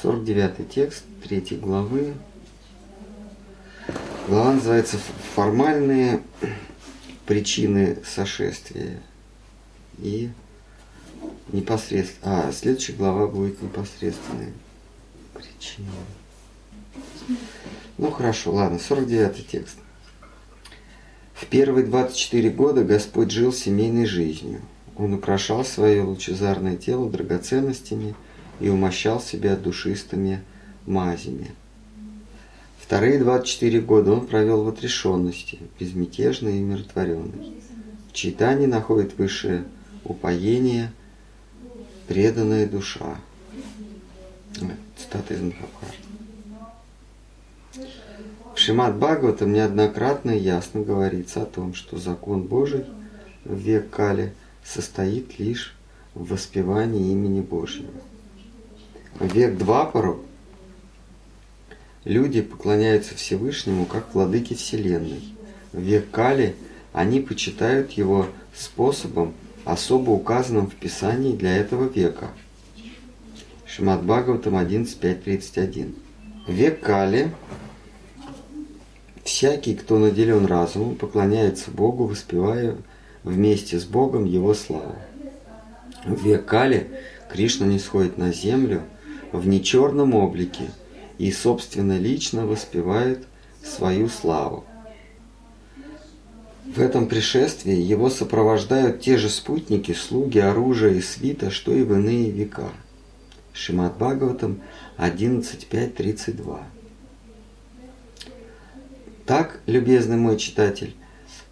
49 0.00 0.68
текст 0.72 1.02
3 1.24 1.56
главы. 1.56 2.14
Глава 4.28 4.52
называется 4.54 4.96
«Формальные 5.34 6.22
причины 7.26 7.98
сошествия». 8.04 9.02
И 9.98 10.30
непосредственно... 11.50 12.48
А, 12.48 12.52
следующая 12.52 12.92
глава 12.92 13.26
будет 13.26 13.60
непосредственные 13.60 14.52
причины. 15.34 15.88
Ну 17.96 18.12
хорошо, 18.12 18.52
ладно, 18.52 18.78
49 18.78 19.48
текст. 19.48 19.78
В 21.34 21.46
первые 21.46 21.84
24 21.84 22.50
года 22.50 22.84
Господь 22.84 23.32
жил 23.32 23.52
семейной 23.52 24.06
жизнью. 24.06 24.60
Он 24.96 25.14
украшал 25.14 25.64
свое 25.64 26.02
лучезарное 26.02 26.76
тело 26.76 27.10
драгоценностями 27.10 28.14
и 28.60 28.68
умощал 28.68 29.20
себя 29.20 29.56
душистыми 29.56 30.42
мазями. 30.86 31.52
Вторые 32.80 33.18
24 33.18 33.80
года 33.80 34.12
он 34.12 34.26
провел 34.26 34.64
в 34.64 34.68
отрешенности, 34.68 35.58
безмятежный 35.78 36.58
и 36.58 36.62
умиротворенный. 36.62 37.52
В 38.08 38.12
читании 38.14 38.66
находит 38.66 39.18
высшее 39.18 39.64
упоение, 40.04 40.90
преданная 42.06 42.66
душа. 42.66 43.16
Цитата 44.96 45.34
из 45.34 45.42
Махабхарата. 45.42 46.08
В 48.54 48.58
Шимат 48.58 48.96
Бхагаватам 48.96 49.52
неоднократно 49.52 50.30
и 50.32 50.40
ясно 50.40 50.80
говорится 50.80 51.42
о 51.42 51.46
том, 51.46 51.74
что 51.74 51.98
закон 51.98 52.42
Божий 52.42 52.86
в 53.44 53.54
век 53.54 53.90
Кали 53.90 54.32
состоит 54.64 55.38
лишь 55.38 55.76
в 56.14 56.30
воспевании 56.30 57.12
имени 57.12 57.40
Божьего. 57.40 57.92
Век 59.20 59.56
Двапару 59.56 60.24
люди 62.04 62.42
поклоняются 62.42 63.14
Всевышнему 63.14 63.84
как 63.84 64.14
владыке 64.14 64.54
Вселенной. 64.54 65.22
В 65.72 65.80
век 65.80 66.10
Кали 66.10 66.54
они 66.92 67.20
почитают 67.20 67.92
его 67.92 68.26
способом, 68.54 69.34
особо 69.64 70.10
указанным 70.10 70.68
в 70.68 70.74
Писании 70.74 71.36
для 71.36 71.56
этого 71.56 71.88
века. 71.88 72.28
Шимат 73.66 74.02
Бхагаватам 74.02 74.56
11.5.31. 74.56 75.94
Век 76.46 76.80
Кали 76.80 77.30
Всякий, 79.24 79.74
кто 79.74 79.98
наделен 79.98 80.46
разумом, 80.46 80.96
поклоняется 80.96 81.70
Богу, 81.70 82.06
воспевая 82.06 82.76
вместе 83.24 83.78
с 83.78 83.84
Богом 83.84 84.24
Его 84.24 84.54
славу. 84.54 84.96
В 86.06 86.24
век 86.24 86.46
Кали 86.46 86.88
Кришна 87.30 87.66
не 87.66 87.78
сходит 87.78 88.16
на 88.16 88.32
землю 88.32 88.82
в 89.32 89.46
нечерном 89.46 90.14
облике 90.14 90.70
и, 91.18 91.30
собственно, 91.32 91.98
лично 91.98 92.46
воспевает 92.46 93.26
свою 93.62 94.08
славу. 94.08 94.64
В 96.66 96.80
этом 96.80 97.06
пришествии 97.08 97.76
его 97.76 98.10
сопровождают 98.10 99.00
те 99.00 99.16
же 99.16 99.28
спутники, 99.28 99.92
слуги, 99.92 100.38
оружие 100.38 100.98
и 100.98 101.00
свита, 101.00 101.50
что 101.50 101.72
и 101.72 101.82
в 101.82 101.92
иные 101.94 102.30
века. 102.30 102.70
Шимат 103.52 103.96
Бхагаватам 103.96 104.60
11.5.32 104.98 106.60
так, 109.28 109.60
любезный 109.66 110.16
мой 110.16 110.38
читатель, 110.38 110.94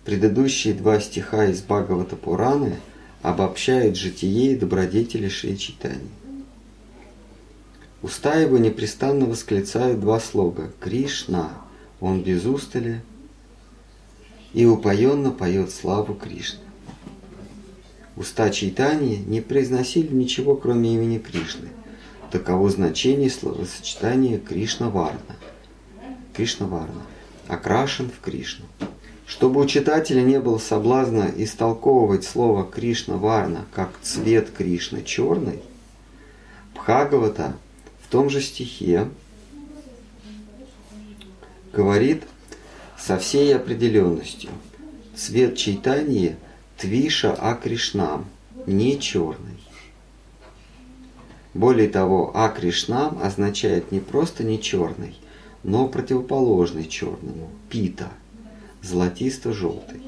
предыдущие 0.06 0.72
два 0.72 0.98
стиха 0.98 1.44
из 1.44 1.60
Бхагавата 1.60 2.16
Пураны 2.16 2.76
обобщают 3.20 3.98
житие 3.98 4.52
и 4.52 4.56
добродетели 4.56 5.28
Шри 5.28 5.58
Читани. 5.58 6.08
Уста 8.06 8.36
его 8.36 8.56
непрестанно 8.56 9.26
восклицают 9.26 9.98
два 9.98 10.20
слога 10.20 10.70
«Кришна», 10.78 11.50
он 12.00 12.22
без 12.22 12.44
устали, 12.44 13.02
и 14.52 14.64
упоенно 14.64 15.32
поет 15.32 15.72
славу 15.72 16.14
Кришны. 16.14 16.60
Уста 18.16 18.50
Чайтани 18.50 19.16
не 19.26 19.40
произносили 19.40 20.14
ничего, 20.14 20.54
кроме 20.54 20.94
имени 20.94 21.18
Кришны. 21.18 21.66
Таково 22.30 22.70
значение 22.70 23.28
словосочетания 23.28 24.38
Кришна-Варна. 24.38 25.34
Кришна-Варна– 26.32 27.02
окрашен 27.48 28.10
в 28.10 28.20
Кришну. 28.20 28.66
Чтобы 29.26 29.60
у 29.60 29.66
читателя 29.66 30.22
не 30.22 30.38
было 30.38 30.58
соблазна 30.58 31.28
истолковывать 31.36 32.22
слово 32.22 32.62
Кришна 32.62 33.16
Варна 33.16 33.64
как 33.74 33.90
цвет 34.00 34.52
Кришны 34.56 35.02
черный, 35.02 35.58
Бхагавата 36.72 37.56
в 38.06 38.08
том 38.08 38.30
же 38.30 38.40
стихе 38.40 39.08
говорит 41.72 42.22
со 42.96 43.18
всей 43.18 43.54
определенностью. 43.56 44.50
Цвет 45.16 45.56
чайтаньи 45.56 46.36
Твиша 46.76 47.32
Акришнам, 47.32 48.26
не 48.66 49.00
черный. 49.00 49.58
Более 51.52 51.88
того, 51.88 52.30
Акришнам 52.36 53.18
означает 53.20 53.90
не 53.90 53.98
просто 53.98 54.44
не 54.44 54.62
черный, 54.62 55.18
но 55.64 55.88
противоположный 55.88 56.86
черному– 56.86 57.50
пита, 57.70 58.08
золотисто-желтый. 58.82 60.02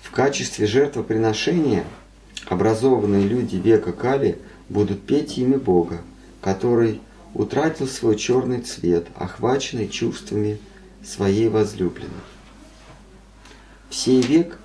В 0.00 0.12
качестве 0.12 0.68
жертвоприношения 0.68 1.84
образованные 2.46 3.26
люди 3.26 3.56
века 3.56 3.92
Кали 3.92 4.38
будут 4.68 5.02
петь 5.02 5.38
имя 5.38 5.58
Бога, 5.58 6.00
который 6.44 7.00
утратил 7.32 7.88
свой 7.88 8.16
черный 8.16 8.60
цвет, 8.60 9.06
охваченный 9.14 9.88
чувствами 9.88 10.58
своей 11.02 11.48
возлюбленной. 11.48 12.12
В 13.88 13.94
сей 13.94 14.20
век 14.20 14.58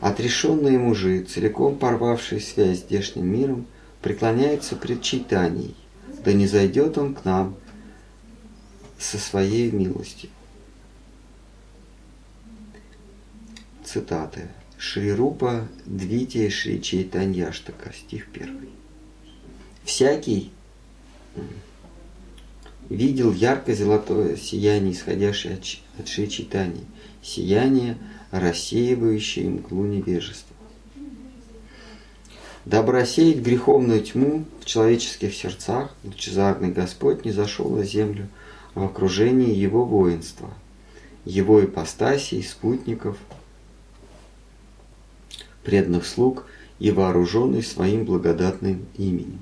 отрешенные 0.00 0.78
мужи, 0.78 1.22
целиком 1.22 1.76
порвавшие 1.76 2.40
связь 2.40 2.78
с 2.78 2.80
здешним 2.84 3.26
миром, 3.26 3.66
преклоняются 4.00 4.74
пред 4.74 5.02
читанией, 5.02 5.76
да 6.24 6.32
не 6.32 6.46
зайдет 6.46 6.96
он 6.96 7.14
к 7.14 7.26
нам 7.26 7.56
со 8.98 9.18
своей 9.18 9.70
милостью. 9.70 10.30
Цитаты. 13.84 14.48
Шри 14.78 15.12
Рупа 15.12 15.68
Двития 15.84 16.48
Шри 16.48 16.80
Чайтаньяштака, 16.80 17.92
стих 17.92 18.28
1. 18.32 18.70
Всякий 19.84 20.52
видел 22.88 23.32
ярко-золотое 23.32 24.36
сияние, 24.36 24.92
исходящее 24.92 25.58
от, 25.98 26.08
Шри 26.08 26.28
Чайтани, 26.28 26.84
сияние, 27.22 27.96
рассеивающее 28.30 29.48
мглу 29.48 29.86
невежества. 29.86 30.56
Дабы 32.64 32.92
рассеять 32.92 33.38
греховную 33.38 34.02
тьму 34.02 34.44
в 34.60 34.64
человеческих 34.66 35.34
сердцах, 35.34 35.94
лучезарный 36.04 36.70
Господь 36.70 37.24
не 37.24 37.32
зашел 37.32 37.68
на 37.70 37.84
землю– 37.84 38.28
в 38.74 38.84
окружении 38.84 39.54
его 39.54 39.84
воинства, 39.84 40.50
его 41.24 41.64
ипостасей, 41.64 42.42
спутников, 42.42 43.16
преданных 45.62 46.06
слуг 46.06 46.46
и 46.78 46.90
вооруженный 46.90 47.62
своим 47.62 48.04
благодатным 48.04 48.86
именем. 48.96 49.40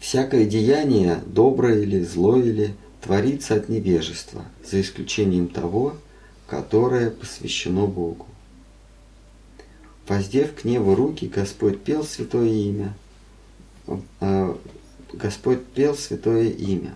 Всякое 0.00 0.46
деяние, 0.46 1.22
доброе 1.26 1.82
или 1.82 2.02
злое 2.02 2.42
или, 2.42 2.74
творится 3.02 3.54
от 3.54 3.68
невежества, 3.68 4.44
за 4.64 4.80
исключением 4.80 5.46
того, 5.46 5.94
которое 6.48 7.10
посвящено 7.10 7.86
Богу. 7.86 8.26
Воздев 10.08 10.54
к 10.54 10.64
небу 10.64 10.94
руки, 10.94 11.26
Господь 11.26 11.82
пел 11.82 12.02
святое 12.02 12.48
имя. 12.48 12.94
Э, 14.20 14.54
Господь 15.12 15.64
пел 15.66 15.94
святое 15.94 16.48
имя. 16.48 16.94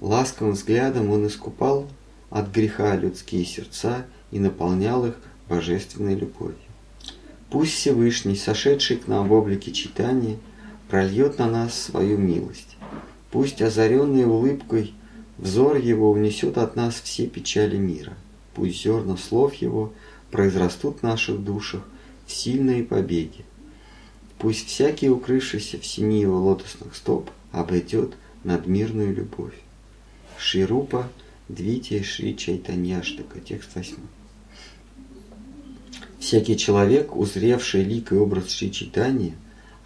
Ласковым 0.00 0.54
взглядом 0.54 1.10
он 1.10 1.26
искупал 1.26 1.88
от 2.30 2.50
греха 2.50 2.94
людские 2.96 3.44
сердца 3.44 4.06
и 4.30 4.38
наполнял 4.38 5.04
их 5.04 5.16
божественной 5.48 6.14
любовью. 6.14 6.56
Пусть 7.50 7.74
Всевышний, 7.74 8.36
сошедший 8.36 8.98
к 8.98 9.08
нам 9.08 9.28
в 9.28 9.32
облике 9.32 9.72
читания, 9.72 10.38
прольет 10.88 11.38
на 11.38 11.48
нас 11.48 11.80
свою 11.80 12.18
милость. 12.18 12.76
Пусть 13.30 13.60
озаренный 13.62 14.24
улыбкой 14.24 14.94
взор 15.36 15.76
его 15.76 16.10
унесет 16.10 16.58
от 16.58 16.76
нас 16.76 17.00
все 17.00 17.26
печали 17.26 17.76
мира. 17.76 18.14
Пусть 18.54 18.82
зерна 18.82 19.16
слов 19.16 19.54
его 19.54 19.92
произрастут 20.30 21.00
в 21.00 21.02
наших 21.02 21.42
душах 21.42 21.82
в 22.26 22.32
сильные 22.32 22.82
побеги. 22.82 23.44
Пусть 24.38 24.68
всякий, 24.68 25.10
укрывшийся 25.10 25.78
в 25.78 25.86
сини 25.86 26.20
его 26.20 26.38
лотосных 26.40 26.94
стоп, 26.94 27.30
обретет 27.52 28.14
надмирную 28.44 29.14
любовь. 29.14 29.54
Ширупа 30.38 31.08
Двития 31.48 32.02
Шри 32.02 32.36
Чайтаньяштака, 32.36 33.40
текст 33.40 33.74
8. 33.74 33.96
Всякий 36.20 36.56
человек, 36.56 37.16
узревший 37.16 37.82
лик 37.82 38.12
и 38.12 38.16
образ 38.16 38.50
Шри 38.50 38.70
Чайтани, 38.70 39.34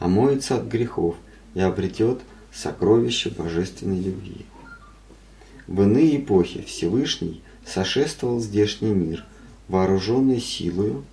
омоется 0.02 0.56
от 0.56 0.66
грехов 0.66 1.14
и 1.54 1.60
обретет 1.60 2.20
сокровище 2.52 3.30
божественной 3.30 4.00
любви. 4.00 4.46
В 5.68 5.82
иные 5.82 6.18
эпохи 6.18 6.62
Всевышний 6.62 7.40
сошествовал 7.64 8.40
здешний 8.40 8.92
мир, 8.92 9.24
вооруженный 9.68 10.40
силою 10.40 11.04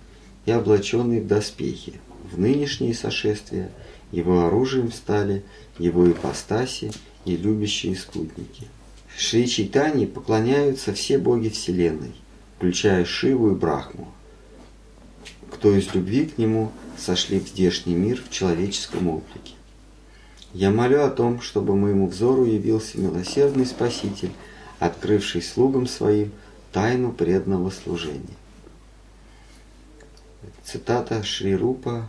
и 0.44 0.50
облаченный 0.50 1.20
в 1.20 1.28
доспехи. 1.28 2.00
В 2.32 2.38
нынешние 2.38 2.94
сошествия 2.94 3.70
его 4.10 4.46
оружием 4.46 4.90
стали 4.90 5.44
его 5.78 6.10
ипостаси 6.10 6.90
и 7.24 7.36
любящие 7.36 7.94
спутники. 7.94 8.66
Шри 9.16 9.46
Чайтани 9.48 10.06
поклоняются 10.06 10.92
все 10.94 11.16
боги 11.18 11.48
Вселенной, 11.48 12.14
включая 12.56 13.04
Шиву 13.04 13.52
и 13.52 13.54
Брахму, 13.54 14.12
кто 15.52 15.76
из 15.76 15.94
любви 15.94 16.26
к 16.26 16.38
нему 16.38 16.72
сошли 17.00 17.40
в 17.40 17.48
здешний 17.48 17.94
мир 17.94 18.22
в 18.22 18.30
человеческом 18.30 19.08
облике. 19.08 19.54
Я 20.52 20.70
молю 20.70 21.02
о 21.02 21.10
том, 21.10 21.40
чтобы 21.40 21.76
моему 21.76 22.08
взору 22.08 22.44
явился 22.44 22.98
милосердный 22.98 23.66
Спаситель, 23.66 24.32
открывший 24.78 25.42
слугам 25.42 25.86
своим 25.86 26.32
тайну 26.72 27.12
преданного 27.12 27.70
служения. 27.70 28.36
Цитата 30.64 31.22
Шри 31.22 31.54
Рупа 31.54 32.08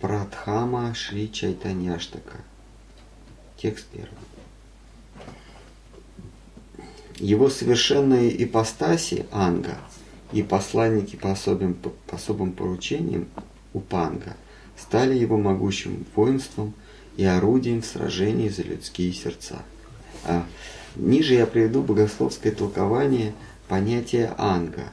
Прадхама 0.00 0.94
Шри 0.94 1.30
Чайтаньяштака. 1.30 2.38
Текст 3.56 3.86
первый. 3.92 4.08
Его 7.16 7.50
совершенные 7.50 8.42
ипостаси 8.42 9.26
Анга 9.30 9.76
и 10.32 10.42
посланники 10.42 11.16
по 11.16 11.32
особым, 11.32 11.74
по 11.74 12.16
особым 12.16 12.52
поручениям 12.52 13.28
Упанга 13.72 14.36
стали 14.76 15.14
его 15.14 15.36
могучим 15.36 16.06
воинством 16.14 16.74
и 17.16 17.24
орудием 17.24 17.82
в 17.82 17.86
сражении 17.86 18.48
за 18.48 18.62
людские 18.62 19.12
сердца. 19.12 19.62
А 20.24 20.44
ниже 20.96 21.34
я 21.34 21.46
приведу 21.46 21.82
богословское 21.82 22.52
толкование 22.52 23.34
понятия 23.68 24.34
анга, 24.38 24.92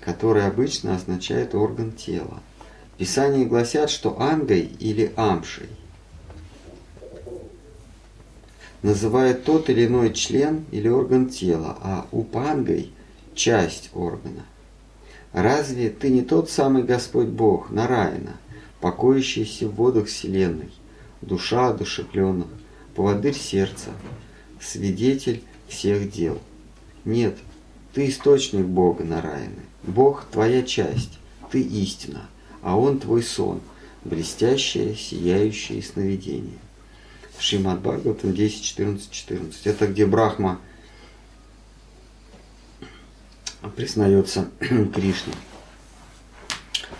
которое 0.00 0.46
обычно 0.46 0.96
означает 0.96 1.54
орган 1.54 1.92
тела. 1.92 2.40
Писания 2.98 3.46
гласят, 3.46 3.90
что 3.90 4.20
ангой 4.20 4.70
или 4.78 5.12
амшей 5.16 5.68
называет 8.82 9.44
тот 9.44 9.68
или 9.70 9.86
иной 9.86 10.12
член 10.12 10.64
или 10.70 10.88
орган 10.88 11.28
тела, 11.28 11.76
а 11.82 12.06
упангой– 12.12 12.92
часть 13.34 13.90
органа. 13.94 14.44
Разве 15.32 15.90
ты 15.90 16.10
не 16.10 16.22
тот 16.22 16.50
самый 16.50 16.82
Господь 16.82 17.28
Бог, 17.28 17.70
Нараина, 17.70 18.36
покоящийся 18.80 19.68
в 19.68 19.74
водах 19.74 20.06
вселенной, 20.06 20.70
душа 21.22 21.68
одушевленных, 21.68 22.48
поводырь 22.94 23.36
сердца, 23.36 23.90
свидетель 24.60 25.42
всех 25.68 26.10
дел? 26.10 26.38
Нет, 27.04 27.38
ты 27.94 28.08
источник 28.08 28.66
Бога 28.66 29.04
Нараины, 29.04 29.62
Бог– 29.84 30.24
твоя 30.32 30.62
часть, 30.62 31.18
ты 31.50 31.60
истина, 31.60 32.28
а 32.62 32.76
Он 32.76 32.98
твой 32.98 33.22
сон, 33.22 33.60
блестящее, 34.04 34.96
сияющее 34.96 35.82
сновидение. 35.82 36.58
Шримад 37.38 37.80
Бхагаватам 37.80 38.34
10, 38.34 38.62
14, 38.62 39.10
14. 39.10 39.66
Это 39.66 39.86
где 39.86 40.04
Брахма 40.04 40.60
признается 43.76 44.50
Кришне, 44.58 45.34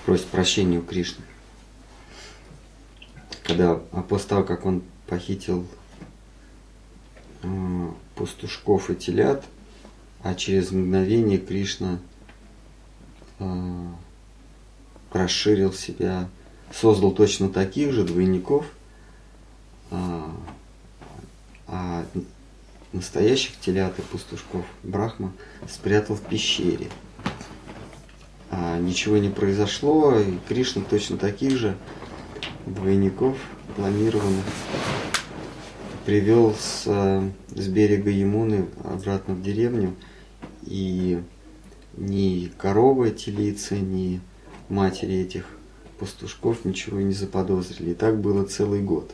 просит 0.05 0.27
прощения 0.27 0.79
у 0.79 0.83
Кришны. 0.83 1.25
Когда 3.43 3.75
после 3.77 4.29
того, 4.29 4.45
как 4.45 4.67
он 4.67 4.83
похитил 5.07 5.67
э, 7.43 7.89
пастушков 8.15 8.91
и 8.91 8.95
телят, 8.95 9.45
а 10.23 10.35
через 10.35 10.71
мгновение 10.71 11.39
Кришна 11.39 11.99
расширил 15.13 15.73
себя, 15.73 16.29
создал 16.73 17.13
точно 17.13 17.49
таких 17.49 17.93
же 17.93 18.05
двойников– 18.05 18.67
а, 19.91 20.31
а 21.67 22.07
настоящих 22.93 23.59
телят 23.61 23.99
и 23.99 24.03
пастушков 24.03 24.65
Брахма 24.83 25.33
спрятал 25.69 26.17
в 26.17 26.23
пещере. 26.23 26.89
А 28.51 28.79
ничего 28.79 29.19
не 29.19 29.29
произошло, 29.29 30.19
и 30.19 30.39
Кришна 30.49 30.83
точно 30.83 31.17
таких 31.17 31.57
же 31.57 31.77
двойников 32.67 33.37
планированных 33.77 34.45
привел 36.05 36.55
с, 36.55 36.85
с 36.85 37.69
берега 37.69 38.11
Ямуны 38.11 38.67
обратно 38.83 39.35
в 39.35 39.43
деревню, 39.43 39.95
и 40.63 41.23
ни 41.97 42.51
коровы 42.59 43.11
телицы, 43.11 43.79
ни 43.79 44.21
матери 44.69 45.15
этих 45.15 45.45
пастушков 45.99 46.65
ничего 46.65 47.01
не 47.01 47.13
заподозрили. 47.13 47.91
И 47.91 47.95
так 47.95 48.21
было 48.21 48.45
целый 48.45 48.83
год 48.83 49.13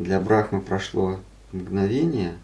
для 0.00 0.20
Брахмы 0.20 0.60
прошло 0.60 1.20
мгновение, 1.52 2.38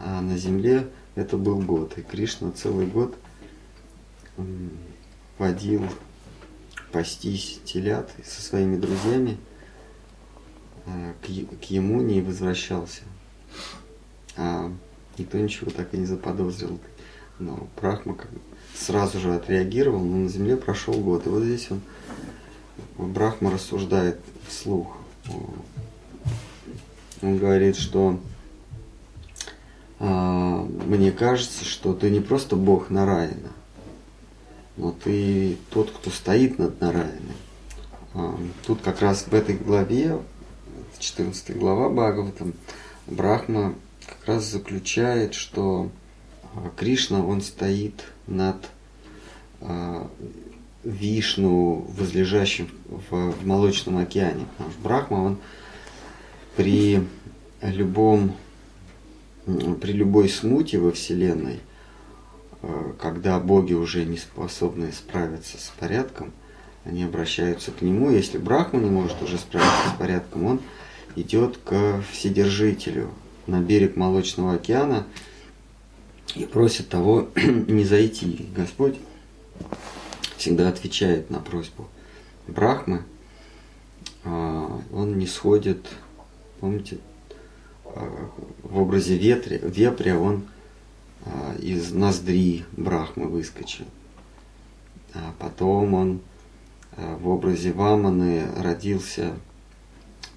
а 0.00 0.20
на 0.20 0.36
земле 0.36 0.88
это 1.14 1.36
был 1.36 1.60
год. 1.60 1.96
И 1.98 2.02
Кришна 2.02 2.50
целый 2.52 2.86
год 2.86 3.16
водил 5.38 5.84
пастись 6.92 7.60
телят 7.64 8.10
со 8.24 8.42
своими 8.42 8.76
друзьями 8.76 9.38
э, 10.86 11.12
к, 11.22 11.64
Емуне 11.70 12.18
и 12.18 12.22
возвращался. 12.22 13.02
А 14.36 14.72
никто 15.18 15.38
ничего 15.38 15.70
так 15.70 15.94
и 15.94 15.98
не 15.98 16.06
заподозрил. 16.06 16.80
Но 17.38 17.68
Брахма 17.80 18.14
как 18.14 18.30
сразу 18.74 19.20
же 19.20 19.34
отреагировал, 19.34 20.00
но 20.00 20.16
на 20.16 20.28
земле 20.28 20.56
прошел 20.56 20.94
год. 20.94 21.26
И 21.26 21.30
вот 21.30 21.44
здесь 21.44 21.70
он, 21.70 21.80
Брахма 22.96 23.52
рассуждает 23.52 24.18
вслух 24.48 24.96
он 27.22 27.38
говорит, 27.38 27.76
что 27.76 28.18
а, 28.18 28.29
мне 30.00 31.12
кажется, 31.12 31.64
что 31.64 31.92
ты 31.92 32.10
не 32.10 32.20
просто 32.20 32.56
Бог 32.56 32.88
Нараина, 32.88 33.52
но 34.76 34.92
ты 34.92 35.58
тот, 35.70 35.90
кто 35.90 36.10
стоит 36.10 36.58
над 36.58 36.80
Нараиной. 36.80 37.36
А, 38.14 38.36
тут 38.66 38.80
как 38.82 39.02
раз 39.02 39.26
в 39.26 39.34
этой 39.34 39.56
главе, 39.56 40.18
14 40.98 41.56
глава 41.56 41.88
Бхагаватам, 41.88 42.54
Брахма 43.06 43.74
как 44.06 44.26
раз 44.26 44.44
заключает, 44.44 45.34
что 45.34 45.90
а, 46.54 46.70
Кришна, 46.76 47.24
он 47.24 47.40
стоит 47.40 48.04
над 48.26 48.56
а, 49.60 50.10
Вишну, 50.82 51.86
возлежащим 51.96 52.68
в, 52.88 53.46
молочном 53.46 53.98
океане. 53.98 54.46
Брахма, 54.82 55.16
он 55.16 55.38
при 56.56 57.06
любом, 57.62 58.34
при 59.46 59.92
любой 59.92 60.28
смуте 60.28 60.78
во 60.78 60.92
Вселенной, 60.92 61.60
э, 62.62 62.92
когда 62.98 63.38
боги 63.38 63.72
уже 63.72 64.04
не 64.04 64.16
способны 64.16 64.92
справиться 64.92 65.58
с 65.58 65.72
порядком, 65.78 66.32
они 66.84 67.04
обращаются 67.04 67.72
к 67.72 67.82
нему. 67.82 68.10
Если 68.10 68.38
Брахма 68.38 68.80
не 68.80 68.90
может 68.90 69.20
уже 69.22 69.38
справиться 69.38 69.90
с 69.94 69.98
порядком, 69.98 70.44
он 70.44 70.60
идет 71.16 71.58
к 71.58 72.02
Вседержителю 72.10 73.10
на 73.46 73.60
берег 73.60 73.96
Молочного 73.96 74.54
океана 74.54 75.06
и 76.34 76.46
просит 76.46 76.88
того 76.88 77.28
не 77.36 77.84
зайти. 77.84 78.48
Господь 78.54 78.96
всегда 80.36 80.68
отвечает 80.68 81.30
на 81.30 81.40
просьбу 81.40 81.88
Брахмы. 82.46 83.02
А, 84.24 84.80
он 84.92 85.18
не 85.18 85.26
сходит 85.26 85.86
Помните, 86.60 86.98
в 87.94 88.78
образе 88.78 89.16
ветря, 89.16 89.58
вепря 89.58 90.18
он 90.18 90.46
а, 91.24 91.54
из 91.58 91.92
ноздри 91.92 92.64
Брахмы 92.72 93.26
выскочил. 93.26 93.86
А 95.14 95.34
потом 95.38 95.94
он 95.94 96.20
а, 96.96 97.16
в 97.16 97.28
образе 97.28 97.72
Ваманы 97.72 98.46
родился, 98.56 99.34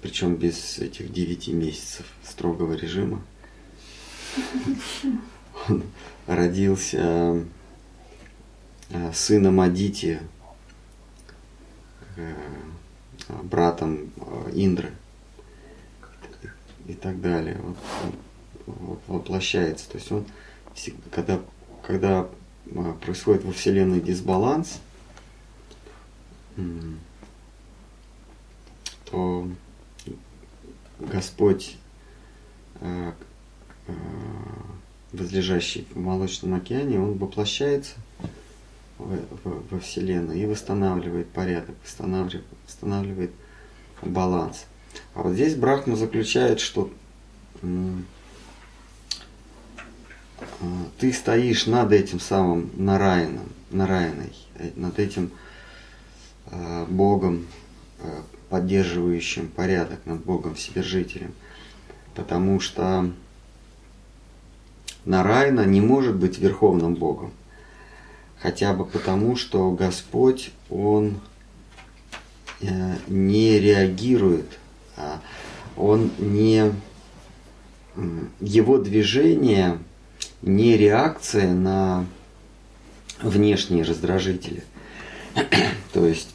причем 0.02 0.34
без 0.36 0.78
этих 0.78 1.12
девяти 1.12 1.52
месяцев 1.52 2.06
строгого 2.24 2.74
режима. 2.74 3.22
Он 5.68 5.82
родился 6.26 7.44
сыном 9.12 9.60
Адити, 9.60 10.20
братом 13.44 14.10
Индры 14.52 14.92
и 16.86 16.94
так 16.94 17.20
далее. 17.20 17.60
Вот, 17.62 17.76
вот, 18.66 19.00
воплощается. 19.06 19.88
То 19.90 19.98
есть 19.98 20.12
он, 20.12 20.24
когда, 21.10 21.40
когда 21.86 22.28
а, 22.74 22.92
происходит 22.94 23.44
во 23.44 23.52
Вселенной 23.52 24.00
дисбаланс, 24.00 24.80
то 29.10 29.48
Господь 31.00 31.76
э, 32.80 33.12
э, 33.88 33.92
возлежащий 35.12 35.86
в 35.92 35.98
Молочном 35.98 36.54
океане, 36.54 37.00
он 37.00 37.18
воплощается 37.18 37.96
во 38.98 39.80
Вселенную 39.80 40.38
и 40.38 40.46
восстанавливает 40.46 41.28
порядок, 41.30 41.74
восстанавливает, 41.82 42.46
восстанавливает 42.66 43.32
баланс. 44.02 44.66
А 45.14 45.22
вот 45.22 45.34
здесь 45.34 45.54
Брахма 45.54 45.96
заключает, 45.96 46.60
что 46.60 46.90
ты 50.98 51.12
стоишь 51.12 51.66
над 51.66 51.92
этим 51.92 52.20
самым 52.20 52.70
Нараяном, 52.76 53.48
Нараяной, 53.70 54.32
э, 54.56 54.70
над 54.76 54.98
этим 54.98 55.30
э, 56.46 56.86
Богом, 56.88 57.46
э, 58.00 58.20
поддерживающим 58.48 59.48
порядок, 59.48 60.00
над 60.04 60.24
Богом 60.24 60.54
Вседержителем. 60.54 61.34
Потому 62.14 62.60
что 62.60 63.10
Нараяна 65.04 65.64
не 65.64 65.80
может 65.80 66.14
быть 66.16 66.38
верховным 66.38 66.94
Богом. 66.94 67.32
Хотя 68.38 68.74
бы 68.74 68.84
потому, 68.84 69.36
что 69.36 69.70
Господь, 69.72 70.52
Он 70.70 71.20
не 73.08 73.58
реагирует, 73.58 74.58
Он 75.76 76.10
не... 76.18 76.72
Его 78.40 78.78
движение– 78.78 79.78
не 80.44 80.76
реакция 80.76 81.52
на 81.52 82.06
внешние 83.20 83.84
раздражители. 83.84 84.62
То 85.92 86.06
есть 86.06 86.28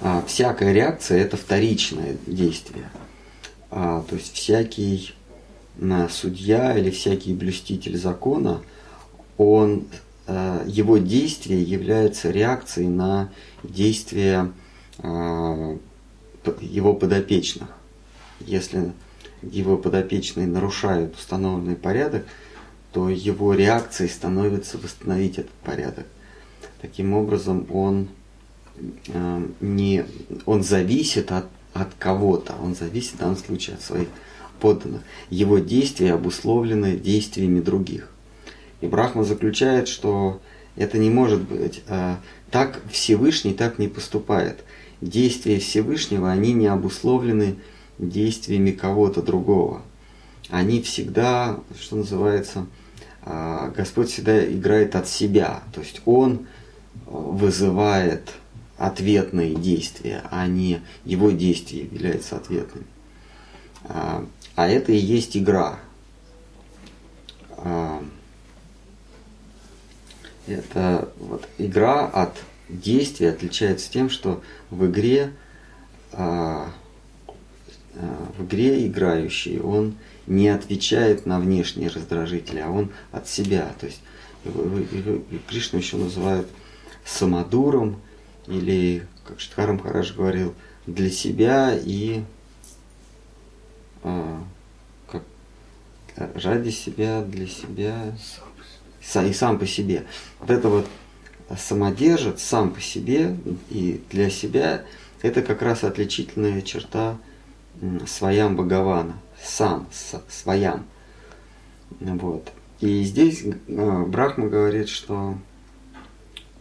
а, 0.00 0.22
всякая 0.26 0.72
реакция 0.72 1.22
это 1.22 1.36
вторичное 1.36 2.16
действие. 2.26 2.90
А, 3.70 4.02
то 4.02 4.16
есть 4.16 4.34
всякий 4.34 5.14
а, 5.80 6.08
судья 6.10 6.76
или 6.76 6.90
всякий 6.90 7.32
блюститель 7.32 7.96
закона, 7.96 8.60
он, 9.38 9.86
а, 10.26 10.62
его 10.66 10.98
действие 10.98 11.62
является 11.62 12.30
реакцией 12.30 12.88
на 12.88 13.30
действия 13.62 14.52
а, 14.98 15.78
его 16.60 16.94
подопечных. 16.94 17.68
Если 18.40 18.92
его 19.42 19.76
подопечные 19.76 20.46
нарушают 20.46 21.16
установленный 21.16 21.76
порядок, 21.76 22.24
то 22.92 23.08
его 23.08 23.54
реакцией 23.54 24.08
становится 24.08 24.78
восстановить 24.78 25.38
этот 25.38 25.52
порядок. 25.64 26.06
Таким 26.80 27.14
образом, 27.14 27.66
он, 27.72 28.08
э, 29.08 29.46
не, 29.60 30.04
он 30.46 30.62
зависит 30.62 31.32
от, 31.32 31.46
от 31.72 31.88
кого-то, 31.98 32.54
он 32.62 32.74
зависит 32.74 33.14
в 33.14 33.18
данном 33.18 33.36
случае 33.36 33.76
от 33.76 33.82
своих 33.82 34.08
подданных. 34.60 35.02
Его 35.30 35.58
действия 35.58 36.14
обусловлены 36.14 36.96
действиями 36.96 37.60
других. 37.60 38.10
И 38.80 38.86
Брахма 38.86 39.24
заключает, 39.24 39.88
что 39.88 40.40
это 40.76 40.98
не 40.98 41.10
может 41.10 41.40
быть. 41.40 41.82
Э, 41.88 42.16
так 42.50 42.80
Всевышний 42.90 43.54
так 43.54 43.78
не 43.78 43.88
поступает. 43.88 44.62
Действия 45.04 45.58
Всевышнего, 45.58 46.30
они 46.30 46.54
не 46.54 46.66
обусловлены 46.66 47.56
действиями 47.98 48.70
кого-то 48.70 49.20
другого. 49.20 49.82
Они 50.48 50.80
всегда, 50.80 51.60
что 51.78 51.96
называется, 51.96 52.66
а, 53.20 53.68
Господь 53.76 54.10
всегда 54.10 54.42
играет 54.46 54.96
от 54.96 55.06
себя. 55.06 55.62
То 55.74 55.82
есть 55.82 56.00
Он 56.06 56.46
вызывает 57.04 58.30
ответные 58.78 59.54
действия, 59.54 60.22
а 60.30 60.46
не 60.46 60.80
его 61.04 61.30
действия 61.30 61.82
являются 61.82 62.36
ответными. 62.36 62.86
А, 63.84 64.24
а 64.56 64.68
это 64.68 64.90
и 64.90 64.96
есть 64.96 65.36
игра. 65.36 65.80
А, 67.58 68.02
это 70.46 71.10
вот 71.18 71.46
игра 71.58 72.06
от 72.06 72.38
действия 72.68 73.30
отличается 73.30 73.90
тем, 73.90 74.10
что 74.10 74.42
в 74.70 74.86
игре 74.86 75.32
Э, 77.94 78.26
в 78.36 78.44
игре 78.44 78.86
играющий, 78.86 79.60
он 79.60 79.94
не 80.26 80.48
отвечает 80.48 81.26
на 81.26 81.38
внешние 81.38 81.88
раздражители, 81.88 82.58
а 82.58 82.70
он 82.70 82.90
от 83.12 83.28
себя. 83.28 83.72
То 83.78 83.86
есть 83.86 84.00
Кришну 85.48 85.78
еще 85.78 85.96
называют 85.96 86.48
самодуром 87.04 88.00
или, 88.48 89.06
как 89.24 89.38
Штхарам 89.38 89.78
Хараш 89.78 90.14
говорил, 90.14 90.54
для 90.86 91.10
себя 91.10 91.72
и 91.74 92.22
а, 94.02 94.42
как, 95.10 95.22
ради 96.16 96.70
себя, 96.70 97.22
для 97.22 97.46
себя 97.46 98.12
и 99.14 99.32
сам 99.32 99.58
по 99.58 99.66
себе. 99.66 100.04
Вот 100.40 100.50
это 100.50 100.68
вот 100.68 100.86
самодержит 101.58 102.40
сам 102.40 102.72
по 102.72 102.80
себе 102.80 103.36
и 103.70 104.00
для 104.10 104.30
себя, 104.30 104.84
это 105.22 105.42
как 105.42 105.62
раз 105.62 105.84
отличительная 105.84 106.62
черта 106.62 107.18
своям 108.06 108.56
Бхагавана, 108.56 109.14
сам, 109.42 109.88
своям. 110.28 110.86
Вот. 112.00 112.52
И 112.80 113.02
здесь 113.04 113.44
э, 113.44 114.04
Брахма 114.06 114.48
говорит, 114.48 114.88
что 114.88 115.38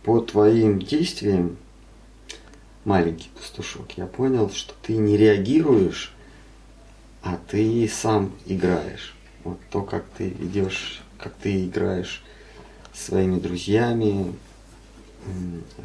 по 0.04 0.20
твоим 0.20 0.80
действиям, 0.80 1.58
маленький 2.86 3.30
пастушок, 3.30 3.98
я 3.98 4.06
понял, 4.06 4.50
что 4.52 4.74
ты 4.82 4.96
не 4.98 5.18
реагируешь, 5.18 6.14
а 7.24 7.40
ты 7.48 7.90
сам 7.90 8.32
играешь. 8.46 9.16
Вот 9.44 9.60
то, 9.72 9.82
как 9.82 10.06
ты 10.18 10.30
ведешь, 10.30 11.02
как 11.18 11.34
ты 11.34 11.66
играешь 11.66 12.24
с 12.94 13.06
своими 13.08 13.40
друзьями, 13.40 14.34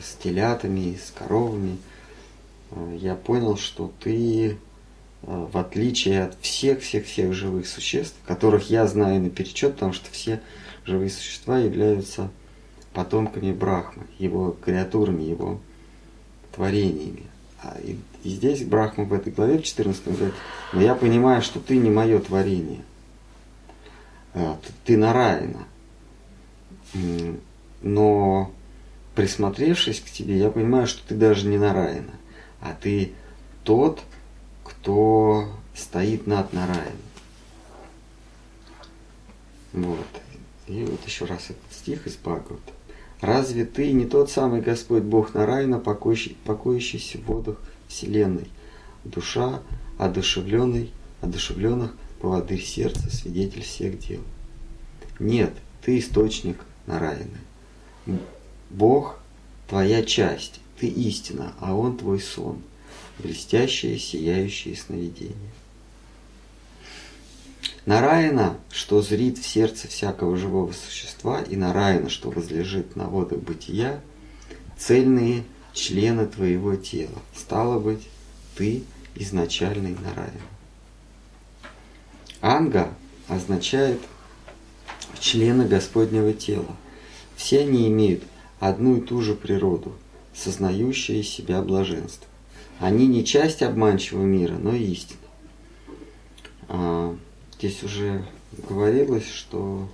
с 0.00 0.14
телятами, 0.22 0.96
с 0.96 1.10
коровами, 1.10 1.78
э, 2.70 2.98
я 3.00 3.14
понял, 3.14 3.56
что 3.56 3.92
ты 4.00 4.58
Э, 5.22 5.46
в 5.50 5.58
отличие 5.58 6.24
от 6.24 6.36
всех-всех-всех 6.40 7.32
живых 7.32 7.66
существ, 7.66 8.16
которых 8.26 8.70
я 8.70 8.86
знаю 8.86 9.20
наперечет, 9.20 9.74
потому 9.74 9.92
что 9.92 10.10
все 10.10 10.40
живые 10.84 11.10
существа 11.10 11.58
являются 11.58 12.30
потомками 12.92 13.52
Брахмы, 13.52 14.04
его 14.18 14.56
креатурами, 14.64 15.22
его 15.22 15.60
творениями. 16.54 17.24
А 17.62 17.76
и, 17.82 17.98
и 18.22 18.30
здесь 18.30 18.64
Брахма 18.64 19.04
в 19.04 19.12
этой 19.12 19.32
главе, 19.32 19.58
в 19.58 19.64
14 19.64 20.04
говорит, 20.06 20.34
но 20.72 20.80
я 20.80 20.94
понимаю, 20.94 21.42
что 21.42 21.60
ты 21.60 21.76
не 21.76 21.90
мое 21.90 22.20
творение. 22.20 22.82
Э, 24.34 24.54
ты, 24.64 24.72
ты 24.84 24.96
Нараина. 24.96 25.66
Но 27.82 28.50
присмотревшись 29.18 29.98
к 29.98 30.08
тебе, 30.12 30.38
я 30.38 30.48
понимаю, 30.48 30.86
что 30.86 31.02
ты 31.08 31.16
даже 31.16 31.48
не 31.48 31.58
Нараина, 31.58 32.12
а 32.60 32.72
ты 32.80 33.14
тот, 33.64 34.00
кто 34.62 35.52
стоит 35.74 36.28
над 36.28 36.52
Нараем. 36.52 36.98
Вот. 39.72 40.06
И 40.68 40.84
вот 40.84 41.04
еще 41.04 41.24
раз 41.24 41.46
этот 41.46 41.72
стих 41.72 42.06
из 42.06 42.14
Бхагавата. 42.14 42.72
Разве 43.20 43.64
ты 43.64 43.90
не 43.90 44.06
тот 44.06 44.30
самый 44.30 44.60
Господь 44.60 45.02
Бог 45.02 45.34
Нарайна, 45.34 45.80
покоящий, 45.80 46.36
покоящийся 46.44 47.18
в 47.18 47.24
водах 47.24 47.56
Вселенной? 47.88 48.46
Душа 49.02 49.62
одушевленный, 49.98 50.92
одушевленных 51.22 51.92
поводырь 52.20 52.62
сердца, 52.62 53.10
свидетель 53.10 53.62
всех 53.62 53.98
дел. 53.98 54.20
Нет, 55.18 55.54
ты 55.82 55.98
источник 55.98 56.60
Нараяны. 56.86 57.38
Бог– 58.70 59.18
твоя 59.68 60.02
часть, 60.02 60.60
ты 60.78 60.86
истина, 60.86 61.54
а 61.60 61.74
Он 61.74 61.96
твой 61.96 62.20
сон– 62.20 62.62
блестящее, 63.18 63.98
сияющее 63.98 64.76
сновидение. 64.76 65.52
Нараяна, 67.86 68.58
что 68.70 69.00
зрит 69.00 69.38
в 69.38 69.46
сердце 69.46 69.88
всякого 69.88 70.36
живого 70.36 70.72
существа, 70.72 71.40
и 71.42 71.56
Нараяна, 71.56 72.10
что 72.10 72.30
возлежит 72.30 72.96
на 72.96 73.06
водах 73.06 73.38
бытия, 73.40 74.00
цельные 74.76 75.44
члены 75.72 76.26
твоего 76.26 76.76
тела. 76.76 77.18
Стало 77.34 77.78
быть, 77.78 78.06
ты 78.56 78.84
изначальный 79.14 79.94
Нараяна. 79.94 80.40
Анга 82.40 82.92
означает 83.26 84.00
члены 85.18 85.66
Господнего 85.66 86.32
тела. 86.32 86.76
Все 87.36 87.60
они 87.60 87.88
имеют 87.88 88.22
одну 88.60 88.96
и 88.96 89.00
ту 89.00 89.20
же 89.20 89.34
природу, 89.34 89.92
сознающие 90.34 91.22
себя 91.22 91.62
блаженство. 91.62 92.26
Они 92.80 93.06
не 93.06 93.24
часть 93.24 93.62
обманчивого 93.62 94.24
мира, 94.24 94.54
но 94.54 94.74
истина. 94.74 95.18
А, 96.68 97.16
здесь 97.58 97.82
уже 97.82 98.24
говорилось, 98.68 99.28
что 99.28 99.88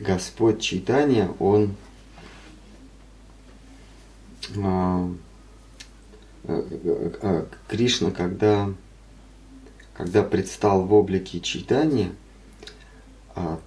Господь 0.00 0.60
Читания, 0.60 1.30
Он 1.38 1.74
а, 4.56 5.10
Кришна, 7.68 8.10
когда, 8.10 8.70
когда 9.94 10.22
предстал 10.22 10.84
в 10.84 10.92
облике 10.92 11.40
читания, 11.40 12.12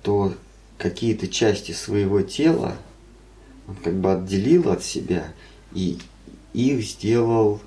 то 0.04 0.34
какие-то 0.78 1.28
части 1.28 1.72
своего 1.72 2.22
тела 2.22 2.78
он 3.68 3.76
как 3.76 3.96
бы 3.96 4.14
отделил 4.14 4.70
от 4.70 4.84
себя 4.84 5.34
и 5.74 6.00
их 6.54 6.84
сделал 6.84 7.62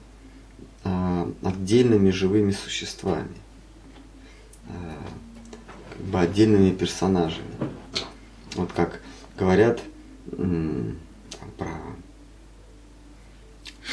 а, 0.82 1.30
отдельными 1.42 2.10
живыми 2.10 2.52
существами, 2.52 3.36
а, 4.66 4.72
как 5.90 6.00
бы 6.06 6.20
отдельными 6.20 6.70
персонажами. 6.70 7.44
Вот 8.54 8.72
как 8.72 9.00
говорят 9.38 9.80
м, 10.32 10.98
про, 11.58 11.76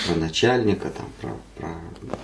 про 0.05 0.15
начальника, 0.15 0.89
там, 0.89 1.07
про, 1.19 1.37
про, 1.57 1.75
про 2.07 2.17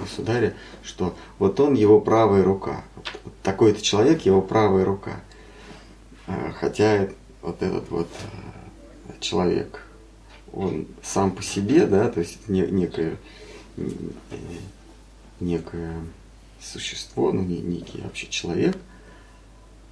государя, 0.00 0.54
что 0.82 1.16
вот 1.38 1.58
он 1.58 1.74
его 1.74 2.00
правая 2.00 2.44
рука. 2.44 2.84
Вот 3.24 3.34
такой-то 3.42 3.80
человек 3.80 4.22
его 4.22 4.42
правая 4.42 4.84
рука. 4.84 5.20
А, 6.30 6.52
хотя 6.52 7.08
вот 7.42 7.60
этот 7.62 7.90
вот 7.90 8.08
человек, 9.18 9.82
он 10.52 10.86
сам 11.02 11.32
по 11.32 11.42
себе, 11.42 11.86
да, 11.86 12.08
то 12.08 12.20
есть 12.20 12.48
не, 12.48 12.62
некое, 12.62 13.16
некое 15.40 15.94
существо, 16.60 17.32
ну, 17.32 17.42
не, 17.42 17.58
некий 17.58 18.00
вообще 18.02 18.28
человек, 18.28 18.76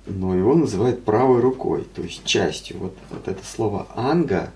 но 0.07 0.35
его 0.35 0.55
называют 0.55 1.05
правой 1.05 1.41
рукой, 1.41 1.85
то 1.95 2.03
есть 2.03 2.25
частью. 2.25 2.79
Вот, 2.79 2.97
вот 3.11 3.27
это 3.27 3.45
слово 3.45 3.89
анга, 3.95 4.53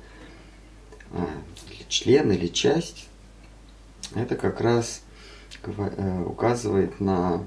член 1.89 2.31
или 2.31 2.47
часть, 2.47 3.09
это 4.15 4.37
как 4.37 4.61
раз 4.61 5.03
э, 5.65 6.25
указывает 6.27 7.01
на 7.01 7.45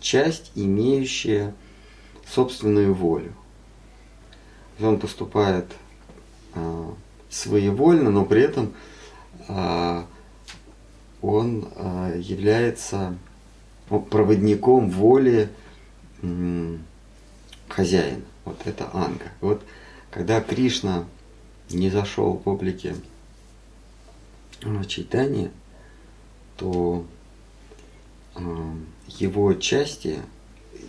часть, 0.00 0.52
имеющая 0.54 1.54
собственную 2.32 2.94
волю. 2.94 3.32
Он 4.80 4.98
поступает 4.98 5.66
а, 6.54 6.94
своевольно, 7.28 8.10
но 8.10 8.24
при 8.24 8.42
этом 8.42 8.72
а, 9.48 10.06
он 11.20 11.68
а, 11.76 12.16
является 12.16 13.16
проводником 14.10 14.90
воли 14.90 15.50
хозяина. 17.68 18.22
Вот 18.44 18.58
это 18.64 18.88
анга. 18.94 19.26
Вот 19.40 19.62
когда 20.10 20.40
Кришна 20.40 21.04
не 21.68 21.90
зашел 21.90 22.40
в 22.42 22.48
облике 22.48 22.94
читания, 24.86 25.50
то 26.56 27.04
его 29.08 29.54
части, 29.54 30.20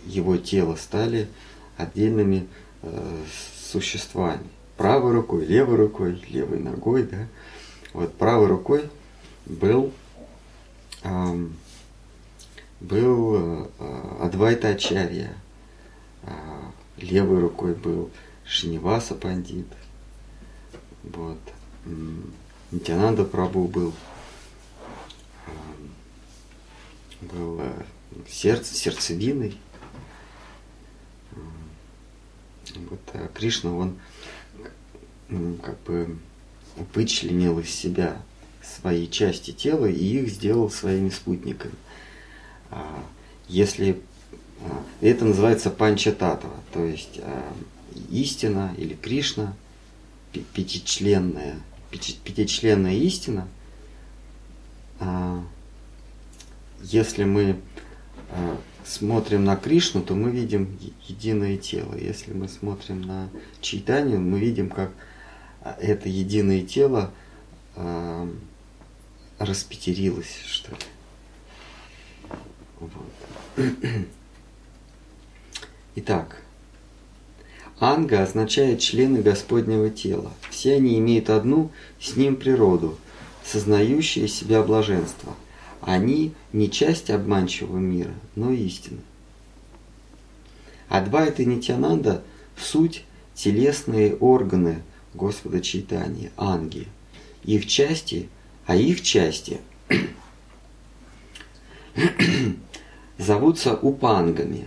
его 0.06 0.36
тело 0.36 0.76
стали 0.76 1.28
отдельными 1.76 2.48
э, 2.82 3.22
существами 3.70 4.48
правой 4.76 5.12
рукой, 5.12 5.44
левой 5.46 5.76
рукой, 5.76 6.22
левой 6.28 6.58
ногой, 6.58 7.04
да. 7.04 7.26
Вот 7.92 8.14
правой 8.14 8.48
рукой 8.48 8.90
был, 9.46 9.92
э, 11.02 11.46
был 12.80 13.36
э, 13.36 13.66
Адвайта 14.20 14.68
Ачарья, 14.68 15.32
э, 16.22 16.30
левой 16.98 17.40
рукой 17.40 17.74
был 17.74 18.10
Шиниваса 18.44 19.14
Пандит, 19.14 19.66
вот, 21.02 21.38
Нитянанда 22.70 23.24
Прабу 23.24 23.68
был, 23.68 23.92
был 27.20 27.60
э, 27.60 27.82
сердце, 28.28 28.74
сердцевиной. 28.74 29.56
Вот 32.90 33.00
э, 33.12 33.28
Кришна, 33.34 33.72
он 33.74 33.98
как 35.62 35.80
бы 35.82 36.18
вычленил 36.94 37.58
из 37.58 37.70
себя 37.70 38.20
свои 38.62 39.08
части 39.08 39.52
тела 39.52 39.86
и 39.86 40.20
их 40.20 40.28
сделал 40.28 40.70
своими 40.70 41.10
спутниками. 41.10 41.74
А, 42.70 43.04
если 43.48 44.00
а, 44.62 44.82
это 45.00 45.24
называется 45.24 45.70
панчататова, 45.70 46.56
то 46.72 46.84
есть 46.84 47.18
а, 47.18 47.52
истина 48.10 48.74
или 48.76 48.94
Кришна, 48.94 49.54
пятичленная, 50.32 51.60
пятичленная 51.90 52.94
истина, 52.94 53.46
если 56.82 57.24
мы 57.24 57.60
смотрим 58.84 59.44
на 59.44 59.56
Кришну, 59.56 60.02
то 60.02 60.14
мы 60.14 60.30
видим 60.30 60.78
единое 61.08 61.56
тело. 61.56 61.96
Если 61.96 62.32
мы 62.32 62.48
смотрим 62.48 63.02
на 63.02 63.28
Чайтанию, 63.60 64.20
мы 64.20 64.38
видим, 64.38 64.68
как 64.68 64.90
а 65.64 65.78
это 65.80 66.10
единое 66.10 66.62
тело 66.62 67.10
э, 67.74 68.28
распетерилось, 69.38 70.42
что 70.44 70.72
ли. 70.72 70.76
Вот. 72.80 73.64
Итак, 75.96 76.42
анга 77.78 78.22
означает 78.22 78.80
члены 78.80 79.22
Господнего 79.22 79.88
тела. 79.88 80.32
Все 80.50 80.74
они 80.74 80.98
имеют 80.98 81.30
одну 81.30 81.70
с 81.98 82.14
ним 82.14 82.36
природу, 82.36 82.98
сознающие 83.42 84.28
себя 84.28 84.62
блаженство. 84.62 85.34
Они 85.84 86.32
не 86.52 86.70
часть 86.70 87.10
обманчивого 87.10 87.78
мира, 87.78 88.14
но 88.36 88.50
истина. 88.50 89.00
Адвайта 90.88 91.42
и 91.42 91.46
Нитянанда– 91.46 92.22
суть 92.56 93.04
телесные 93.34 94.14
органы– 94.16 94.82
Господа 95.14 95.60
Чайтани, 95.60 96.32
анги, 96.36 96.88
их 97.44 97.66
части, 97.66 98.28
а 98.66 98.74
их 98.74 99.02
части 99.02 99.60
зовутся 103.18 103.76
упангами. 103.76 104.66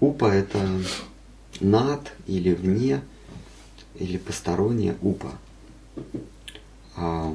Упа 0.00 0.34
это 0.34 0.66
над 1.60 2.12
или 2.26 2.52
вне, 2.52 3.00
или 3.94 4.16
посторонняя 4.16 4.96
упа. 5.02 5.32
А, 6.96 7.34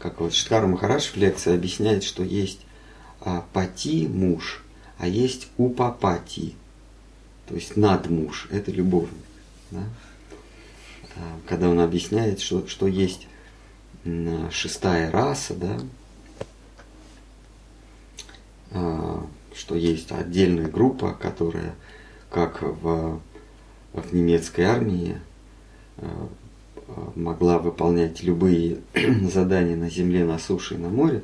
как 0.00 0.20
вот 0.20 0.32
Шткар 0.32 0.66
Махараш 0.66 1.12
в 1.12 1.16
лекции 1.16 1.54
объясняет, 1.54 2.02
что 2.02 2.24
есть 2.24 2.60
а, 3.20 3.44
пати 3.52 4.08
муж, 4.08 4.64
а 4.98 5.06
есть 5.06 5.48
упапати, 5.58 6.54
то 7.46 7.54
есть 7.54 7.76
над 7.76 8.08
муж, 8.08 8.48
это 8.50 8.70
любовник. 8.70 9.12
Да? 9.70 9.82
А, 11.16 11.20
когда 11.46 11.68
он 11.68 11.80
объясняет, 11.80 12.40
что, 12.40 12.66
что 12.66 12.86
есть 12.86 13.28
шестая 14.50 15.10
раса, 15.10 15.54
да, 15.54 15.78
а, 18.70 19.26
что 19.54 19.74
есть 19.74 20.10
отдельная 20.12 20.68
группа, 20.68 21.12
которая, 21.12 21.74
как 22.30 22.62
в, 22.62 23.20
в 23.92 24.14
немецкой 24.14 24.62
армии, 24.62 25.20
могла 27.14 27.58
выполнять 27.58 28.22
любые 28.22 28.78
задания 29.32 29.76
на 29.76 29.90
земле, 29.90 30.24
на 30.24 30.38
суше 30.38 30.74
и 30.74 30.78
на 30.78 30.88
море. 30.88 31.22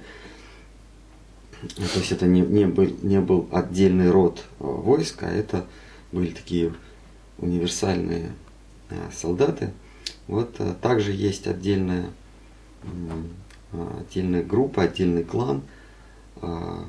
То 1.60 1.98
есть 1.98 2.12
это 2.12 2.26
не, 2.26 2.40
не, 2.40 2.66
был, 2.66 2.88
не 3.02 3.20
был 3.20 3.48
отдельный 3.50 4.10
род 4.10 4.44
войска, 4.58 5.26
а 5.26 5.32
это 5.32 5.66
были 6.12 6.30
такие 6.30 6.74
универсальные 7.38 8.32
солдаты– 9.12 9.72
вот 10.26 10.56
э, 10.58 10.74
также 10.80 11.12
есть 11.12 11.46
отдельная, 11.46 12.10
отдельная 13.72 14.42
группа, 14.42 14.82
отдельный 14.82 15.24
клан 15.24 15.62
в 16.38 16.88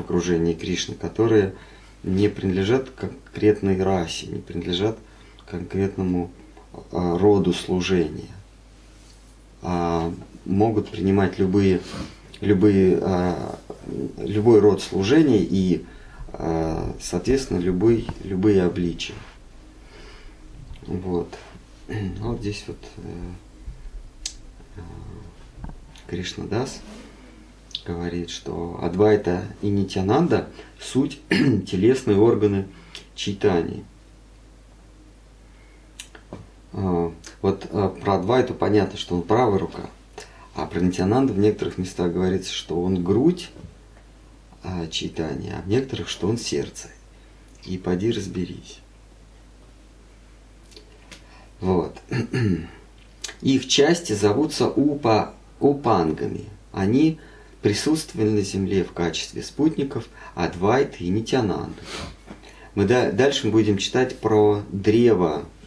окружении 0.00 0.54
Кришны, 0.54 0.94
которые 0.94 1.54
не 2.02 2.28
принадлежат 2.28 2.88
конкретной 2.90 3.82
расе, 3.82 4.26
не 4.26 4.40
принадлежат 4.40 4.98
конкретному 5.46 6.30
роду 6.90 7.52
служения, 7.52 8.30
а 9.62 10.12
могут 10.44 10.88
принимать 10.88 11.38
любые, 11.38 11.80
любые, 12.40 12.98
а, 13.02 13.58
любой 14.18 14.60
род 14.60 14.82
служения 14.82 15.40
и, 15.40 15.84
соответственно, 17.00 17.58
любой, 17.58 18.06
любые 18.24 18.62
обличия. 18.62 19.16
Вот. 20.88 21.28
Вот 22.20 22.40
здесь 22.40 22.64
вот 22.66 22.78
э, 22.98 23.02
э, 24.76 24.80
Кришна 26.06 26.44
Дас 26.44 26.80
говорит, 27.86 28.30
что 28.30 28.78
Адвайта 28.82 29.44
и 29.62 29.68
Нитянанда– 29.68 30.48
суть 30.80 31.20
телесные 31.28 32.18
органы 32.18 32.66
читания. 33.14 33.84
А, 36.80 37.12
вот 37.42 37.66
а, 37.72 37.88
про 37.88 38.14
Адвайту 38.14 38.54
понятно, 38.54 38.96
что 38.96 39.16
он 39.16 39.22
правая 39.22 39.58
рука, 39.58 39.90
А 40.54 40.66
про 40.66 40.80
Нитянанду 40.80 41.32
в 41.32 41.38
некоторых 41.38 41.76
местах 41.76 42.12
говорится, 42.12 42.52
что 42.52 42.80
он 42.80 43.02
грудь 43.02 43.50
а, 44.62 44.86
читания, 44.86 45.56
а 45.58 45.62
в 45.62 45.68
некоторых, 45.68 46.08
что 46.08 46.28
он 46.28 46.38
сердце. 46.38 46.88
И 47.64 47.78
поди 47.78 48.12
разберись. 48.12 48.78
Вот. 51.60 51.98
Их 53.42 53.66
части 53.66 54.12
зовутся 54.12 54.68
упа, 54.68 55.34
упангами. 55.58 56.44
Они 56.72 57.18
присутствовали 57.60 58.28
на 58.28 58.42
Земле 58.42 58.84
в 58.84 58.92
качестве 58.92 59.42
спутников 59.42 60.08
Адвайта 60.36 60.98
и 60.98 61.08
Нитянанды. 61.08 61.82
Мы 62.76 62.84
да, 62.84 63.10
дальше 63.10 63.50
будем 63.50 63.78
читать 63.78 64.20
про 64.20 64.62
древо, 64.70 65.42
э, 65.42 65.42
э, 65.42 65.57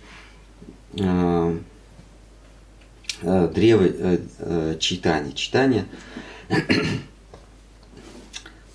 древо 3.21 3.83
э, 3.83 4.17
э, 4.39 4.77
читания. 4.79 5.31
Читание 5.33 5.85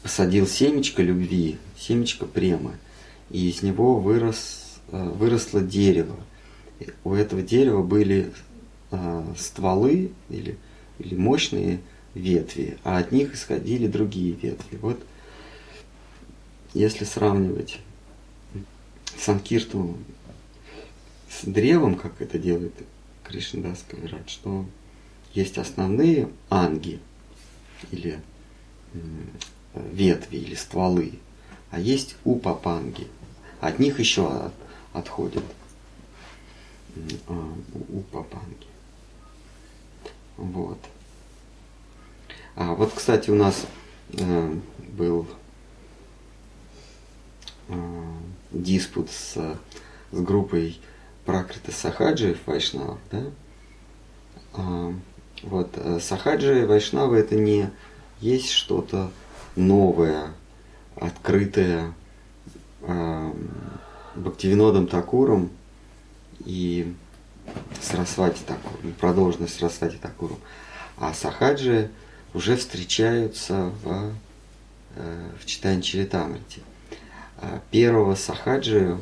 посадил 0.02 0.46
семечко 0.46 1.02
любви, 1.02 1.58
семечко 1.76 2.26
премы, 2.26 2.72
и 3.30 3.50
из 3.50 3.62
него 3.62 3.98
вырос, 3.98 4.80
э, 4.92 5.02
выросло 5.02 5.60
дерево. 5.60 6.16
У 7.04 7.14
этого 7.14 7.42
дерева 7.42 7.82
были 7.82 8.32
э, 8.92 9.24
стволы 9.36 10.12
или, 10.28 10.56
или 10.98 11.14
мощные 11.16 11.80
ветви, 12.14 12.78
а 12.84 12.98
от 12.98 13.12
них 13.12 13.34
исходили 13.34 13.88
другие 13.88 14.32
ветви. 14.32 14.78
Вот 14.80 15.04
если 16.72 17.04
сравнивать 17.04 17.78
Санкирту 19.18 19.96
с 21.40 21.44
древом, 21.44 21.96
как 21.96 22.20
это 22.20 22.38
делает 22.38 22.74
Кришнадас 23.24 23.84
Кавират, 23.88 24.28
что 24.30 24.64
есть 25.34 25.58
основные 25.58 26.28
анги 26.48 27.00
или 27.90 28.20
ветви 29.74 30.36
или 30.36 30.54
стволы, 30.54 31.18
а 31.70 31.78
есть 31.78 32.16
упапанги. 32.24 33.06
От 33.60 33.78
них 33.78 33.98
еще 33.98 34.28
от, 34.28 34.54
отходят 34.92 35.44
а, 37.26 37.54
упапанги. 37.90 38.66
Вот. 40.36 40.78
А 42.54 42.74
вот, 42.74 42.92
кстати, 42.94 43.30
у 43.30 43.34
нас 43.34 43.66
э, 44.12 44.54
был 44.92 45.26
э, 47.68 48.14
диспут 48.52 49.10
с, 49.10 49.34
с 49.34 50.20
группой 50.20 50.78
Пракрита 51.26 51.72
Сахаджи 51.72 52.36
Вайшнавов, 52.46 52.98
да? 53.10 53.22
А, 54.54 54.94
вот, 55.42 55.70
э, 55.74 55.98
Сахаджи 56.00 56.64
Вайшнавы 56.66 57.18
это 57.18 57.34
не 57.34 57.68
есть 58.20 58.50
что-то 58.50 59.10
новое, 59.56 60.28
открытое 60.94 61.92
э, 62.82 63.32
Бхактивинодом 64.14 64.86
Такуром 64.86 65.50
и 66.44 66.94
Сарасвати 67.82 68.42
Такуром, 68.46 68.92
продолженность 68.98 69.58
Сарасвати 69.58 69.96
Такуром. 69.96 70.38
А 70.96 71.12
Сахаджи 71.12 71.90
уже 72.34 72.56
встречаются 72.56 73.72
в, 73.82 74.12
э, 74.94 75.30
в. 75.40 75.44
А 75.44 76.38
первого 77.70 78.14
Сахаджи, 78.14 78.98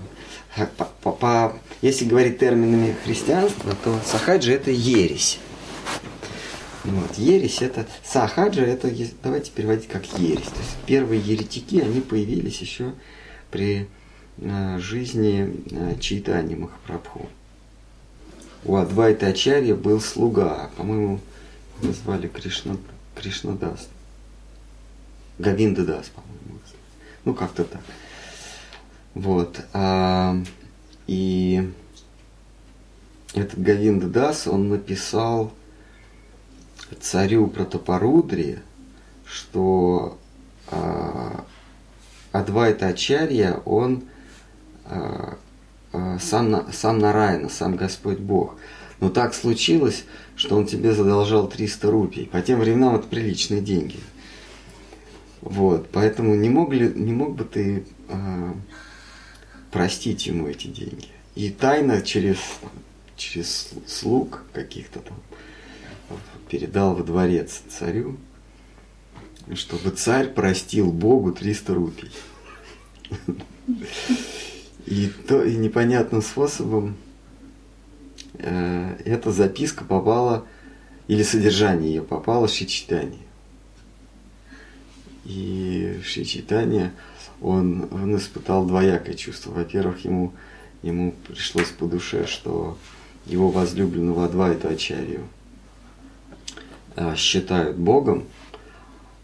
по, 0.76 0.84
по, 1.02 1.12
по, 1.12 1.58
если 1.82 2.04
говорить 2.04 2.38
терминами 2.38 2.96
христианства, 3.04 3.74
то 3.82 3.98
Сахаджи 4.04 4.52
это 4.52 4.70
ересь. 4.70 5.38
Вот. 6.84 7.16
Ересь 7.16 7.62
это 7.62 7.86
сахаджа, 8.04 8.62
это 8.62 8.90
давайте 9.22 9.50
переводить 9.50 9.88
как 9.88 10.04
ересь. 10.18 10.44
То 10.44 10.60
есть 10.60 10.76
первые 10.86 11.20
еретики, 11.20 11.80
они 11.80 12.00
появились 12.00 12.60
еще 12.60 12.92
при 13.50 13.88
э, 14.38 14.78
жизни 14.78 15.64
э, 15.70 15.98
Чайтани 15.98 16.56
Махапрабху. 16.56 17.26
У 18.66 18.76
Адвайта 18.76 19.28
Ачарья 19.28 19.74
был 19.74 19.98
слуга, 20.00 20.70
по-моему, 20.76 21.20
назвали 21.82 22.28
Кришна, 22.28 22.76
Кришнадас. 23.14 23.88
Гавиндадас, 25.38 26.10
по-моему. 26.10 26.60
Ну, 27.24 27.34
как-то 27.34 27.64
так. 27.64 27.80
Вот. 29.14 29.61
А, 29.72 30.37
и 31.07 31.72
этот 33.35 33.61
Гавиндадас, 33.61 34.46
он 34.46 34.68
написал 34.68 35.53
царю 37.00 37.46
Протопарудри, 37.48 38.61
что 39.24 40.18
э, 40.70 41.38
Адвайта 42.33 42.88
Ачарья, 42.88 43.61
он 43.64 44.05
э, 44.87 45.35
э, 45.92 46.18
сам, 46.20 46.72
сам 46.72 46.98
Нарайна, 46.98 47.48
сам 47.48 47.77
Господь 47.77 48.18
Бог. 48.18 48.57
Но 49.00 49.11
так 49.11 49.35
случилось, 49.35 50.05
что 50.37 50.57
он 50.57 50.66
тебе 50.66 50.92
задолжал 50.92 51.48
300 51.48 51.90
рупий. 51.90 52.27
По 52.27 52.40
тем 52.40 52.61
временам 52.61 52.96
это 52.96 53.07
приличные 53.09 53.61
деньги. 53.61 53.98
Вот, 55.40 55.88
поэтому 55.92 56.35
не, 56.35 56.48
мог, 56.48 56.72
ли, 56.72 56.88
не 56.94 57.12
мог 57.12 57.35
бы 57.35 57.44
ты 57.44 57.85
э, 58.09 58.53
простить 59.74 60.26
ему 60.28 60.46
эти 60.46 60.68
деньги. 60.68 61.08
И 61.34 61.50
тайно 61.50 62.00
через, 62.00 62.38
через 63.16 63.72
слуг 63.88 64.44
каких-то 64.52 65.00
там 65.00 65.16
передал 66.48 66.94
во 66.94 67.02
дворец 67.02 67.60
царю, 67.68 68.16
чтобы 69.52 69.90
царь 69.90 70.28
простил 70.28 70.92
Богу 70.92 71.32
300 71.32 71.74
рупий. 71.74 72.10
И, 74.87 75.08
то, 75.26 75.42
и 75.42 75.56
непонятным 75.56 76.22
способом 76.22 76.96
э, 78.34 78.96
эта 79.04 79.32
записка 79.32 79.82
попала, 79.82 80.46
или 81.08 81.24
содержание 81.24 81.94
ее 81.94 82.02
попало 82.02 82.46
в 82.46 82.52
Шичитание. 82.52 83.26
И 85.24 85.98
в 86.00 86.06
Шичитание 86.06 86.92
он, 87.44 87.88
он 87.92 88.16
испытал 88.16 88.64
двоякое 88.66 89.14
чувство. 89.14 89.52
Во-первых, 89.52 90.04
ему, 90.04 90.33
ему 90.83 91.14
пришлось 91.28 91.68
по 91.68 91.87
душе, 91.87 92.26
что 92.26 92.78
его 93.26 93.50
возлюбленного 93.50 94.24
Адвайту 94.24 94.68
Ачарью– 94.68 95.28
а, 96.96 97.16
считают 97.16 97.76
Богом. 97.76 98.24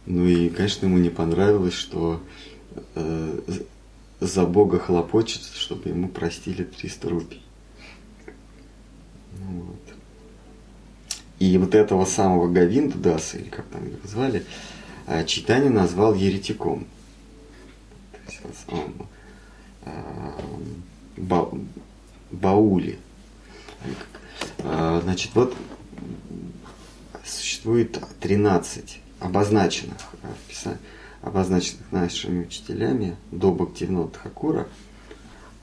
Ну 0.07 0.27
и, 0.27 0.49
конечно, 0.49 0.87
ему 0.87 0.99
не 0.99 1.11
понравилось, 1.11 1.75
что 1.75 2.21
э, 2.97 3.41
за 4.19 4.45
Бога 4.45 4.81
хлопочет, 4.81 5.43
чтобы 5.55 5.91
ему 5.91 6.09
простили 6.09 6.65
300 6.65 7.09
рупий. 7.09 7.43
Ну 9.39 9.63
вот. 9.63 9.95
И 11.39 11.57
вот 11.59 11.77
этого 11.77 12.05
самого 12.07 12.49
Гавинду 12.49 12.99
Даса, 12.99 13.39
или 13.39 13.51
как 13.51 13.67
там 13.67 13.87
его 13.87 13.99
звали, 14.05 14.45
э, 15.07 15.25
Читание 15.27 15.71
назвал 15.71 16.15
еретиком. 16.15 16.87
Есть 18.31 18.65
он, 18.69 18.95
э, 19.83 20.33
ба, 21.17 21.51
Баули. 22.31 22.99
Э, 24.59 25.01
значит, 25.03 25.35
вот 25.35 25.57
существует 27.25 28.01
13 28.21 29.01
обозначенных, 29.19 29.97
э, 30.23 30.77
обозначенных 31.23 31.91
нашими 31.93 32.45
учителями 32.45 33.17
до 33.31 33.53
Бхактивинода 33.53 34.13
Тхакура, 34.13 34.69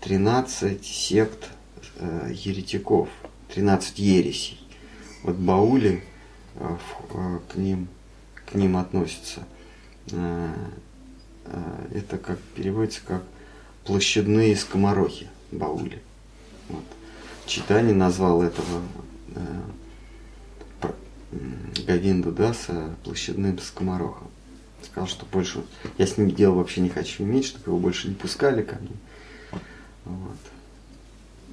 13 0.01 0.86
сект 0.86 1.49
э, 1.95 2.32
еретиков, 2.34 3.10
13 3.53 3.97
ересей. 3.99 4.60
Вот 5.23 5.36
Баули 5.36 6.03
э, 6.56 6.77
э, 7.13 7.39
к 7.49 7.56
ним, 7.56 7.88
к 8.45 8.56
ним 8.56 8.77
относятся. 8.77 9.43
Э, 11.49 11.88
это 11.93 12.17
как 12.17 12.39
переводится 12.55 13.01
как 13.05 13.23
площадные 13.86 14.55
скоморохи 14.55 15.27
Баули. 15.51 16.01
Вот. 16.69 16.83
Читание 17.45 17.95
назвал 17.95 18.43
этого 18.43 18.81
э, 19.36 19.41
Гавинду 21.86 22.31
Даса 22.31 22.95
площадным 23.03 23.60
скоморохом. 23.60 24.27
Сказал, 24.83 25.07
что 25.07 25.25
больше 25.25 25.63
я 25.97 26.05
с 26.05 26.17
ним 26.17 26.31
дело 26.31 26.55
вообще 26.55 26.81
не 26.81 26.89
хочу 26.89 27.23
иметь, 27.23 27.45
чтобы 27.45 27.71
его 27.71 27.79
больше 27.79 28.10
не 28.10 28.15
пускали 28.15 28.62
ко 28.62 28.75
мне. 28.75 29.62
Вот. 30.05 30.38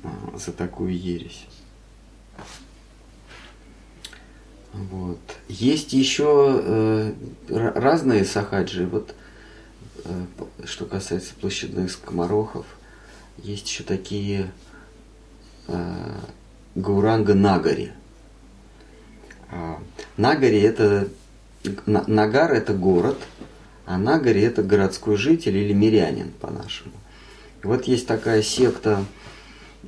А, 0.02 0.38
за 0.38 0.52
такую 0.52 0.96
ересь. 0.96 1.46
Вот. 4.72 5.20
Есть 5.48 5.92
еще 5.92 6.60
э, 6.62 7.14
разные 7.48 8.24
сахаджи. 8.24 8.86
Вот 8.86 9.14
что 10.64 10.86
касается 10.86 11.34
площадных 11.34 11.90
скоморохов, 11.90 12.66
есть 13.38 13.68
еще 13.68 13.82
такие 13.82 14.50
э, 15.68 16.16
Гауранга 16.74 17.34
Нагари. 17.34 17.92
А, 19.50 19.78
Нагари 20.16 20.60
это 20.60 21.08
Нагар 21.86 22.52
это 22.52 22.74
город, 22.74 23.18
а 23.86 23.96
Нагари 23.96 24.42
это 24.42 24.62
городской 24.62 25.16
житель 25.16 25.56
или 25.56 25.72
мирянин 25.72 26.30
по-нашему. 26.40 26.92
вот 27.62 27.84
есть 27.84 28.06
такая 28.06 28.42
секта 28.42 29.04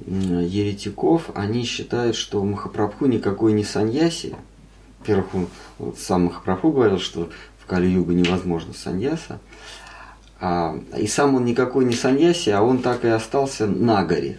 еретиков, 0.06 1.30
они 1.34 1.64
считают, 1.64 2.16
что 2.16 2.42
Махапрабху 2.44 3.06
никакой 3.06 3.52
не 3.52 3.64
саньяси. 3.64 4.36
Во-первых, 5.00 5.34
он, 5.34 5.48
вот 5.78 5.98
сам 5.98 6.24
Махапрабху 6.24 6.72
говорил, 6.72 6.98
что 6.98 7.30
в 7.58 7.66
Кали-югу 7.66 8.12
невозможно 8.12 8.72
саньяса. 8.74 9.40
А, 10.40 10.78
и 10.96 11.06
сам 11.06 11.34
он 11.34 11.44
никакой 11.44 11.84
не 11.84 11.94
саньяси, 11.94 12.50
а 12.50 12.62
он 12.62 12.82
так 12.82 13.04
и 13.04 13.08
остался 13.08 13.66
на 13.66 14.04
горе. 14.04 14.38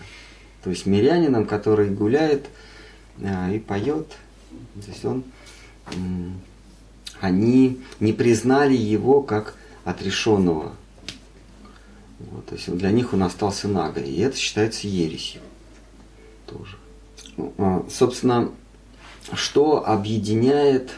То 0.63 0.69
есть 0.69 0.85
мирянином, 0.85 1.45
который 1.45 1.89
гуляет 1.89 2.47
а, 3.21 3.51
и 3.51 3.59
поет. 3.59 4.07
То 4.75 4.91
есть 4.91 5.05
он, 5.05 5.23
они 7.19 7.79
не 7.99 8.13
признали 8.13 8.75
его 8.75 9.21
как 9.21 9.55
отрешенного. 9.85 10.73
Вот, 12.19 12.45
то 12.47 12.55
есть 12.55 12.69
для 12.75 12.91
них 12.91 13.13
он 13.13 13.23
остался 13.23 13.67
на 13.67 13.89
горе. 13.89 14.11
И 14.11 14.21
это 14.21 14.37
считается 14.37 14.87
ересью 14.87 15.41
тоже. 16.45 16.77
Ну, 17.37 17.53
а, 17.57 17.85
собственно, 17.89 18.49
что 19.33 19.87
объединяет 19.87 20.91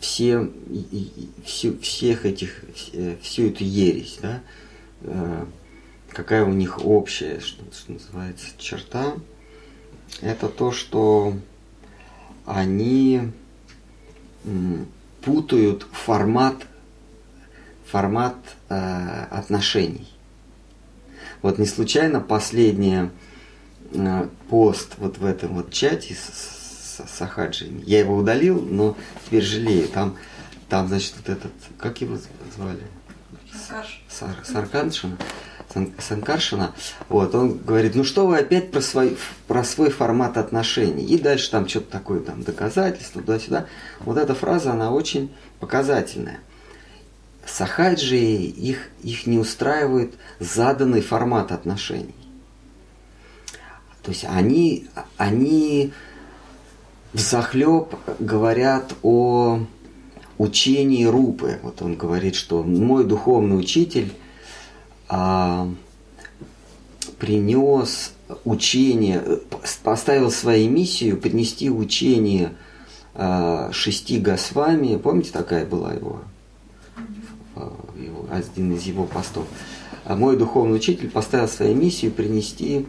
все, 0.00 0.50
все, 1.44 1.76
всех 1.78 2.24
этих, 2.24 2.64
всю 3.20 3.48
эту 3.48 3.64
ересь, 3.64 4.18
да, 4.22 4.40
э, 5.02 5.44
какая 6.08 6.44
у 6.44 6.52
них 6.52 6.84
общая, 6.84 7.40
что, 7.40 7.62
что 7.72 7.92
называется, 7.92 8.46
черта, 8.58 9.14
это 10.20 10.48
то, 10.48 10.72
что 10.72 11.34
они 12.46 13.32
путают 15.22 15.86
формат, 15.92 16.66
формат 17.86 18.36
э, 18.68 19.26
отношений. 19.30 20.08
Вот 21.42 21.58
не 21.58 21.66
случайно 21.66 22.20
последняя 22.20 23.10
э, 23.92 24.28
пост 24.48 24.94
вот 24.98 25.18
в 25.18 25.24
этом 25.24 25.54
вот 25.54 25.72
чате 25.72 26.16
Сахаджи. 27.06 27.70
Я 27.84 28.00
его 28.00 28.16
удалил, 28.16 28.60
но 28.60 28.96
теперь 29.26 29.42
жалею. 29.42 29.88
Там, 29.88 30.16
там 30.68 30.88
значит, 30.88 31.14
вот 31.16 31.28
этот, 31.28 31.52
как 31.78 32.00
его 32.00 32.16
звали? 32.54 32.82
Сар, 34.08 34.36
Сарканшина. 34.44 35.16
Санкаршина, 35.98 36.74
вот, 37.08 37.34
он 37.34 37.56
говорит, 37.56 37.94
ну 37.94 38.04
что 38.04 38.26
вы 38.26 38.38
опять 38.38 38.70
про 38.70 38.80
свой, 38.80 39.16
про 39.46 39.64
свой 39.64 39.90
формат 39.90 40.36
отношений. 40.36 41.04
И 41.04 41.18
дальше 41.18 41.50
там 41.50 41.66
что-то 41.66 41.90
такое, 41.90 42.20
там, 42.20 42.42
доказательство, 42.42 43.22
туда-сюда. 43.22 43.66
Вот 44.00 44.18
эта 44.18 44.34
фраза, 44.34 44.72
она 44.72 44.90
очень 44.92 45.32
показательная. 45.60 46.40
Сахаджи 47.46 48.16
их, 48.16 48.88
их 49.02 49.26
не 49.26 49.38
устраивает 49.38 50.14
заданный 50.38 51.00
формат 51.00 51.52
отношений. 51.52 52.14
То 54.02 54.10
есть 54.10 54.24
они, 54.28 54.88
они 55.16 55.92
взахлеб 57.12 57.94
говорят 58.18 58.94
о 59.02 59.60
учении 60.38 61.04
Рупы. 61.04 61.58
Вот 61.62 61.82
он 61.82 61.96
говорит, 61.96 62.34
что 62.34 62.62
мой 62.62 63.04
духовный 63.04 63.58
учитель 63.58 64.12
а, 65.08 65.68
принес 67.18 68.12
учение, 68.44 69.22
поставил 69.82 70.30
своей 70.30 70.68
миссию 70.68 71.18
принести 71.18 71.70
учение 71.70 72.54
а, 73.14 73.70
шести 73.72 74.18
Госвами. 74.18 74.96
Помните, 74.96 75.30
такая 75.32 75.66
была 75.66 75.92
его, 75.92 76.20
а, 77.54 77.72
его 77.96 78.26
один 78.30 78.74
из 78.74 78.84
его 78.84 79.04
постов. 79.04 79.46
А 80.04 80.16
мой 80.16 80.36
духовный 80.36 80.76
учитель 80.76 81.10
поставил 81.10 81.46
своей 81.46 81.74
миссию 81.74 82.10
принести 82.10 82.86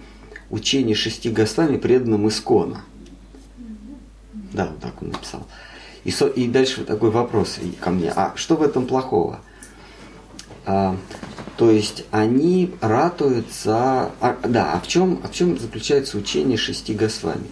учение 0.50 0.96
шести 0.96 1.30
Госвами 1.30 1.78
преданным 1.78 2.28
Искона– 2.28 2.84
да, 4.54 4.68
вот 4.68 4.80
так 4.80 5.02
он 5.02 5.10
написал. 5.10 5.46
И, 6.04 6.12
со, 6.12 6.28
и 6.28 6.48
дальше 6.48 6.80
вот 6.80 6.88
такой 6.88 7.12
вопрос 7.12 7.60
ко 7.80 7.90
мне. 7.90 8.12
А 8.16 8.34
что 8.36 8.56
в 8.56 8.62
этом 8.62 8.86
плохого? 8.86 9.40
А, 10.66 10.96
то 11.58 11.72
есть 11.72 12.06
они 12.12 12.74
ратуют 12.82 13.48
за... 13.52 14.12
А, 14.20 14.38
да, 14.44 14.74
а 14.74 14.80
в, 14.80 14.88
чем, 14.88 15.20
а 15.24 15.28
в 15.28 15.34
чем 15.34 15.58
заключается 15.58 16.18
учение 16.18 16.58
шести 16.58 16.94
Госвами? 16.94 17.48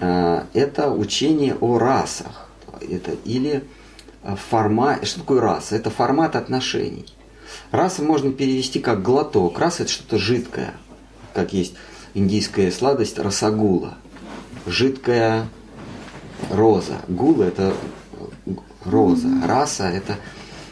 А, 0.00 0.46
это 0.54 0.90
учение 0.90 1.56
о 1.60 1.78
расах. 1.78 2.48
Это, 2.80 3.12
или 3.24 3.64
формат... 4.48 5.06
Что 5.06 5.20
такое 5.20 5.40
раса? 5.40 5.76
Это 5.76 5.90
формат 5.90 6.36
отношений. 6.36 7.06
Раса 7.70 8.02
можно 8.02 8.32
перевести 8.32 8.80
как 8.80 9.02
глоток. 9.02 9.58
Раса 9.58 9.84
это 9.84 9.92
что-то 9.92 10.18
жидкое. 10.18 10.74
Как 11.34 11.52
есть 11.52 11.74
индийская 12.14 12.72
сладость 12.72 13.18
расагула. 13.18 13.94
Жидкая 14.66 15.48
роза. 16.50 17.00
Гула 17.08 17.44
это 17.44 17.74
роза. 18.84 19.28
Раса 19.46 19.88
это 19.88 20.16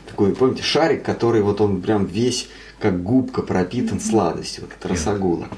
такой, 0.07 0.35
помните, 0.35 0.63
шарик, 0.63 1.05
который 1.05 1.43
вот 1.43 1.61
он 1.61 1.81
прям 1.83 2.07
весь 2.07 2.49
как 2.81 3.03
губка 3.03 3.43
пропитан 3.43 4.01
сладостью. 4.01 4.65
Вот 4.65 4.73
это 4.79 4.89
росогула. 4.89 5.49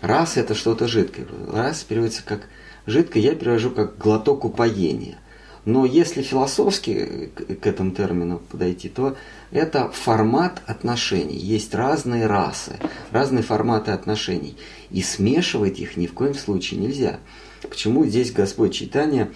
Раса 0.00 0.40
это 0.40 0.54
что-то 0.54 0.88
жидкое. 0.88 1.26
Раса 1.52 1.84
переводится 1.86 2.22
как 2.24 2.42
жидкое, 2.86 3.22
я 3.22 3.34
перевожу 3.34 3.70
как 3.70 3.98
глоток 3.98 4.44
упоения. 4.44 5.18
Но 5.66 5.84
если 5.84 6.22
философски 6.22 7.30
к 7.36 7.66
этому 7.66 7.90
термину 7.90 8.40
подойти, 8.50 8.88
то 8.88 9.16
это 9.50 9.90
формат 9.90 10.62
отношений. 10.66 11.36
Есть 11.36 11.74
разные 11.74 12.26
расы, 12.26 12.76
разные 13.10 13.42
форматы 13.42 13.90
отношений. 13.90 14.56
И 14.90 15.02
смешивать 15.02 15.78
их 15.78 15.98
ни 15.98 16.06
в 16.06 16.14
коем 16.14 16.34
случае 16.34 16.80
нельзя. 16.80 17.18
Почему 17.68 18.06
здесь 18.06 18.32
Господь 18.32 18.72
Читания 18.72 19.30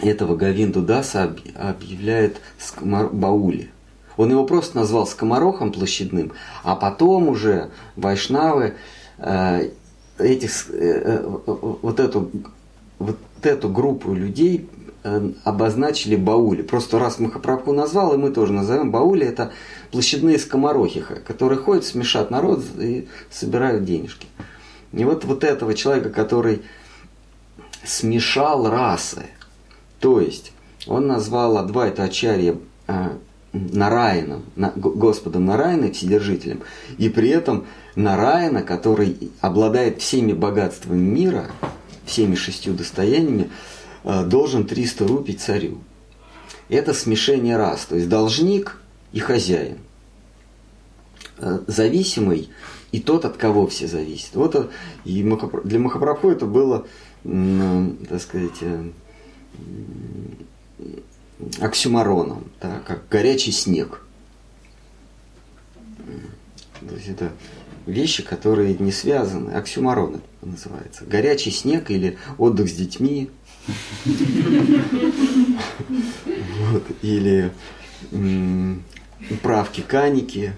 этого 0.00 0.36
Гавинду 0.36 0.82
Даса 0.82 1.34
объявляет 1.54 2.40
Баули. 2.80 3.70
Он 4.16 4.30
его 4.30 4.44
просто 4.44 4.76
назвал 4.76 5.06
скоморохом 5.06 5.72
площадным, 5.72 6.32
а 6.62 6.74
потом 6.74 7.28
уже 7.28 7.70
вайшнавы 7.96 8.74
э, 9.18 9.70
этих, 10.18 10.70
э, 10.70 10.74
э, 10.74 11.40
вот, 11.82 12.00
эту, 12.00 12.30
вот 12.98 13.18
эту 13.42 13.68
группу 13.68 14.14
людей 14.14 14.68
э, 15.04 15.30
обозначили 15.44 16.16
Баули. 16.16 16.62
Просто 16.62 16.98
раз 16.98 17.18
Махапрабху 17.18 17.72
назвал, 17.72 18.14
и 18.14 18.16
мы 18.16 18.30
тоже 18.30 18.52
назовем 18.52 18.90
Баули, 18.90 19.26
это 19.26 19.52
площадные 19.90 20.38
скоморохи, 20.38 21.04
которые 21.26 21.58
ходят, 21.58 21.84
смешат 21.84 22.30
народ 22.30 22.64
и 22.78 23.08
собирают 23.30 23.84
денежки. 23.84 24.26
И 24.92 25.04
вот, 25.04 25.24
вот 25.24 25.44
этого 25.44 25.74
человека, 25.74 26.08
который 26.08 26.62
смешал 27.84 28.70
расы, 28.70 29.26
то 30.06 30.20
есть 30.20 30.52
он 30.86 31.08
назвал 31.08 31.58
Адвайта 31.58 32.04
Ачарья 32.04 32.56
э, 32.86 33.08
Нараином, 33.52 34.44
на, 34.54 34.70
Господом 34.76 35.46
Нараиной, 35.46 35.90
Вседержителем, 35.90 36.62
и 36.96 37.08
при 37.08 37.30
этом 37.30 37.66
Нараина, 37.96 38.62
который 38.62 39.32
обладает 39.40 40.00
всеми 40.00 40.32
богатствами 40.32 41.00
мира, 41.00 41.50
всеми 42.04 42.36
шестью 42.36 42.72
достояниями, 42.74 43.50
э, 44.04 44.24
должен 44.26 44.64
300 44.64 45.08
рупий 45.08 45.34
царю. 45.34 45.78
Это 46.68 46.94
смешение 46.94 47.56
раз, 47.56 47.86
то 47.86 47.96
есть 47.96 48.08
должник 48.08 48.80
и 49.10 49.18
хозяин. 49.18 49.78
Э, 51.38 51.58
зависимый 51.66 52.48
и 52.92 53.00
тот, 53.00 53.24
от 53.24 53.38
кого 53.38 53.66
все 53.66 53.88
зависят. 53.88 54.36
Вот 54.36 54.70
и 55.04 55.38
для 55.64 55.80
Махапрабху 55.80 56.30
это 56.30 56.46
было, 56.46 56.86
так 57.24 58.22
сказать, 58.22 58.62
оксюмароном, 61.60 62.44
да, 62.60 62.80
как 62.86 63.08
горячий 63.08 63.52
снег. 63.52 64.02
То 66.88 66.94
есть 66.94 67.08
это 67.08 67.32
вещи, 67.86 68.22
которые 68.22 68.74
не 68.78 68.92
связаны. 68.92 69.52
Оксюмарон 69.52 70.16
это 70.16 70.46
называется. 70.46 71.04
Горячий 71.04 71.50
снег 71.50 71.90
или 71.90 72.18
отдых 72.38 72.68
с 72.68 72.72
детьми. 72.72 73.30
Вот, 76.70 76.84
или 77.02 77.52
правки 79.42 79.80
каники. 79.80 80.52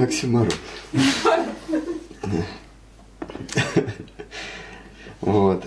Оксимарон. 0.00 0.50
Вот. 5.20 5.66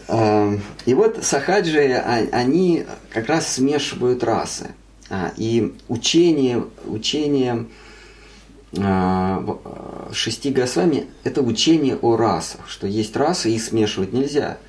И 0.86 0.94
вот 0.94 1.24
сахаджи, 1.24 1.92
а, 1.92 2.28
они 2.32 2.86
как 3.10 3.28
раз 3.28 3.56
смешивают 3.56 4.24
расы. 4.24 4.72
А, 5.10 5.34
и 5.38 5.76
учение, 5.88 6.66
учение 6.86 7.66
а, 8.78 10.10
шести 10.14 10.52
Госвами– 10.52 11.08
это 11.24 11.42
учение 11.42 11.98
о 11.98 12.16
расах, 12.16 12.68
что 12.68 12.86
есть 12.86 13.16
расы, 13.16 13.50
их 13.50 13.64
смешивать 13.64 14.14
нельзя. 14.14 14.60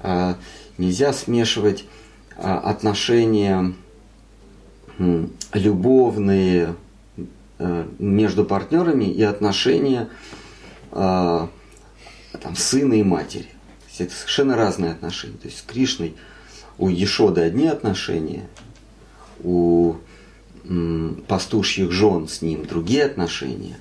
А, 0.00 0.38
нельзя 0.78 1.12
смешивать 1.12 1.84
а, 2.36 2.58
отношения 2.58 3.74
любовные 5.52 6.74
между 7.58 8.44
партнерами 8.44 9.04
и 9.04 9.22
отношения 9.22 10.08
там, 10.90 11.50
сына 12.54 12.94
и 12.94 13.02
матери. 13.02 13.48
Это 13.98 14.14
совершенно 14.14 14.56
разные 14.56 14.92
отношения. 14.92 15.38
То 15.38 15.48
есть 15.48 15.58
с 15.58 15.62
Кришной 15.62 16.14
у 16.78 16.88
Ешоды 16.88 17.40
одни 17.40 17.66
отношения, 17.66 18.46
у 19.42 19.96
пастушьих 21.26 21.90
жен 21.90 22.28
с 22.28 22.42
ним 22.42 22.64
другие 22.64 23.04
отношения, 23.04 23.76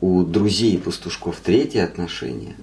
у 0.00 0.22
друзей 0.22 0.78
пастушков 0.78 1.40
третье 1.40 1.84
отношение, 1.84 2.56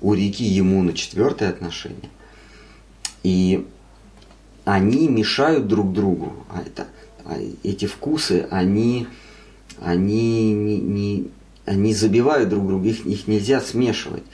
у 0.00 0.14
реки 0.14 0.44
Емуна 0.44 0.94
четвертое 0.94 1.48
отношение. 1.48 2.10
И 3.22 3.66
они 4.64 5.08
мешают 5.08 5.68
друг 5.68 5.92
другу. 5.92 6.44
А 6.50 6.62
это, 6.62 6.86
а 7.24 7.38
эти 7.62 7.86
вкусы, 7.86 8.48
они, 8.50 9.06
они, 9.80 10.52
не, 10.52 10.78
не, 10.78 11.30
они 11.64 11.94
забивают 11.94 12.48
друг 12.48 12.66
друга, 12.66 12.88
их, 12.88 13.06
их 13.06 13.26
нельзя 13.26 13.60
смешивать. 13.60 14.24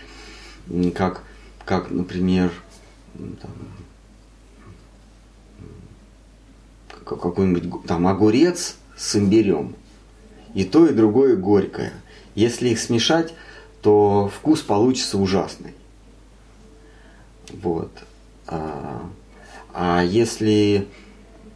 Как, 0.95 1.23
как 1.65 1.91
например, 1.91 2.53
там, 3.41 3.51
какой-нибудь 7.05 7.87
там 7.87 8.07
огурец 8.07 8.77
с 8.97 9.17
имбирем. 9.17 9.75
И 10.55 10.65
то, 10.65 10.87
и 10.87 10.93
другое 10.93 11.37
горькое. 11.37 11.93
Если 12.35 12.71
их 12.71 12.79
смешать, 12.79 13.35
то 13.81 14.31
вкус 14.35 14.61
получится 14.61 15.19
ужасный. 15.19 15.75
Вот. 17.53 17.91
А, 18.47 19.09
а 19.73 20.03
если 20.05 20.89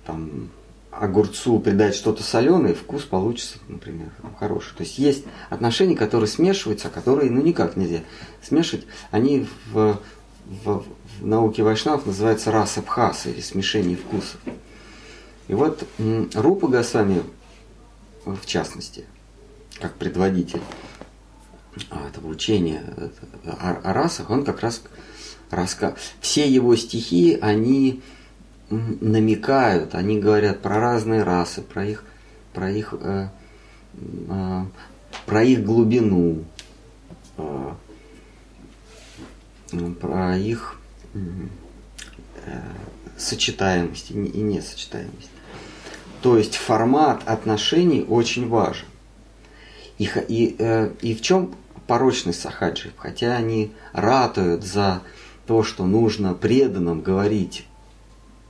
там, 0.05 0.51
огурцу 1.01 1.61
придать 1.61 1.95
что-то 1.95 2.23
соленое, 2.23 2.75
вкус 2.75 3.03
получится, 3.05 3.59
например, 3.69 4.09
хороший. 4.39 4.75
То 4.77 4.83
есть 4.83 4.99
есть 4.99 5.25
отношения, 5.51 5.97
которые 5.97 6.29
смешиваются, 6.29 6.89
а 6.89 6.91
которые 6.91 7.31
ну 7.31 7.43
никак 7.43 7.77
нельзя 7.77 8.01
смешивать. 8.43 8.87
Они 9.11 9.47
в, 9.73 10.01
в, 10.47 10.85
в 11.21 11.27
науке 11.27 11.63
вайшнавов 11.63 12.07
называются 12.07 12.51
раса 12.51 12.83
бхаса 12.83 13.31
или 13.31 13.41
смешение 13.41 13.97
вкусов. 13.97 14.41
И 15.49 15.55
вот 15.55 15.85
Рупа 16.35 16.69
Госвами, 16.69 17.23
в 18.25 18.45
частности, 18.47 19.05
как 19.79 19.95
предводитель 19.95 20.63
а, 21.91 22.09
этого 22.09 22.29
учения 22.29 22.83
о, 23.45 23.93
расах, 23.93 24.31
он 24.31 24.45
как 24.45 24.61
раз 24.61 24.83
раска... 25.51 25.95
все 26.21 26.49
его 26.49 26.75
стихи, 26.75 27.39
они 27.41 28.03
намекают, 28.71 29.95
они 29.95 30.19
говорят 30.19 30.61
про 30.61 30.81
разные 30.81 31.23
расы, 31.23 31.63
про 31.63 31.85
их, 31.85 32.05
про 32.53 32.71
их, 32.71 32.95
э, 33.01 33.29
э, 34.29 34.65
про 35.25 35.43
их 35.45 35.65
глубину, 35.65 36.45
э, 37.37 37.73
про 40.01 40.37
их 40.37 40.81
э, 41.15 42.61
сочетаемость 43.17 44.11
и 44.11 44.15
несочетаемость. 44.15 45.31
То 46.23 46.37
есть 46.37 46.57
формат 46.57 47.23
отношений 47.27 48.05
очень 48.07 48.49
важен. 48.49 48.87
И, 49.99 50.11
и, 50.29 50.57
э, 50.59 50.93
и 51.01 51.15
в 51.15 51.23
чем 51.23 51.55
порочность 51.87 52.41
сахаджи? 52.41 52.93
Хотя 52.97 53.37
они 53.37 53.73
ратуют 53.93 54.65
за 54.65 55.03
то, 55.47 55.63
что 55.63 55.87
нужно 55.87 56.35
преданным 56.35 57.01
говорить 57.01 57.67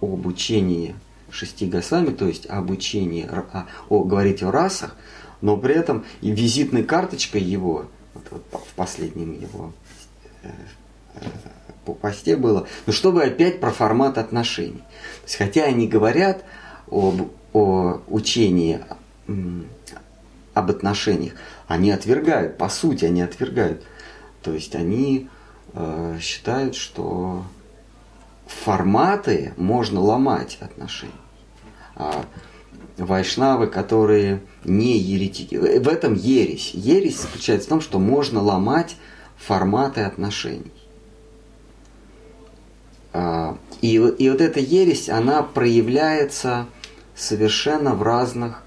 об 0.01 0.27
учении 0.27 0.95
шести 1.31 1.67
гасами, 1.67 2.11
то 2.11 2.27
есть 2.27 2.47
об 2.47 2.71
учении, 2.71 3.25
о, 3.25 3.67
о, 3.89 4.05
говорить 4.05 4.43
о 4.43 4.51
расах, 4.51 4.97
но 5.41 5.57
при 5.57 5.75
этом 5.75 6.05
и 6.21 6.31
визитной 6.31 6.85
карточкой 6.85 7.43
его, 7.43 7.87
вот, 8.15 8.25
вот 8.53 8.65
в 8.67 8.75
последнем 8.75 9.33
его 9.33 9.73
э, 10.43 10.51
э, 11.15 11.27
по 11.85 11.95
посте 11.95 12.37
было, 12.37 12.67
ну 12.87 12.93
чтобы 12.93 13.23
опять 13.23 13.61
про 13.61 13.71
формат 13.71 14.19
отношений. 14.19 14.83
То 15.23 15.25
есть, 15.25 15.37
хотя 15.37 15.65
они 15.65 15.89
говорят 15.89 16.45
об 16.91 17.31
о 17.57 18.03
учении 18.09 18.83
об 20.53 20.71
отношениях, 20.71 21.33
они 21.69 21.91
отвергают, 21.91 22.59
по 22.59 22.69
сути, 22.69 23.07
они 23.07 23.23
отвергают. 23.23 23.83
То 24.43 24.53
есть 24.53 24.75
они 24.75 25.29
э, 25.73 26.19
считают, 26.21 26.75
что 26.75 27.45
форматы 28.47 29.53
можно 29.57 30.01
ломать 30.01 30.59
отношений. 30.61 31.13
А 31.95 32.25
вайшнавы, 32.97 33.67
которые 33.67 34.41
не 34.65 34.99
еретики, 34.99 35.57
в 35.57 35.89
этом 35.89 36.15
ересь. 36.15 36.73
Ересь 36.73 37.21
заключается 37.21 37.67
в 37.67 37.71
том, 37.71 37.81
что 37.81 37.99
можно 37.99 38.41
ломать 38.41 38.97
форматы 39.37 40.03
отношений. 40.03 40.73
А, 43.13 43.57
и, 43.81 43.95
и 43.95 44.31
вот 44.31 44.41
эта 44.41 44.61
ересь, 44.61 45.09
она 45.09 45.43
проявляется 45.43 46.67
совершенно 47.15 47.95
в 47.95 48.03
разных 48.03 48.63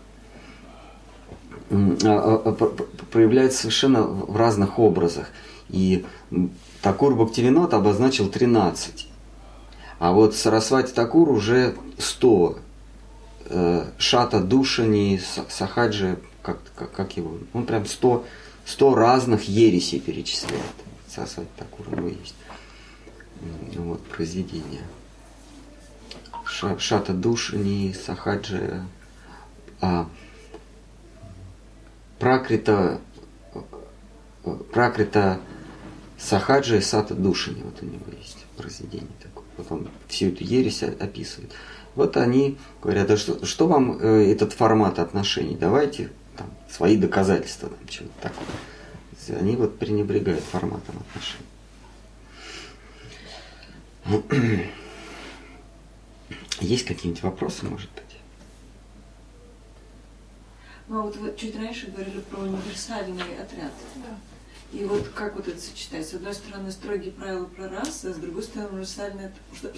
а, 1.71 2.41
а, 2.45 2.51
проявляется 3.11 3.59
совершенно 3.59 4.01
в 4.03 4.35
разных 4.35 4.79
образах. 4.79 5.27
И 5.69 6.05
Такур 6.81 7.15
Бхактивинод 7.15 7.73
обозначил 7.73 8.27
13. 8.27 9.08
А 9.99 10.13
вот 10.13 10.33
Сарасвати 10.33 10.93
Такур 10.93 11.29
уже 11.29 11.75
100. 11.97 12.59
Э, 13.45 13.85
Шата 13.97 14.39
Душани, 14.39 15.19
Сахаджи, 15.49 16.17
как, 16.41 16.59
как, 16.75 16.91
как 16.91 17.17
его, 17.17 17.37
он 17.53 17.65
прям 17.65 17.85
100, 17.85 18.25
100 18.65 18.95
разных 18.95 19.49
ересей 19.49 19.99
перечисляет. 19.99 20.63
Сарасвати 21.07 21.49
Такур 21.57 21.87
у 21.89 21.95
него 21.95 22.07
есть. 22.07 22.35
Вот, 23.75 24.01
произведение. 24.07 24.83
Шата 26.45 27.13
Душани, 27.13 27.93
Сахаджи, 27.93 28.83
а, 29.81 30.07
Пракрита, 32.19 32.99
Пракрита 34.71 35.39
Сахаджи 36.17 36.81
Сата 36.81 37.15
Душани, 37.15 37.63
вот 37.63 37.81
у 37.81 37.85
него 37.85 38.05
есть 38.17 38.45
произведение. 38.57 39.07
Вот 39.59 39.71
он 39.71 39.89
всю 40.07 40.27
эту 40.27 40.43
ересь 40.43 40.83
описывает. 40.83 41.51
Вот 41.95 42.15
они 42.17 42.57
говорят, 42.81 43.11
а 43.11 43.17
что, 43.17 43.45
что 43.45 43.67
вам 43.67 43.99
э, 43.99 44.31
этот 44.31 44.53
формат 44.53 44.99
отношений? 44.99 45.57
Давайте 45.59 46.11
там, 46.37 46.47
свои 46.69 46.95
доказательства, 46.95 47.69
там, 47.69 47.87
чего-то 47.87 48.13
такое. 48.21 49.37
Они 49.37 49.55
вот 49.55 49.77
пренебрегают 49.77 50.43
форматом 50.43 50.95
отношений. 50.99 51.45
Есть 56.61 56.85
какие-нибудь 56.85 57.23
вопросы, 57.23 57.65
может 57.65 57.91
быть? 57.91 58.03
Ну, 60.87 60.99
а 60.99 61.01
вот 61.03 61.15
вы 61.17 61.35
чуть 61.37 61.55
раньше 61.55 61.91
говорили 61.91 62.21
про 62.21 62.39
универсальный 62.39 63.21
отряд. 63.21 63.73
Да. 63.97 64.17
И 64.71 64.83
вот 64.83 65.07
как 65.15 65.35
вот 65.35 65.47
это 65.47 65.59
сочетается? 65.59 66.11
С 66.11 66.13
одной 66.15 66.33
стороны, 66.33 66.71
строгие 66.71 67.11
правила 67.11 67.45
про 67.45 67.69
расы, 67.69 68.05
а 68.05 68.13
с 68.13 68.17
другой 68.17 68.43
стороны, 68.43 68.69
универсальное... 68.73 69.33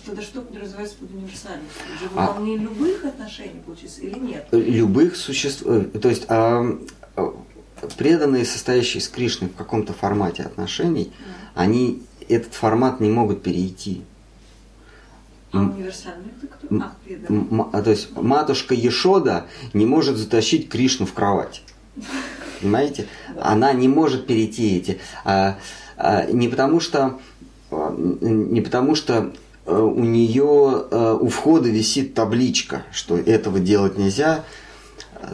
Тогда 0.06 0.22
что 0.22 0.42
подразумевается 0.42 0.98
под 0.98 1.12
универсальностью? 1.12 1.82
Это 1.94 2.04
же 2.04 2.10
выполнение 2.10 2.60
а... 2.60 2.64
любых 2.64 3.06
отношений, 3.06 3.62
получится, 3.66 4.02
или 4.02 4.20
нет? 4.20 4.48
Любых 4.52 5.16
существ... 5.16 5.64
Э, 5.66 5.84
то 5.84 6.10
есть 6.10 6.26
а, 6.28 6.78
а, 7.16 7.34
преданные, 7.98 8.44
состоящие 8.44 9.00
с 9.02 9.08
Кришной 9.08 9.50
в 9.50 9.56
каком-то 9.56 9.94
формате 9.94 10.44
отношений, 10.44 11.14
да. 11.20 11.62
они 11.62 12.04
этот 12.28 12.54
формат 12.54 13.00
не 13.00 13.10
могут 13.10 13.44
перейти. 13.44 14.04
А 15.54 15.60
универсальный 15.60 16.32
это 16.38 16.48
кто? 16.48 16.68
А, 16.76 17.78
а, 17.78 17.82
то 17.82 17.90
есть 17.90 18.14
матушка 18.16 18.74
Ешода 18.74 19.48
не 19.74 19.86
может 19.86 20.18
затащить 20.18 20.70
Кришну 20.70 21.06
в 21.06 21.14
кровать. 21.14 21.64
Понимаете? 22.62 23.08
Она 23.40 23.74
не 23.74 23.88
может 23.88 24.28
перейти 24.28 24.78
эти. 24.78 25.00
А, 25.26 25.58
а, 25.98 26.26
не 26.26 26.48
потому 26.48 26.80
что 26.80 27.20
а, 27.72 27.96
не 27.98 28.62
потому 28.62 28.96
что 28.96 29.34
э, 29.66 29.74
у 29.74 30.04
нее 30.04 30.86
э, 30.92 31.18
у 31.20 31.28
входа 31.30 31.70
висит 31.70 32.14
табличка, 32.14 32.84
что 32.92 33.18
этого 33.18 33.60
делать 33.60 33.98
нельзя, 33.98 34.44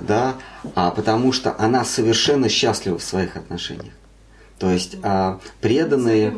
да, 0.01 0.35
а 0.75 0.91
потому 0.91 1.31
что 1.31 1.55
она 1.57 1.85
совершенно 1.85 2.49
счастлива 2.49 2.97
в 2.97 3.03
своих 3.03 3.35
отношениях. 3.35 3.93
То 4.59 4.71
есть 4.71 4.97
а, 5.03 5.39
преданные, 5.61 6.33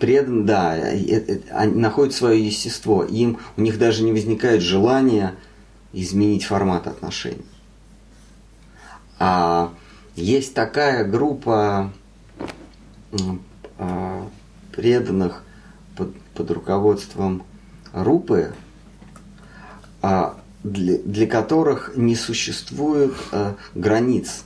предан, 0.00 0.44
да, 0.44 0.72
они 0.72 1.74
находят 1.76 2.12
свое 2.12 2.44
естество, 2.44 3.04
им 3.04 3.38
у 3.56 3.60
них 3.60 3.78
даже 3.78 4.02
не 4.02 4.12
возникает 4.12 4.62
желания 4.62 5.34
изменить 5.92 6.44
формат 6.44 6.88
отношений. 6.88 7.46
А 9.18 9.72
есть 10.16 10.54
такая 10.54 11.04
группа 11.04 11.92
а, 13.78 14.26
преданных 14.72 15.42
под, 15.96 16.14
под 16.34 16.50
руководством 16.50 17.44
Рупы, 17.92 18.54
а, 20.00 20.38
для, 20.64 20.98
для 20.98 21.26
которых 21.26 21.96
не 21.96 22.16
существует 22.16 23.14
а, 23.32 23.56
границ. 23.74 24.44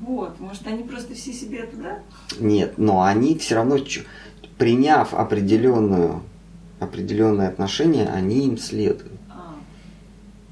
Вот, 0.00 0.38
может, 0.40 0.66
они 0.66 0.82
просто 0.82 1.14
все 1.14 1.32
себе 1.32 1.64
туда? 1.64 2.00
Нет, 2.38 2.74
но 2.76 3.02
они 3.02 3.38
все 3.38 3.54
равно, 3.54 3.78
приняв 4.58 5.14
определенную, 5.14 6.22
определенное 6.80 7.48
отношение, 7.48 8.08
они 8.08 8.46
им 8.46 8.58
следуют. 8.58 9.11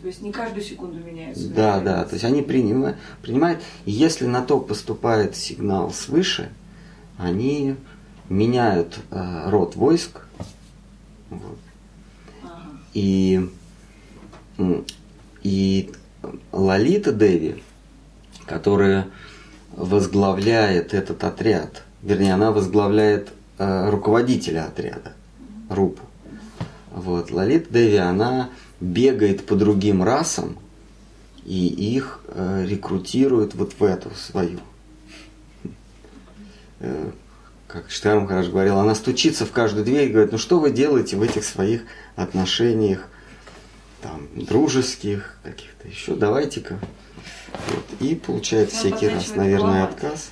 То 0.01 0.07
есть 0.07 0.23
не 0.23 0.33
каждую 0.33 0.65
секунду 0.65 0.99
меняются. 0.99 1.49
Да, 1.49 1.81
да, 1.81 2.05
то 2.05 2.15
есть 2.15 2.25
они 2.25 2.41
принимают, 2.41 2.97
принимают, 3.21 3.61
если 3.85 4.25
на 4.27 4.41
то 4.41 4.59
поступает 4.59 5.37
сигнал 5.37 5.93
свыше, 5.93 6.51
они 7.19 7.77
меняют 8.31 8.99
э, 9.11 9.51
род 9.51 9.77
войск. 9.77 10.23
Вот. 11.29 11.59
Ага. 12.43 12.71
И, 12.95 13.51
и 15.43 15.93
Лалита 16.51 17.13
Деви, 17.13 17.63
которая 18.47 19.07
возглавляет 19.73 20.95
этот 20.95 21.23
отряд, 21.25 21.83
вернее, 22.03 22.33
она 22.33 22.53
возглавляет 22.53 23.29
э, 23.59 23.91
руководителя 23.91 24.65
отряда, 24.65 25.13
Рупу. 25.69 26.03
Вот. 26.91 27.31
Лалита 27.31 27.71
Деви, 27.71 27.97
она 27.97 28.49
бегает 28.81 29.47
по 29.47 29.57
другим 29.57 30.03
расам 30.03 30.57
и 31.45 31.67
их 31.67 32.21
э, 32.29 32.67
рекрутирует 32.67 33.55
вот 33.55 33.75
в 33.79 33.85
эту 33.85 34.11
свою. 34.15 34.61
Э, 36.81 37.11
как 37.67 37.91
Штарм 37.91 38.27
хорошо 38.27 38.51
говорил, 38.51 38.79
она 38.79 38.95
стучится 38.95 39.47
в 39.47 39.53
каждую 39.53 39.85
дверь 39.85 40.09
и 40.09 40.13
говорит, 40.13 40.33
ну 40.33 40.39
что 40.39 40.59
вы 40.59 40.71
делаете 40.71 41.17
в 41.17 41.23
этих 41.23 41.45
своих 41.45 41.83
отношениях, 42.17 43.07
там, 44.03 44.29
дружеских, 44.35 45.37
каких-то 45.43 45.87
еще, 45.89 46.15
давайте-ка. 46.15 46.79
Вот. 47.69 47.85
И 48.01 48.15
получает 48.15 48.71
она 48.71 48.79
всякий 48.79 49.09
раз, 49.09 49.35
наверное, 49.35 49.83
ломать. 49.83 49.91
отказ. 49.91 50.31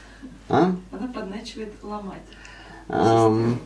А? 0.48 0.74
Она 0.90 1.08
подначивает 1.14 1.74
ломать. 1.82 2.22
Эм, 2.88 3.60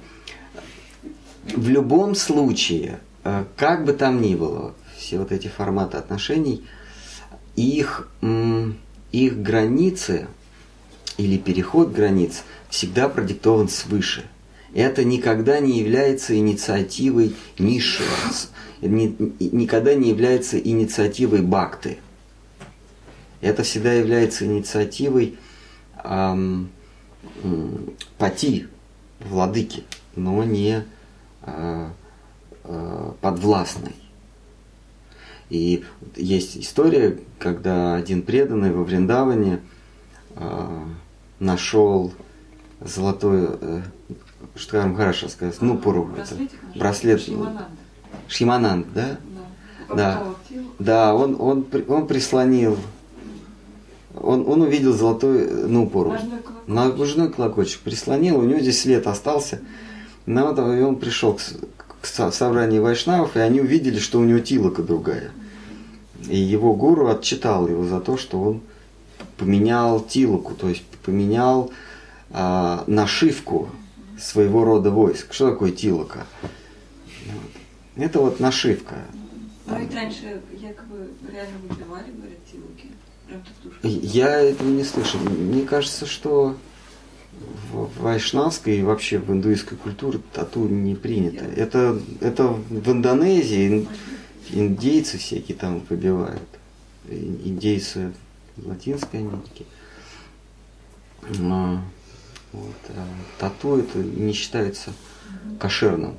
в 1.45 1.69
любом 1.69 2.15
случае, 2.15 2.99
как 3.57 3.85
бы 3.85 3.93
там 3.93 4.21
ни 4.21 4.35
было, 4.35 4.75
все 4.97 5.19
вот 5.19 5.33
эти 5.33 5.49
форматы 5.49 5.97
отношений, 5.97 6.65
их, 7.57 8.09
их 9.13 9.43
границы 9.43 10.27
или 11.17 11.39
переход 11.39 11.93
границ 11.93 12.43
всегда 12.69 13.09
продиктован 13.09 13.69
свыше. 13.69 14.25
Это 14.75 15.05
никогда 15.05 15.61
не 15.61 15.79
является 15.79 16.37
инициативой 16.37 17.37
низшего, 17.59 18.09
никогда 18.81 19.95
не 19.95 20.09
является 20.09 20.59
инициативой 20.59 21.43
бакты. 21.43 21.99
Это 23.43 23.65
всегда 23.65 23.93
является 23.93 24.47
инициативой 24.47 25.37
эм, 26.05 26.71
пати, 28.19 28.69
владыки, 29.21 29.85
но 30.17 30.43
не 30.45 30.71
э, 30.77 30.85
э, 31.43 31.89
подвластной. 33.21 33.95
И 35.51 35.85
есть 36.17 36.57
история, 36.57 37.19
когда 37.39 37.95
один 37.95 38.23
преданный 38.23 38.73
во 38.73 38.85
Вриндаване 38.85 39.61
э, 40.37 40.85
нашел 41.41 42.13
золотой, 42.81 43.49
э, 43.61 43.83
что 44.57 44.81
хорошо 44.95 45.29
сказать, 45.29 45.61
ну, 45.61 45.77
пору. 45.77 46.11
Браслет. 46.75 47.21
Шимананд. 47.21 47.69
Шимананд, 48.29 48.87
да? 48.95 49.19
Да. 49.95 50.25
Да, 50.79 51.15
он, 51.15 51.37
он, 51.39 51.67
он 51.89 52.07
прислонил 52.07 52.79
он, 54.15 54.47
он 54.49 54.63
увидел 54.63 54.93
золотой 54.93 55.49
ну 55.69 55.89
пору. 55.89 56.17
Ножной 56.67 57.31
колокольчик 57.31 57.81
прислонил, 57.81 58.39
у 58.39 58.43
него 58.43 58.61
здесь 58.61 58.81
след 58.81 59.07
остался. 59.07 59.61
Ну, 60.25 60.75
и 60.77 60.83
он 60.83 60.97
пришел 60.97 61.35
к, 61.35 61.41
к 62.03 62.07
собранию 62.07 62.83
вайшнавов, 62.83 63.37
и 63.37 63.41
они 63.41 63.61
увидели, 63.61 63.99
что 63.99 64.19
у 64.19 64.25
него 64.25 64.41
тилока 64.41 64.83
другая. 64.83 65.31
И 66.29 66.37
его 66.37 66.75
гуру 66.75 67.09
отчитал 67.09 67.69
его 67.69 67.85
за 67.85 68.01
то, 68.01 68.17
что 68.17 68.41
он 68.41 68.61
поменял 69.37 70.01
тилоку, 70.01 70.55
то 70.55 70.69
есть 70.69 70.83
поменял 71.05 71.71
а, 72.31 72.85
нашивку 72.89 73.71
своего 74.21 74.65
рода 74.65 74.91
войск. 74.91 75.33
Что 75.33 75.51
такое 75.51 75.71
тилока? 75.71 76.27
Вот. 77.27 78.05
Это 78.05 78.19
вот 78.21 78.41
нашивка. 78.41 78.97
Ну 79.67 79.79
ведь 79.79 79.95
раньше 79.95 80.43
якобы 80.61 81.09
реально 81.33 81.59
выбивали, 81.69 82.11
говорят, 82.11 82.39
тилоки. 82.51 82.91
Я 83.83 84.41
этого 84.41 84.69
не 84.69 84.85
слышал. 84.85 85.21
Мне 85.21 85.63
кажется, 85.63 86.07
что 86.07 86.57
в 87.73 88.03
вайшнавской 88.03 88.79
и 88.79 88.83
вообще 88.83 89.19
в 89.19 89.31
индуистской 89.31 89.79
культуре 89.79 90.21
тату 90.33 90.69
не 90.69 90.95
принято. 90.95 91.45
Это, 91.45 92.01
это 92.21 92.49
в 92.49 92.91
Индонезии 92.91 93.87
индейцы 94.51 95.19
всякие 95.19 95.57
там 95.57 95.83
выбивают. 95.89 96.43
Индейцы 97.09 98.13
Латинской 98.57 99.21
Америки. 99.21 99.67
Но 101.39 101.81
вот, 102.53 102.77
а 102.91 103.07
тату 103.39 103.79
это 103.79 103.99
не 103.99 104.33
считается 104.33 104.93
кошерным. 105.59 106.15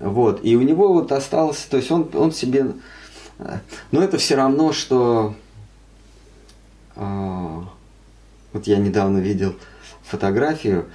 Вот. 0.00 0.44
И 0.44 0.56
у 0.56 0.62
него 0.62 0.92
вот 0.92 1.12
осталось, 1.12 1.66
то 1.70 1.76
есть 1.76 1.90
он, 1.90 2.08
он 2.14 2.32
себе... 2.32 2.72
Но 3.92 4.02
это 4.02 4.18
все 4.18 4.34
равно, 4.36 4.72
что... 4.72 5.34
Вот 8.52 8.66
я 8.66 8.78
недавно 8.78 9.18
видел 9.18 9.56
фотографию, 10.02 10.86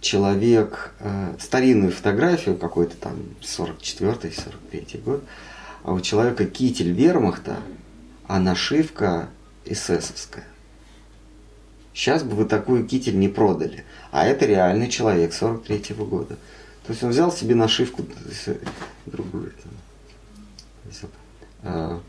человек, 0.00 0.92
а, 1.00 1.34
старинную 1.38 1.92
фотографию, 1.92 2.56
какой-то 2.56 2.96
там 2.96 3.16
44-43 3.40 5.02
год, 5.02 5.24
а 5.84 5.92
у 5.92 6.00
человека 6.00 6.44
китель 6.46 6.92
вермахта, 6.92 7.58
а 8.26 8.40
нашивка 8.40 9.28
эсэсовская. 9.64 10.44
Сейчас 11.94 12.22
бы 12.22 12.34
вы 12.36 12.44
такую 12.46 12.86
китель 12.86 13.18
не 13.18 13.28
продали. 13.28 13.84
А 14.10 14.26
это 14.26 14.46
реальный 14.46 14.88
человек 14.88 15.32
43-го 15.32 16.04
года. 16.06 16.38
То 16.86 16.92
есть 16.92 17.02
он 17.02 17.10
взял 17.10 17.30
себе 17.30 17.54
нашивку 17.54 18.04
другую. 19.06 19.52
А, 21.62 22.00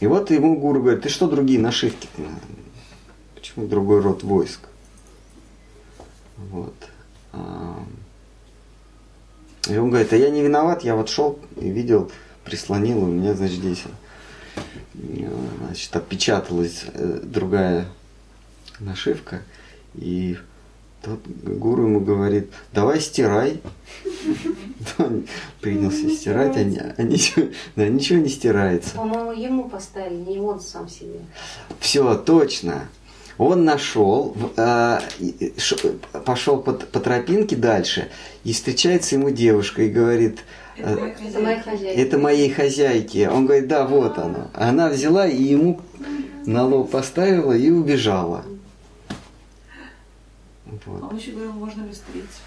и 0.00 0.06
вот 0.06 0.30
ему 0.30 0.58
гуру 0.58 0.82
говорит, 0.82 1.02
ты 1.02 1.08
что 1.08 1.28
другие 1.28 1.60
нашивки? 1.60 2.08
Почему 3.40 3.66
другой 3.66 4.00
род 4.00 4.22
войск? 4.22 4.60
Вот. 6.36 6.74
А, 7.32 7.82
и 9.66 9.76
он 9.78 9.88
говорит, 9.88 10.12
а 10.12 10.16
я 10.16 10.28
не 10.28 10.42
виноват, 10.42 10.84
я 10.84 10.94
вот 10.94 11.08
шел 11.08 11.38
и 11.56 11.70
видел, 11.70 12.10
прислонил, 12.44 13.02
у 13.02 13.06
меня, 13.06 13.32
значит, 13.32 13.58
здесь 13.58 13.84
значит, 14.94 15.96
отпечаталась 15.96 16.84
э, 16.92 17.20
другая 17.22 17.86
нашивка, 18.78 19.42
и 19.94 20.36
тот 21.02 21.20
гуру 21.26 21.84
ему 21.84 22.00
говорит, 22.00 22.50
давай 22.72 23.00
стирай. 23.00 23.62
Он 24.98 25.26
принялся 25.62 26.10
стирать, 26.10 26.56
а, 26.56 26.94
а 26.96 27.02
ничего 27.02 28.18
не 28.18 28.28
стирается. 28.28 28.96
По-моему, 28.96 29.32
ему 29.32 29.68
поставили, 29.70 30.16
не 30.16 30.38
он 30.38 30.60
сам 30.60 30.88
себе. 30.88 31.20
Все, 31.80 32.14
точно. 32.16 32.88
Он 33.40 33.64
нашел, 33.64 34.36
э, 34.58 35.00
пошел 36.26 36.60
по, 36.60 36.74
по 36.74 37.00
тропинке 37.00 37.56
дальше, 37.56 38.10
и 38.44 38.52
встречается 38.52 39.14
ему 39.14 39.30
девушка 39.30 39.80
и 39.80 39.88
говорит, 39.88 40.40
это, 40.76 40.90
это, 41.00 41.40
моей 41.40 41.60
хозяйки. 41.62 41.98
это 41.98 42.18
моей 42.18 42.50
хозяйки. 42.50 43.30
Он 43.32 43.46
говорит, 43.46 43.66
да, 43.66 43.86
вот 43.86 44.18
оно. 44.18 44.50
Она 44.52 44.90
взяла 44.90 45.26
и 45.26 45.42
ему 45.42 45.80
на 46.44 46.66
лоб 46.66 46.90
поставила 46.90 47.54
и 47.54 47.70
убежала. 47.70 48.44
Вот. 50.66 51.02
А 51.02 51.06
он 51.06 51.16
еще 51.16 51.30
говорил, 51.30 51.52
можно 51.54 51.86
ли 51.86 51.92
встретиться, 51.92 52.40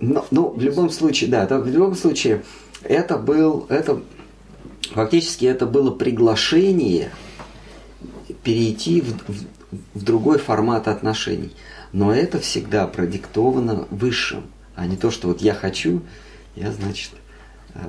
но, 0.00 0.24
ну, 0.30 0.50
в 0.50 0.62
любом 0.62 0.90
случае, 0.90 1.28
да, 1.28 1.44
в 1.58 1.66
любом 1.66 1.96
случае, 1.96 2.44
это 2.84 3.18
был, 3.18 3.66
это, 3.68 4.00
фактически 4.92 5.44
это 5.46 5.66
было 5.66 5.90
приглашение 5.90 7.10
перейти 8.42 9.00
в, 9.00 9.12
в, 9.28 9.44
в 9.94 10.04
другой 10.04 10.38
формат 10.38 10.88
отношений. 10.88 11.54
Но 11.92 12.14
это 12.14 12.38
всегда 12.38 12.86
продиктовано 12.86 13.86
высшим, 13.90 14.44
а 14.74 14.86
не 14.86 14.96
то, 14.96 15.10
что 15.10 15.28
вот 15.28 15.40
я 15.40 15.54
хочу, 15.54 16.02
я, 16.54 16.70
значит, 16.72 17.10
э, 17.74 17.80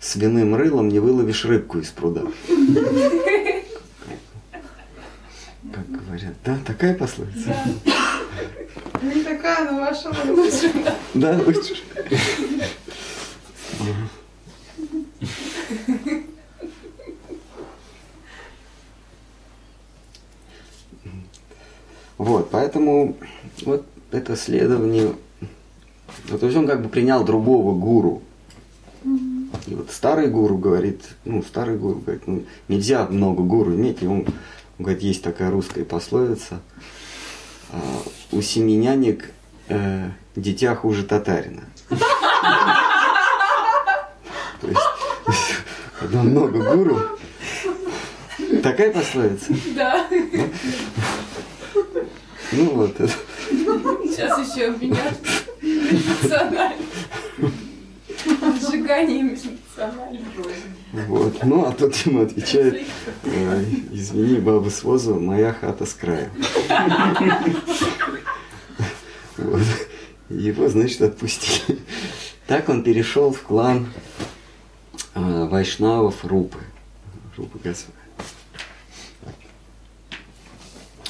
свиным 0.00 0.54
рылом 0.54 0.88
не 0.88 0.98
выловишь 0.98 1.44
рыбку 1.44 1.78
из 1.78 1.88
пруда. 1.88 2.22
Как 5.72 5.86
говорят, 5.88 6.34
да, 6.44 6.58
такая 6.66 6.94
пословица? 6.94 7.54
Не 9.02 9.22
такая, 9.22 9.70
но 9.70 9.80
ваша 9.80 10.10
лучше. 10.26 10.72
Да, 11.14 11.38
лучше. 11.46 11.74
Вот, 22.18 22.49
поэтому 22.60 23.16
вот 23.62 23.86
это 24.12 24.36
следование, 24.36 25.14
ну, 26.28 26.38
то 26.38 26.44
есть 26.44 26.58
он 26.58 26.66
как 26.66 26.82
бы 26.82 26.90
принял 26.90 27.24
другого 27.24 27.74
гуру. 27.74 28.22
И 29.66 29.74
вот 29.74 29.90
старый 29.90 30.28
гуру 30.28 30.58
говорит, 30.58 31.02
ну, 31.24 31.42
старый 31.42 31.78
гуру 31.78 32.00
говорит, 32.00 32.26
ну, 32.26 32.44
нельзя 32.68 33.06
много 33.06 33.42
гуру 33.42 33.74
иметь, 33.74 34.02
и 34.02 34.06
он, 34.06 34.26
он 34.78 34.84
говорит, 34.84 35.02
есть 35.02 35.22
такая 35.22 35.50
русская 35.50 35.86
пословица, 35.86 36.60
а, 37.72 37.80
у 38.30 38.42
семи 38.42 38.76
нянек 38.76 39.30
э, 39.68 40.10
дитя 40.36 40.74
хуже 40.74 41.04
татарина. 41.04 41.64
То 41.88 41.96
есть, 44.68 44.80
когда 45.98 46.22
много 46.22 46.74
гуру, 46.74 47.00
такая 48.62 48.92
пословица? 48.92 49.46
Да. 49.74 50.06
Ну 52.52 52.70
вот. 52.70 52.96
Сейчас 52.96 54.54
еще 54.54 54.68
обвинят 54.68 55.14
эмоционально. 55.62 56.76
Сжигание 58.60 59.22
эмоционально. 59.22 60.20
Вот. 61.06 61.44
Ну, 61.44 61.64
а 61.64 61.72
тот 61.72 61.94
ему 61.96 62.22
отвечает, 62.22 62.86
извини, 63.92 64.40
баба 64.40 64.68
с 64.68 64.82
возу, 64.82 65.18
моя 65.18 65.52
хата 65.52 65.86
с 65.86 65.94
краю. 65.94 66.30
Вот. 69.36 69.62
Его, 70.28 70.68
значит, 70.68 71.00
отпустили. 71.00 71.78
Так 72.46 72.68
он 72.68 72.82
перешел 72.82 73.32
в 73.32 73.42
клан 73.42 73.86
э, 75.14 75.48
Вайшнавов 75.48 76.24
Рупы. 76.24 76.58
Рупы 77.36 77.58
Госвами. 77.58 77.99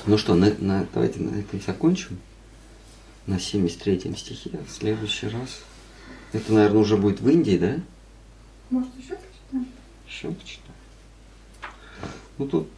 Ну 0.06 0.16
что, 0.16 0.34
на, 0.34 0.54
на, 0.58 0.86
давайте 0.92 1.20
на 1.20 1.38
этом 1.38 1.60
закончим. 1.60 2.18
На 3.26 3.38
73 3.38 4.14
стихе. 4.16 4.58
В 4.66 4.70
следующий 4.70 5.28
раз. 5.28 5.60
Это, 6.32 6.52
наверное, 6.52 6.80
уже 6.80 6.96
будет 6.96 7.20
в 7.20 7.28
Индии, 7.28 7.58
да? 7.58 7.80
Может, 8.70 8.90
еще 8.96 9.16
почитаем? 9.16 9.66
Еще 10.06 10.30
почитаем. 10.30 10.74
Ну 12.38 12.46
тут 12.48 12.68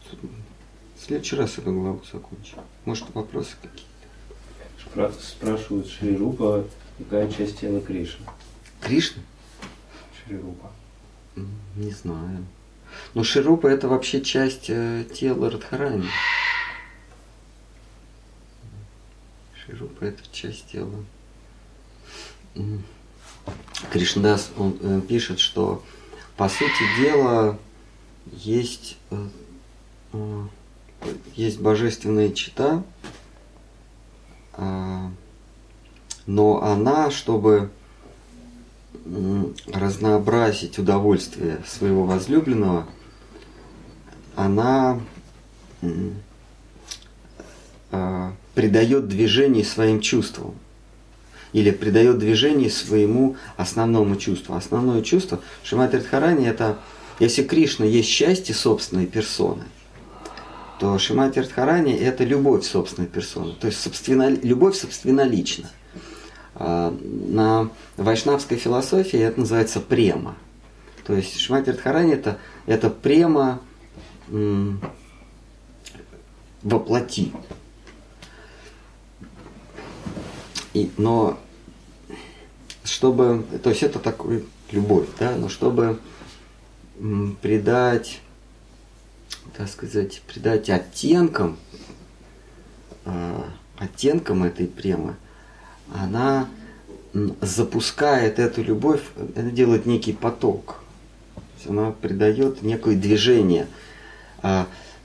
в 0.97 1.05
следующий 1.05 1.35
раз 1.35 1.57
эту 1.57 1.71
главу 1.71 2.01
закончим. 2.11 2.57
Может, 2.85 3.05
вопросы 3.13 3.55
какие-то? 3.61 5.13
Спрашивают 5.21 5.87
Шри 5.87 6.15
Рупа, 6.17 6.67
какая 6.97 7.31
часть 7.31 7.59
тела 7.59 7.79
Кришны? 7.79 8.25
Кришна? 8.81 9.23
Шри 10.25 10.37
Рупа. 10.37 10.71
Не 11.75 11.91
знаю. 11.91 12.45
Но 13.13 13.23
Ширупа 13.23 13.67
это 13.67 13.87
вообще 13.87 14.21
часть 14.21 14.69
э, 14.69 15.05
тела 15.13 15.49
Радхарани. 15.49 16.07
Ширупа 19.65 20.03
это 20.05 20.21
часть 20.31 20.67
тела. 20.71 21.05
Кришнадас, 23.91 24.51
он 24.57 24.77
э, 24.81 25.01
пишет, 25.07 25.39
что 25.39 25.83
по 26.35 26.49
сути 26.49 26.83
дела 26.99 27.57
есть, 28.31 28.97
э, 29.09 29.27
э, 30.13 30.43
есть 31.35 31.59
божественная 31.61 32.31
чита, 32.31 32.83
э, 34.53 35.09
но 36.25 36.63
она, 36.63 37.11
чтобы 37.11 37.69
разнообразить 39.67 40.79
удовольствие 40.79 41.61
своего 41.67 42.05
возлюбленного, 42.05 42.87
она 44.35 45.01
придает 48.53 49.07
движение 49.07 49.63
своим 49.63 49.99
чувствам 50.01 50.55
или 51.53 51.71
придает 51.71 52.17
движение 52.17 52.69
своему 52.69 53.35
основному 53.57 54.15
чувству. 54.15 54.55
Основное 54.55 55.01
чувство 55.01 55.39
Шимат 55.63 55.93
Радхарани 55.93 56.45
это, 56.47 56.77
если 57.19 57.43
Кришна 57.43 57.85
есть 57.85 58.09
счастье 58.09 58.55
собственной 58.55 59.05
персоны, 59.05 59.63
то 60.79 60.97
Шимат 60.97 61.37
Радхарани 61.37 61.93
это 61.93 62.23
любовь 62.23 62.65
собственной 62.65 63.07
персоны, 63.07 63.53
то 63.53 63.67
есть 63.67 63.79
собственно, 63.79 64.29
любовь 64.29 64.75
собственнолично. 64.75 65.69
А, 66.55 66.95
на 67.01 67.69
вайшнавской 67.97 68.57
философии 68.57 69.19
это 69.19 69.39
называется 69.39 69.79
према. 69.79 70.35
То 71.05 71.13
есть 71.13 71.37
Шимат 71.39 71.67
Радхарани 71.67 72.13
это, 72.13 72.37
это 72.65 72.89
према 72.89 73.59
воплоти. 76.63 77.33
И, 80.73 80.91
но 80.97 81.39
чтобы, 82.83 83.45
то 83.63 83.69
есть 83.69 83.83
это 83.83 83.99
такой 83.99 84.45
любовь, 84.71 85.07
да, 85.19 85.35
но 85.35 85.49
чтобы 85.49 85.99
придать, 87.41 88.21
так 89.55 89.69
сказать, 89.69 90.21
придать 90.21 90.69
оттенкам, 90.69 91.57
э, 93.05 93.43
оттенкам 93.77 94.43
этой 94.43 94.67
премы, 94.67 95.15
она 95.93 96.49
запускает 97.41 98.39
эту 98.39 98.63
любовь, 98.63 99.03
это 99.35 99.51
делает 99.51 99.85
некий 99.85 100.13
поток. 100.13 100.79
Она 101.67 101.91
придает 101.91 102.61
некое 102.61 102.95
движение. 102.95 103.67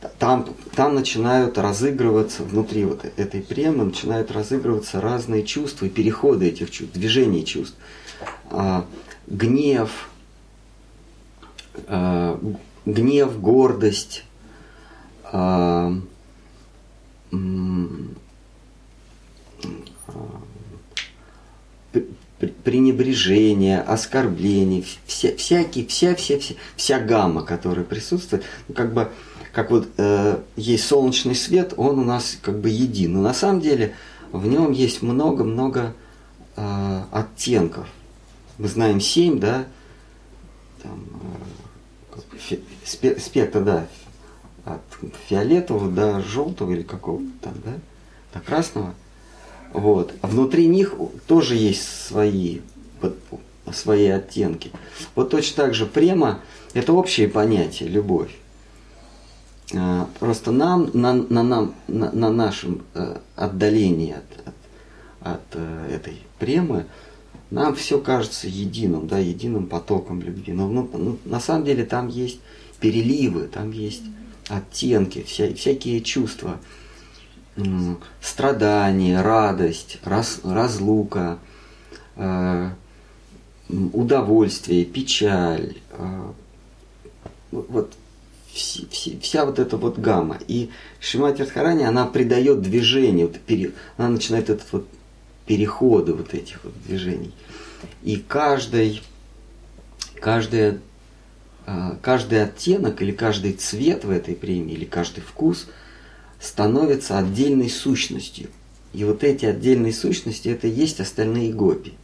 А, 0.01 0.11
там, 0.19 0.47
там 0.75 0.95
начинают 0.95 1.59
разыгрываться, 1.59 2.43
внутри 2.43 2.85
вот 2.85 3.05
этой 3.05 3.43
премы 3.43 3.85
начинают 3.85 4.31
разыгрываться 4.31 5.01
разные 5.01 5.45
чувства 5.45 5.87
и 5.87 5.91
переходы 5.91 6.49
этих 6.49 6.71
чувств, 6.71 6.95
движения 6.95 7.45
чувств. 7.45 7.77
А, 8.51 8.87
гнев, 9.27 10.09
а, 11.87 12.41
гнев, 12.87 13.41
гордость, 13.41 14.25
а, 15.25 15.93
пренебрежение, 22.39 23.81
оскорбление, 23.81 24.85
вся, 25.07 25.37
всякие, 25.37 25.87
вся, 25.87 26.15
вся, 26.15 26.39
вся, 26.39 26.55
вся 26.77 26.99
гамма, 27.01 27.43
которая 27.43 27.85
присутствует, 27.85 28.45
ну, 28.69 28.75
как 28.75 28.95
бы 28.95 29.09
как 29.53 29.71
вот 29.71 29.89
э, 29.97 30.41
есть 30.57 30.87
солнечный 30.87 31.35
свет, 31.35 31.75
он 31.77 31.99
у 31.99 32.05
нас 32.05 32.39
как 32.41 32.61
бы 32.61 32.69
един. 32.69 33.15
Но 33.15 33.23
на 33.23 33.35
самом 33.35 33.61
деле 33.61 33.95
в 34.31 34.47
нем 34.47 34.71
есть 34.71 35.03
много-много 35.03 35.95
э, 36.57 37.03
оттенков. 37.11 37.89
Мы 38.59 38.69
знаем 38.69 39.01
семь, 39.01 39.41
да, 39.41 39.67
там, 40.83 41.05
э, 42.51 42.57
спектр, 42.87 43.65
да, 43.65 43.87
от 44.65 44.81
фиолетового 45.29 45.91
до 45.91 46.21
желтого 46.21 46.73
или 46.73 46.83
какого-то 46.83 47.27
там, 47.43 47.55
да, 47.65 47.73
до 48.35 48.41
красного. 48.41 48.95
Вот. 49.73 50.15
Внутри 50.23 50.67
них 50.67 50.95
тоже 51.27 51.57
есть 51.57 51.83
свои, 51.83 52.61
свои 53.73 54.07
оттенки. 54.07 54.71
Вот 55.15 55.31
точно 55.31 55.65
так 55.65 55.75
же 55.75 55.87
према– 55.87 56.41
это 56.75 56.93
общее 56.93 57.29
понятие, 57.29 57.89
любовь. 57.89 58.31
А, 59.75 60.09
просто 60.19 60.51
нам, 60.53 60.91
на, 60.95 61.13
на, 61.13 61.43
нам, 61.43 61.75
на, 61.89 62.11
на 62.13 62.31
нашем 62.31 62.83
э, 62.95 63.19
отдалении 63.37 64.13
от, 64.13 64.47
от, 64.47 65.33
от 65.35 65.43
э, 65.55 65.95
этой 65.95 66.19
премы, 66.39 66.87
нам 67.51 67.75
все 67.75 67.99
кажется 67.99 68.49
единым, 68.49 69.09
да, 69.09 69.19
единым 69.19 69.67
потоком 69.67 70.21
любви. 70.21 70.53
Но 70.53 70.69
ну, 70.69 70.89
ну, 70.93 71.19
на 71.25 71.41
самом 71.41 71.65
деле 71.65 71.85
там 71.85 72.09
есть 72.09 72.41
переливы, 72.81 73.49
там 73.49 73.73
есть 73.73 74.03
оттенки, 74.49 75.23
вся, 75.23 75.53
всякие 75.55 76.01
чувства, 76.01 76.59
страдания, 78.21 79.21
радость, 79.23 79.99
раз, 80.05 80.41
разлука, 80.45 81.39
э, 82.17 82.71
удовольствие, 83.69 84.85
печаль. 84.85 85.77
Э, 85.93 86.33
вот 87.51 87.93
вся, 88.53 88.85
вся 89.21 89.45
вот 89.47 89.59
эта 89.59 89.77
вот 89.77 89.99
гамма. 89.99 90.39
И 90.49 90.71
Шимати 91.01 91.43
Радхарани, 91.43 91.85
она 91.85 92.07
придает 92.07 92.63
движение, 92.63 93.27
вот, 93.27 93.39
пере, 93.41 93.73
она 93.97 94.09
начинает 94.09 94.51
этот 94.51 94.73
вот 94.73 94.89
переходы 95.47 96.13
вот 96.13 96.35
этих 96.35 96.63
вот 96.65 96.75
движений. 96.87 97.33
И 98.03 98.17
каждый, 98.17 99.03
каждое 100.21 100.81
э, 101.67 101.97
каждый 102.03 102.43
оттенок 102.43 103.01
или 103.03 103.13
каждый 103.13 103.53
цвет 103.53 104.05
в 104.05 104.11
этой 104.11 104.35
премии, 104.35 104.75
или 104.75 104.85
каждый 104.85 105.21
вкус 105.21 105.69
становится 106.41 107.19
отдельной 107.19 107.69
сущностью. 107.69 108.51
И 108.93 109.05
вот 109.05 109.25
эти 109.25 109.45
отдельные 109.45 109.93
сущности, 109.93 110.49
это 110.49 110.67
и 110.67 110.71
есть 110.71 111.01
остальные 111.01 111.53
гопи. 111.53 111.95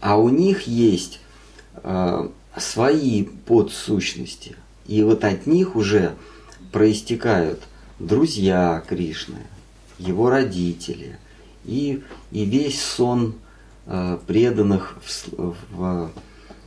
А 0.00 0.16
у 0.18 0.28
них 0.28 0.62
есть 0.66 1.20
э, 1.74 2.28
свои 2.56 3.24
подсущности. 3.24 4.56
И 4.86 5.02
вот 5.02 5.24
от 5.24 5.46
них 5.46 5.76
уже 5.76 6.14
проистекают 6.72 7.62
друзья 7.98 8.82
Кришны, 8.88 9.46
его 9.98 10.30
родители 10.30 11.18
и, 11.64 12.02
и 12.30 12.44
весь 12.44 12.82
сон 12.82 13.34
э, 13.86 14.18
преданных 14.26 14.98
в, 15.04 15.54
в, 15.70 16.10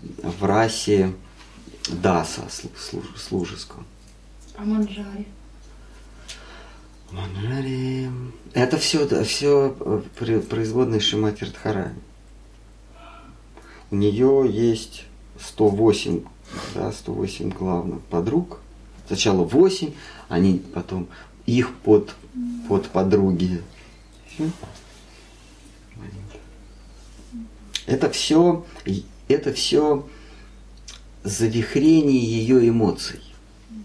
в 0.04 0.46
расе 0.46 1.14
Даса 1.90 2.44
служ, 2.50 3.04
служеском. 3.18 3.86
А 4.56 4.64
Манджари? 4.64 5.28
Манджари... 7.12 8.10
Это 8.54 8.78
все, 8.78 9.24
все 9.24 9.76
э, 9.80 10.42
производные 10.50 11.00
Шимати 11.00 11.44
Радхарани. 11.44 12.00
У 13.90 13.96
нее 13.96 14.48
есть 14.50 15.06
108, 15.40 16.24
да, 16.76 16.92
108 16.92 17.50
главных 17.50 18.02
подруг. 18.02 18.60
Сначала 19.08 19.44
8, 19.44 19.94
они 20.30 20.64
потом 20.74 21.08
их 21.46 21.76
под, 21.76 22.16
под 22.68 22.88
подруги. 22.90 23.62
Это 27.86 28.10
все, 28.10 28.66
это 29.28 29.54
все 29.54 30.08
завихрение 31.24 32.20
ее 32.20 32.68
эмоций. 32.70 33.22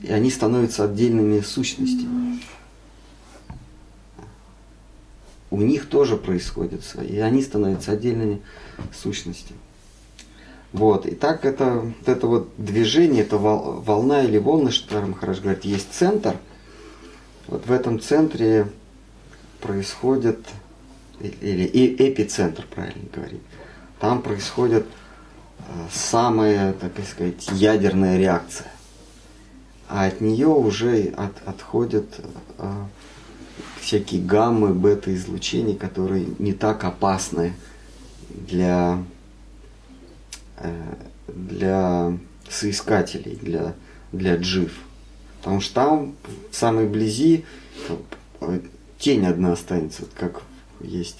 И 0.02 0.12
они 0.12 0.30
становятся 0.30 0.84
отдельными 0.84 1.40
сущностями. 1.40 2.40
У 5.50 5.62
них 5.62 5.88
тоже 5.88 6.16
происходит 6.16 6.84
свои, 6.84 7.08
и 7.08 7.18
они 7.18 7.42
становятся 7.42 7.92
отдельными 7.92 8.42
сущностями. 8.94 9.58
Вот. 10.72 11.06
И 11.06 11.14
так 11.14 11.44
это, 11.44 11.80
вот 11.80 12.08
это 12.08 12.26
вот 12.26 12.50
движение, 12.58 13.22
это 13.22 13.38
волна 13.38 14.22
или 14.22 14.38
волны, 14.38 14.70
что 14.70 15.00
Махарадж 15.00 15.40
говорит, 15.40 15.64
есть 15.64 15.92
центр. 15.92 16.36
Вот 17.46 17.66
в 17.66 17.72
этом 17.72 17.98
центре 17.98 18.70
происходит, 19.60 20.46
или 21.20 21.66
эпицентр, 21.98 22.66
правильно 22.72 23.08
говорить, 23.12 23.40
там 23.98 24.20
происходит 24.22 24.86
э, 25.60 25.62
самая, 25.90 26.74
так 26.74 26.92
сказать, 27.10 27.48
ядерная 27.52 28.18
реакция. 28.18 28.70
А 29.88 30.06
от 30.06 30.20
нее 30.20 30.48
уже 30.48 31.14
от, 31.16 31.32
отходят 31.46 32.20
а, 32.58 32.86
всякие 33.80 34.22
гаммы, 34.22 34.74
бета-излучения, 34.74 35.74
которые 35.74 36.26
не 36.38 36.52
так 36.52 36.84
опасны 36.84 37.54
для 38.28 38.98
Э, 40.60 40.94
для 41.28 42.18
соискателей, 42.48 43.38
для, 43.40 43.74
для 44.12 44.36
джив. 44.36 44.72
Потому 45.38 45.60
что 45.60 45.74
там, 45.74 46.14
в 46.50 46.56
самой 46.56 46.88
близи, 46.88 47.44
э, 48.40 48.60
тень 48.98 49.26
одна 49.26 49.52
останется, 49.52 50.02
вот 50.02 50.12
как 50.18 50.42
есть 50.80 51.18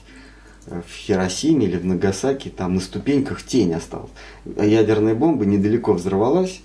э, 0.66 0.80
в 0.84 0.90
Хиросиме 0.90 1.66
или 1.66 1.76
в 1.76 1.84
Нагасаки, 1.84 2.48
там 2.48 2.74
на 2.74 2.80
ступеньках 2.80 3.42
тень 3.42 3.74
осталась. 3.74 4.10
Ядерная 4.46 5.14
бомба 5.14 5.44
недалеко 5.44 5.92
взорвалась, 5.92 6.62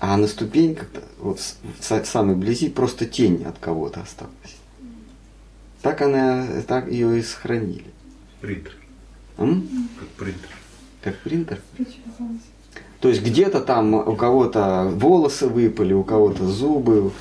а 0.00 0.16
на 0.16 0.26
ступеньках, 0.26 0.88
вот 1.18 1.38
в 1.38 2.04
самой 2.06 2.34
близи, 2.34 2.70
просто 2.70 3.04
тень 3.04 3.44
от 3.44 3.58
кого-то 3.58 4.00
осталась. 4.00 4.56
Так 5.82 6.00
она, 6.00 6.46
так 6.66 6.90
ее 6.90 7.18
и 7.18 7.22
сохранили. 7.22 7.84
Принтер. 8.40 8.74
М? 9.36 9.88
Как 9.98 10.08
принтер. 10.08 10.48
Как 11.02 11.18
принтер? 11.18 11.60
То 13.00 13.08
есть 13.08 13.22
где-то 13.22 13.60
там 13.60 13.94
у 13.94 14.16
кого-то 14.16 14.90
волосы 14.94 15.48
выпали, 15.48 15.92
у 15.92 16.02
кого-то 16.02 16.46
зубы, 16.46 17.08
у 17.08 17.12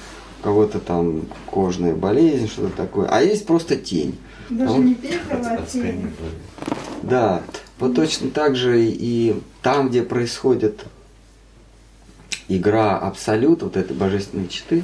кого-то 0.42 0.80
там 0.80 1.24
кожная 1.46 1.96
болезнь, 1.96 2.48
что-то 2.48 2.76
такое. 2.76 3.08
А 3.10 3.22
есть 3.22 3.46
просто 3.46 3.76
тень. 3.76 4.18
Даже 4.50 4.76
а 4.76 4.78
не 4.78 4.96
пепел, 4.96 5.38
а 5.42 5.66
тень. 5.66 6.12
Да, 7.04 7.44
вот 7.78 7.96
точно 7.96 8.30
так 8.30 8.56
же 8.56 8.86
и 8.86 9.42
там, 9.62 9.90
где 9.90 10.02
происходит 10.04 10.86
игра 12.50 12.98
абсолют, 12.98 13.64
вот 13.64 13.78
этой 13.78 13.96
божественной 13.96 14.50
читы, 14.50 14.84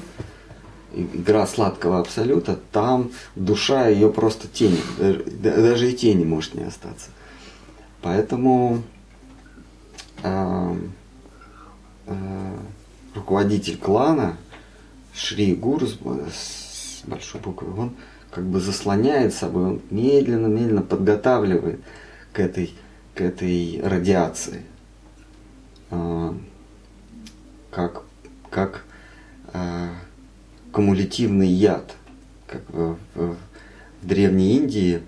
игра 0.93 1.45
сладкого 1.45 1.99
абсолюта, 1.99 2.57
там 2.71 3.11
душа 3.35 3.87
ее 3.87 4.09
просто 4.09 4.47
тень, 4.47 4.79
даже 4.97 5.91
и 5.91 5.95
тени 5.95 6.23
может 6.23 6.53
не 6.53 6.63
остаться. 6.63 7.09
Поэтому 8.01 8.83
э, 10.23 10.75
э, 12.05 12.57
руководитель 13.15 13.77
клана 13.77 14.37
Шри 15.13 15.55
Гуру 15.55 15.87
с, 15.87 15.95
с 15.95 17.03
большой 17.05 17.41
буквы, 17.41 17.77
он 17.77 17.95
как 18.31 18.45
бы 18.45 18.59
заслоняет 18.59 19.33
собой, 19.33 19.63
он 19.65 19.81
медленно-медленно 19.89 20.83
подготавливает 20.83 21.79
к 22.31 22.39
этой, 22.39 22.73
к 23.15 23.21
этой 23.21 23.81
радиации. 23.83 24.63
Э, 25.89 26.33
как, 27.75 28.03
как 28.49 28.85
э, 29.51 29.89
кумулятивный 30.71 31.49
яд. 31.49 31.93
Как 32.47 32.61
в, 32.69 32.95
в, 33.15 33.35
в 33.35 33.37
Древней 34.01 34.55
Индии 34.55 35.01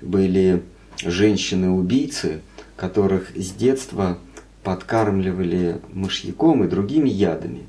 были 0.00 0.62
женщины-убийцы, 1.02 2.40
которых 2.76 3.36
с 3.36 3.50
детства 3.50 4.16
подкармливали 4.62 5.82
мышьяком 5.92 6.64
и 6.64 6.68
другими 6.68 7.10
ядами. 7.10 7.66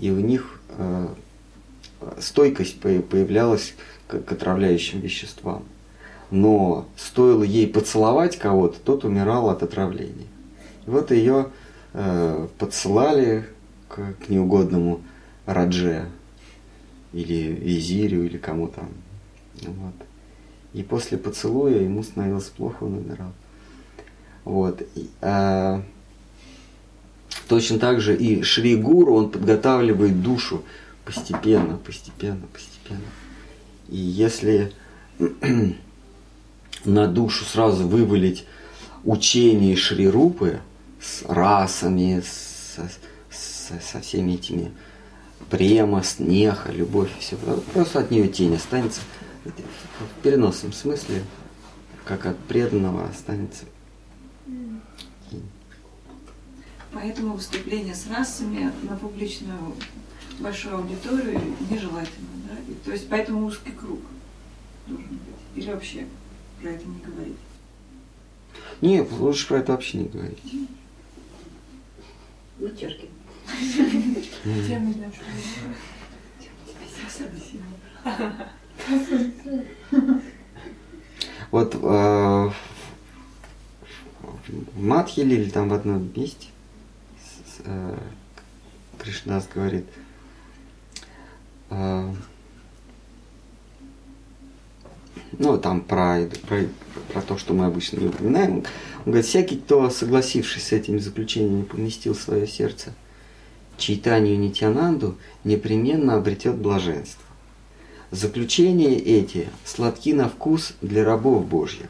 И 0.00 0.10
у 0.10 0.18
них 0.18 0.60
э, 0.70 1.06
стойкость 2.18 2.80
появлялась 2.80 3.74
к, 4.08 4.18
к 4.18 4.32
отравляющим 4.32 4.98
веществам. 4.98 5.62
Но 6.32 6.88
стоило 6.96 7.44
ей 7.44 7.68
поцеловать 7.68 8.36
кого-то, 8.36 8.80
тот 8.80 9.04
умирал 9.04 9.48
от 9.48 9.62
отравления. 9.62 10.26
И 10.88 10.90
вот 10.90 11.12
ее 11.12 11.50
э, 11.92 12.48
подсылали 12.58 13.44
к, 13.92 14.14
к 14.24 14.28
неугодному 14.28 15.02
Радже 15.44 16.08
или 17.12 17.52
визирю 17.52 18.24
или 18.24 18.38
кому 18.38 18.68
там. 18.68 18.88
Вот. 19.60 19.94
И 20.72 20.82
после 20.82 21.18
поцелуя 21.18 21.80
ему 21.80 22.02
становилось 22.02 22.44
плохо, 22.44 22.84
он 22.84 22.98
умирал. 22.98 23.32
Вот. 24.44 24.82
И, 24.94 25.10
а, 25.20 25.82
точно 27.48 27.78
так 27.78 28.00
же 28.00 28.16
и 28.16 28.42
Шри 28.42 28.76
Гуру, 28.76 29.14
он 29.14 29.30
подготавливает 29.30 30.22
душу 30.22 30.62
постепенно, 31.04 31.76
постепенно, 31.76 32.46
постепенно. 32.52 33.02
И 33.88 33.96
если 33.96 34.72
на 36.84 37.08
душу 37.08 37.44
сразу 37.44 37.86
вывалить 37.86 38.46
учение 39.04 39.76
Шри 39.76 40.08
Рупы 40.08 40.60
с 41.00 41.22
расами, 41.26 42.22
со, 42.24 42.88
со, 43.68 43.80
со 43.80 44.00
всеми 44.00 44.32
этими 44.32 44.72
према, 45.50 46.02
снеха, 46.02 46.70
любовь, 46.72 47.10
все, 47.18 47.36
просто 47.72 48.00
от 48.00 48.10
нее 48.10 48.28
тень 48.28 48.54
останется– 48.54 49.00
в 49.44 50.22
переносном 50.22 50.72
смысле, 50.72 51.22
как 52.04 52.26
от 52.26 52.38
преданного 52.38 53.08
останется. 53.08 53.64
Поэтому 56.92 57.34
выступление 57.34 57.94
с 57.94 58.06
расами 58.06 58.70
на 58.82 58.96
публичную 58.96 59.74
большую 60.40 60.76
аудиторию 60.76 61.40
нежелательно, 61.70 62.28
да? 62.48 62.56
И, 62.68 62.74
то 62.84 62.92
есть 62.92 63.08
поэтому 63.08 63.46
узкий 63.46 63.72
круг 63.72 64.00
должен 64.86 65.08
быть. 65.08 65.18
Или 65.56 65.72
вообще 65.72 66.06
про 66.60 66.70
это 66.70 66.86
не 66.86 67.00
говорить. 67.00 67.36
Нет, 68.82 69.10
лучше 69.10 69.48
про 69.48 69.58
это 69.60 69.72
вообще 69.72 69.98
не 69.98 70.08
говорить. 70.08 70.38
Вычеркивай. 72.58 73.10
Темы 74.44 74.94
Вот 81.50 81.74
э, 81.74 81.78
в 84.72 84.82
Матхиле 84.82 85.36
или 85.36 85.50
там 85.50 85.68
в 85.68 85.74
одном 85.74 86.10
месте 86.16 86.48
э, 87.64 87.98
Кришнас 88.98 89.46
говорит, 89.54 89.84
э, 91.70 92.14
ну 95.32 95.58
там 95.58 95.82
про, 95.82 96.26
про, 96.48 96.64
про 97.12 97.22
то, 97.22 97.36
что 97.36 97.52
мы 97.52 97.66
обычно 97.66 98.00
не 98.00 98.06
упоминаем, 98.06 98.64
Он 99.04 99.04
говорит, 99.04 99.26
всякий, 99.26 99.58
кто, 99.58 99.90
согласившись 99.90 100.68
с 100.68 100.72
этими 100.72 100.98
заключениями, 100.98 101.64
поместил 101.64 102.14
в 102.14 102.20
свое 102.20 102.46
сердце 102.46 102.94
читанию 103.76 104.38
Нитянанду, 104.38 105.16
непременно 105.44 106.14
обретет 106.14 106.56
блаженство. 106.56 107.22
Заключения 108.10 108.98
эти 108.98 109.48
сладки 109.64 110.12
на 110.12 110.28
вкус 110.28 110.74
для 110.82 111.04
рабов 111.04 111.46
Божьих, 111.46 111.88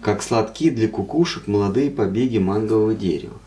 как 0.00 0.22
сладки 0.22 0.70
для 0.70 0.88
кукушек 0.88 1.46
молодые 1.46 1.90
побеги 1.90 2.38
мангового 2.38 2.94
дерева. 2.94 3.38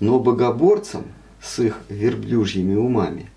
Но 0.00 0.18
богоборцам 0.18 1.04
с 1.42 1.58
их 1.60 1.78
верблюжьими 1.88 2.74
умами 2.74 3.30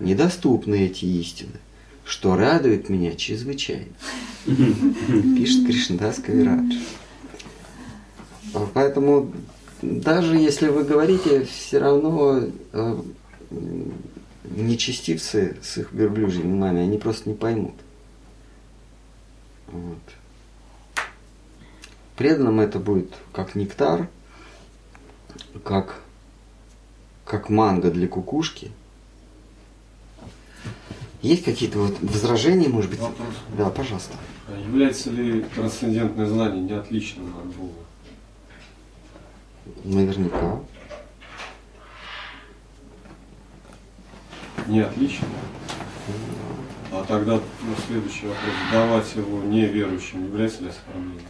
недоступны 0.00 0.86
эти 0.86 1.04
истины, 1.04 1.58
что 2.04 2.36
радует 2.36 2.88
меня 2.88 3.14
чрезвычайно. 3.14 3.92
Пишет 4.46 5.66
Кришнадас 5.66 6.16
Кавирадж. 6.16 6.74
Поэтому 8.74 9.32
даже 9.82 10.36
если 10.36 10.68
вы 10.68 10.84
говорите, 10.84 11.44
все 11.44 11.78
равно 11.78 12.42
э, 12.72 13.02
нечестивцы 14.44 15.56
с 15.62 15.78
их 15.78 15.92
верблюжьими 15.92 16.52
умами, 16.52 16.80
они 16.80 16.98
просто 16.98 17.28
не 17.28 17.34
поймут. 17.34 17.74
Вот. 19.68 19.98
Преданным 22.16 22.60
это 22.60 22.78
будет 22.78 23.14
как 23.32 23.54
нектар, 23.54 24.08
как, 25.64 26.00
как 27.24 27.48
манго 27.48 27.90
для 27.90 28.08
кукушки. 28.08 28.72
Есть 31.22 31.44
какие-то 31.44 31.78
вот 31.78 32.00
возражения, 32.00 32.68
может 32.68 32.90
быть? 32.90 33.00
Вопрос. 33.00 33.28
Да, 33.56 33.70
пожалуйста. 33.70 34.14
А 34.48 34.58
является 34.58 35.10
ли 35.10 35.42
трансцендентное 35.54 36.26
знание 36.26 36.62
не 36.62 36.72
отличным 36.72 37.34
от 37.38 37.46
Бога? 37.56 37.89
Наверняка. 39.84 40.60
Не 44.66 44.80
отличным? 44.80 45.30
А 46.92 47.04
тогда 47.06 47.34
ну, 47.34 47.74
следующий 47.86 48.26
вопрос. 48.26 48.54
Давать 48.72 49.14
его 49.14 49.42
неверующим 49.42 50.26
является 50.26 50.62
ли 50.62 50.68
оскорблением? 50.70 51.26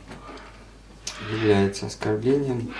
является 1.28 1.86
оскорблением. 1.86 2.74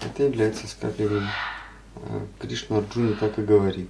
Это 0.00 0.22
является 0.24 0.66
оскорблением. 0.66 1.28
А 1.96 2.26
Кришна 2.40 2.78
Арджуне 2.78 3.14
так 3.14 3.38
и 3.38 3.42
говорит. 3.42 3.88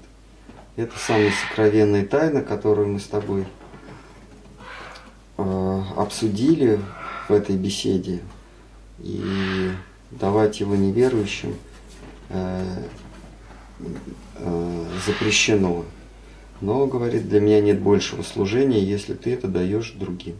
Это 0.76 0.98
самая 0.98 1.32
сокровенная 1.48 2.04
тайна, 2.04 2.42
которую 2.42 2.88
мы 2.88 3.00
с 3.00 3.06
тобой 3.06 3.46
э, 5.36 5.82
обсудили 5.96 6.80
в 7.28 7.32
этой 7.32 7.56
беседе. 7.56 8.20
И 8.98 9.70
давать 10.10 10.60
его 10.60 10.76
неверующим 10.76 11.54
э, 12.28 12.84
э, 14.36 14.84
запрещено. 15.06 15.84
Но, 16.60 16.86
говорит, 16.86 17.28
для 17.28 17.40
меня 17.40 17.60
нет 17.60 17.80
большего 17.80 18.22
служения, 18.22 18.82
если 18.82 19.14
ты 19.14 19.32
это 19.32 19.48
даешь 19.48 19.92
другим. 19.92 20.36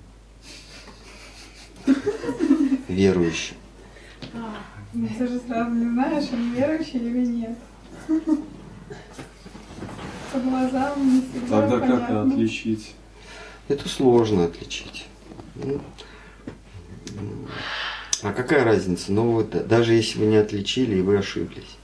Верующим. 2.89 3.57
Ну, 4.93 5.09
ты 5.19 5.27
же 5.27 5.41
сразу 5.41 5.71
не 5.71 5.91
знаешь, 5.91 6.29
он 6.33 6.53
верующий 6.55 7.01
или 7.01 7.27
нет. 7.27 7.59
По 10.33 10.39
глазам 10.39 11.15
не 11.15 11.21
всегда 11.23 11.61
Тогда 11.69 11.81
как 11.81 12.07
понятно. 12.07 12.35
отличить? 12.35 12.95
Это 13.69 13.89
сложно 13.89 14.45
отличить. 14.45 15.07
А 18.23 18.33
какая 18.33 18.65
разница? 18.65 19.11
Ну 19.13 19.33
вот, 19.33 19.51
да- 19.51 19.65
даже 19.65 19.95
если 19.95 20.21
вы 20.21 20.27
не 20.27 20.37
отличили 20.37 20.97
и 20.97 21.03
вы 21.03 21.19
ошиблись, 21.19 21.77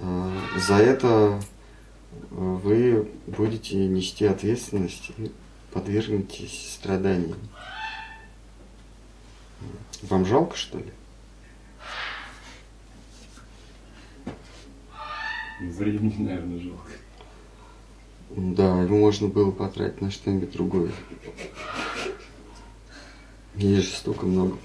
а, 0.00 0.32
за 0.58 0.74
это 0.74 1.08
а, 1.08 1.40
вы 2.32 3.08
будете 3.28 3.76
нести 3.76 4.24
ответственность 4.24 5.12
и 5.16 5.30
подвергнетесь 5.72 6.74
страданиям. 6.74 7.38
Вам 10.02 10.26
жалко, 10.26 10.56
что 10.56 10.78
ли? 10.78 10.92
Времени, 15.60 16.14
наверное, 16.18 16.60
жалко. 16.60 16.90
Да, 18.30 18.82
его 18.82 18.98
можно 18.98 19.28
было 19.28 19.52
потратить 19.52 20.00
на 20.00 20.10
что-нибудь 20.10 20.50
другое. 20.50 20.90
Есть 23.54 23.90
же 23.90 23.96
столько 23.96 24.26
много 24.26 24.58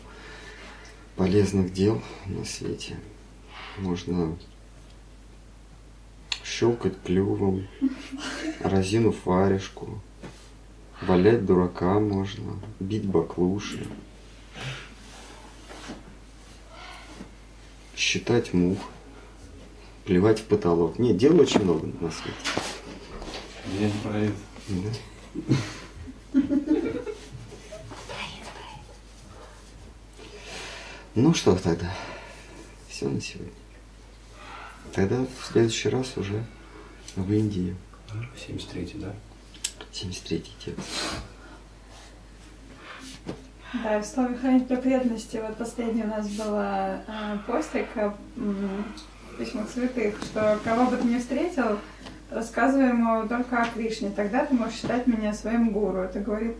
полезных 1.20 1.74
дел 1.74 2.02
на 2.28 2.46
свете. 2.46 2.96
Можно 3.78 4.38
щелкать 6.46 6.94
клювом, 7.04 7.68
разинув 8.62 9.26
варежку, 9.26 10.02
валять 11.02 11.46
дурака 11.46 12.00
можно, 12.00 12.54
бить 12.80 13.06
баклуши, 13.06 13.86
считать 17.98 18.54
мух, 18.54 18.78
плевать 20.06 20.40
в 20.40 20.46
потолок. 20.46 21.00
Нет, 21.00 21.18
дел 21.18 21.38
очень 21.38 21.64
много 21.64 21.86
на 22.00 22.12
свете. 22.12 22.38
Я 23.78 23.88
не 23.88 23.94
про 24.02 24.18
это. 24.20 24.36
Да. 26.34 26.66
Ну 31.16 31.34
что 31.34 31.56
тогда? 31.56 31.88
Все 32.88 33.10
на 33.10 33.20
сегодня. 33.20 33.52
Тогда 34.94 35.26
в 35.26 35.46
следующий 35.52 35.90
раз 35.90 36.16
уже 36.18 36.44
в 37.16 37.32
Индии. 37.32 37.76
73 38.38 38.96
да? 38.96 39.14
73-й 39.92 40.52
текст. 40.64 40.90
Да, 43.84 44.00
в 44.00 44.06
слове 44.06 44.36
хранить 44.36 44.68
преданности, 44.68 45.38
вот 45.38 45.58
последний 45.58 46.04
у 46.04 46.08
нас 46.08 46.28
было 46.30 47.02
э, 47.08 47.38
постик 47.46 47.86
о 47.96 48.16
письмах 49.38 49.70
святых, 49.70 50.16
что 50.24 50.60
кого 50.64 50.90
бы 50.90 50.98
ты 50.98 51.08
ни 51.08 51.20
встретил, 51.20 51.78
рассказывай 52.32 52.90
ему 52.90 53.28
только 53.28 53.62
о 53.62 53.68
Кришне, 53.68 54.10
тогда 54.10 54.46
ты 54.46 54.56
можешь 54.56 54.80
считать 54.80 55.06
меня 55.06 55.34
своим 55.34 55.72
гуру. 55.72 56.00
Это 56.00 56.20
говорит 56.20 56.56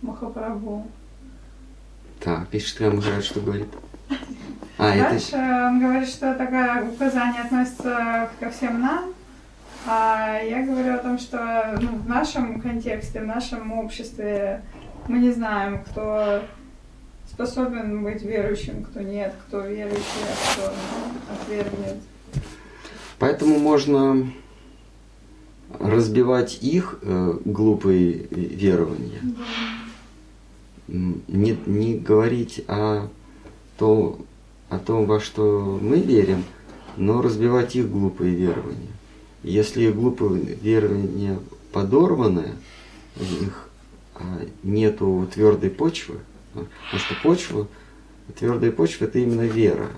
Махапрабху. 0.00 0.86
Так, 2.24 2.48
пишет 2.48 2.80
Рам 2.80 2.96
Махарадж, 2.96 3.24
что 3.24 3.40
говорит. 3.40 3.68
А, 4.78 4.96
Дальше 4.96 5.36
это... 5.36 5.66
он 5.68 5.80
говорит, 5.80 6.08
что 6.08 6.34
такое 6.34 6.82
указание 6.88 7.42
относится 7.42 8.30
ко 8.40 8.50
всем 8.50 8.80
нам, 8.80 9.12
а 9.86 10.40
я 10.40 10.64
говорю 10.64 10.94
о 10.94 10.98
том, 10.98 11.18
что 11.18 11.76
ну, 11.82 11.98
в 11.98 12.08
нашем 12.08 12.62
контексте, 12.62 13.20
в 13.20 13.26
нашем 13.26 13.72
обществе 13.72 14.62
мы 15.06 15.18
не 15.18 15.32
знаем, 15.32 15.84
кто 15.84 16.42
способен 17.30 18.02
быть 18.02 18.22
верующим, 18.22 18.84
кто 18.84 19.02
нет, 19.02 19.34
кто 19.46 19.60
верующий, 19.60 20.00
а 20.26 20.52
кто 20.54 20.72
отвергнет. 21.34 21.96
Поэтому 23.18 23.58
можно 23.58 24.32
разбивать 25.78 26.58
их 26.62 26.98
э, 27.02 27.34
глупые 27.44 28.12
верования. 28.30 29.20
М, 29.22 29.36
Не, 30.86 31.58
не 31.66 31.96
говорить 31.96 32.62
о, 32.68 33.08
то, 33.78 34.18
о 34.68 34.78
том, 34.78 35.06
во 35.06 35.18
что 35.20 35.78
мы 35.80 35.98
верим, 35.98 36.44
но 36.96 37.22
разбивать 37.22 37.74
их 37.76 37.90
глупые 37.90 38.34
верования. 38.34 38.92
Если 39.42 39.84
их 39.84 39.94
глупые 39.94 40.40
верования 40.42 41.38
подорваны, 41.72 42.52
в 43.16 43.42
них 43.42 43.68
а, 44.14 44.46
нету 44.62 45.28
твердой 45.32 45.70
почвы, 45.70 46.18
а, 46.54 46.66
потому 46.84 47.00
что 47.00 47.14
почва, 47.22 47.68
твердая 48.38 48.72
почва 48.72 49.04
это 49.04 49.18
именно 49.18 49.42
вера. 49.42 49.90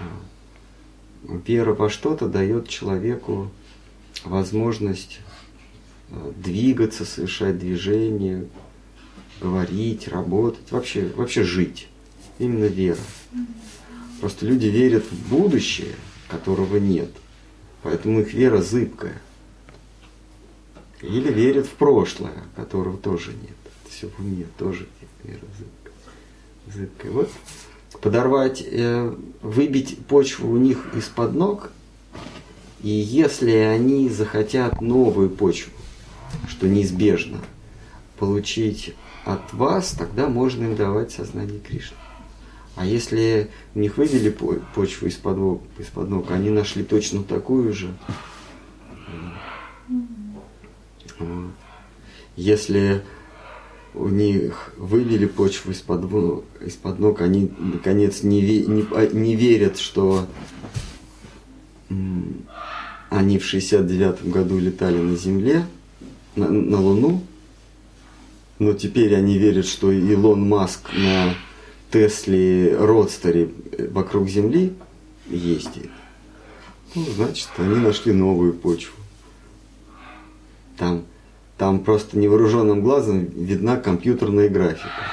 А, 0.00 1.38
Вера 1.46 1.72
во 1.72 1.88
что-то 1.88 2.28
дает 2.28 2.68
человеку 2.68 3.48
возможность 4.24 5.20
двигаться, 6.36 7.04
совершать 7.04 7.58
движение, 7.58 8.46
говорить, 9.42 10.08
работать, 10.08 10.70
вообще, 10.70 11.10
вообще 11.16 11.42
жить. 11.42 11.88
Именно 12.38 12.66
вера. 12.66 13.00
Просто 14.20 14.46
люди 14.46 14.66
верят 14.66 15.04
в 15.04 15.28
будущее, 15.28 15.94
которого 16.28 16.76
нет. 16.76 17.10
Поэтому 17.82 18.20
их 18.20 18.32
вера 18.32 18.62
зыбкая. 18.62 19.20
Или 21.00 21.32
верят 21.32 21.66
в 21.66 21.70
прошлое, 21.70 22.44
которого 22.54 22.96
тоже 22.96 23.32
нет. 23.32 23.56
Все 23.90 24.08
в 24.08 24.20
уме, 24.20 24.46
тоже 24.56 24.86
вера 25.24 25.40
зыбкая. 25.58 25.92
зыбкая. 26.72 27.12
Вот 27.12 27.30
подорвать, 28.00 28.64
э, 28.66 29.14
выбить 29.42 29.98
почву 30.06 30.50
у 30.50 30.56
них 30.56 30.94
из-под 30.96 31.34
ног, 31.34 31.72
и 32.82 32.88
если 32.88 33.52
они 33.52 34.08
захотят 34.08 34.80
новую 34.80 35.30
почву, 35.30 35.72
что 36.48 36.66
неизбежно, 36.66 37.38
получить 38.18 38.94
от 39.24 39.52
вас, 39.52 39.92
тогда 39.92 40.28
можно 40.28 40.64
им 40.64 40.76
давать 40.76 41.12
сознание 41.12 41.60
Кришны. 41.60 41.96
А 42.74 42.86
если 42.86 43.50
у 43.74 43.80
них 43.80 43.98
вывели 43.98 44.30
почву 44.74 45.06
из-под 45.06 45.36
ног, 45.36 45.62
из 45.78 45.94
ног, 45.94 46.30
они 46.30 46.50
нашли 46.50 46.82
точно 46.82 47.22
такую 47.22 47.72
же. 47.72 47.94
Если 52.34 53.02
у 53.94 54.08
них 54.08 54.72
вывели 54.78 55.26
почву 55.26 55.72
из-под 55.72 56.04
из 56.62 56.76
-под 56.76 56.98
ног, 56.98 57.20
они 57.20 57.52
наконец 57.58 58.22
не, 58.22 58.40
не, 58.40 58.86
не 59.12 59.36
верят, 59.36 59.78
что 59.78 60.26
они 63.10 63.38
в 63.38 63.44
69 63.44 64.30
году 64.30 64.58
летали 64.58 64.96
на 64.96 65.14
Земле, 65.16 65.66
на, 66.36 66.48
на 66.48 66.80
Луну, 66.80 67.22
но 68.62 68.74
теперь 68.74 69.16
они 69.16 69.38
верят, 69.38 69.66
что 69.66 69.90
Илон 69.90 70.48
Маск 70.48 70.92
на 70.94 71.34
Тесле 71.90 72.76
Родстере 72.76 73.50
вокруг 73.90 74.28
Земли 74.28 74.72
ездит. 75.28 75.90
Ну, 76.94 77.04
значит, 77.16 77.48
они 77.58 77.76
нашли 77.76 78.12
новую 78.12 78.54
почву. 78.54 78.94
Там, 80.78 81.04
там 81.58 81.80
просто 81.80 82.16
невооруженным 82.16 82.82
глазом 82.82 83.24
видна 83.24 83.76
компьютерная 83.78 84.48
графика. 84.48 85.10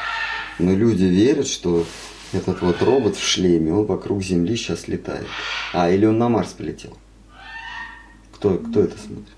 Но 0.59 0.75
люди 0.75 1.05
верят, 1.05 1.47
что 1.47 1.85
этот 2.33 2.61
вот 2.61 2.81
робот 2.83 3.15
в 3.15 3.25
шлеме, 3.25 3.73
он 3.73 3.85
вокруг 3.85 4.21
Земли 4.21 4.55
сейчас 4.55 4.87
летает. 4.87 5.25
А, 5.73 5.89
или 5.89 6.05
он 6.05 6.19
на 6.19 6.29
Марс 6.29 6.53
полетел. 6.53 6.95
Кто, 8.31 8.57
кто 8.57 8.81
это 8.81 8.97
смотрит? 8.99 9.35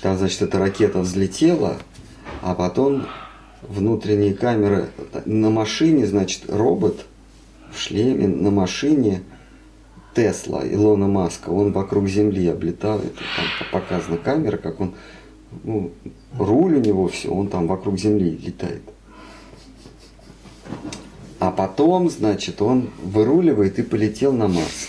Там, 0.00 0.16
значит, 0.16 0.40
эта 0.40 0.58
ракета 0.58 1.00
взлетела, 1.00 1.78
а 2.44 2.54
потом 2.54 3.06
внутренние 3.62 4.34
камеры 4.34 4.90
на 5.24 5.48
машине, 5.48 6.06
значит, 6.06 6.42
робот 6.48 7.06
в 7.72 7.78
шлеме 7.78 8.28
на 8.28 8.50
машине 8.50 9.22
Тесла, 10.14 10.60
Илона 10.62 11.08
Маска, 11.08 11.48
он 11.48 11.72
вокруг 11.72 12.06
Земли 12.06 12.46
облетает, 12.48 13.14
там 13.14 13.46
показана 13.72 14.18
камера, 14.18 14.58
как 14.58 14.78
он, 14.78 14.92
ну, 15.64 15.90
руль 16.38 16.74
у 16.74 16.80
него 16.80 17.08
все, 17.08 17.30
он 17.30 17.48
там 17.48 17.66
вокруг 17.66 17.98
Земли 17.98 18.36
летает. 18.36 18.82
А 21.38 21.50
потом, 21.50 22.10
значит, 22.10 22.60
он 22.60 22.90
выруливает 23.02 23.78
и 23.78 23.82
полетел 23.82 24.34
на 24.34 24.48
Марс. 24.48 24.88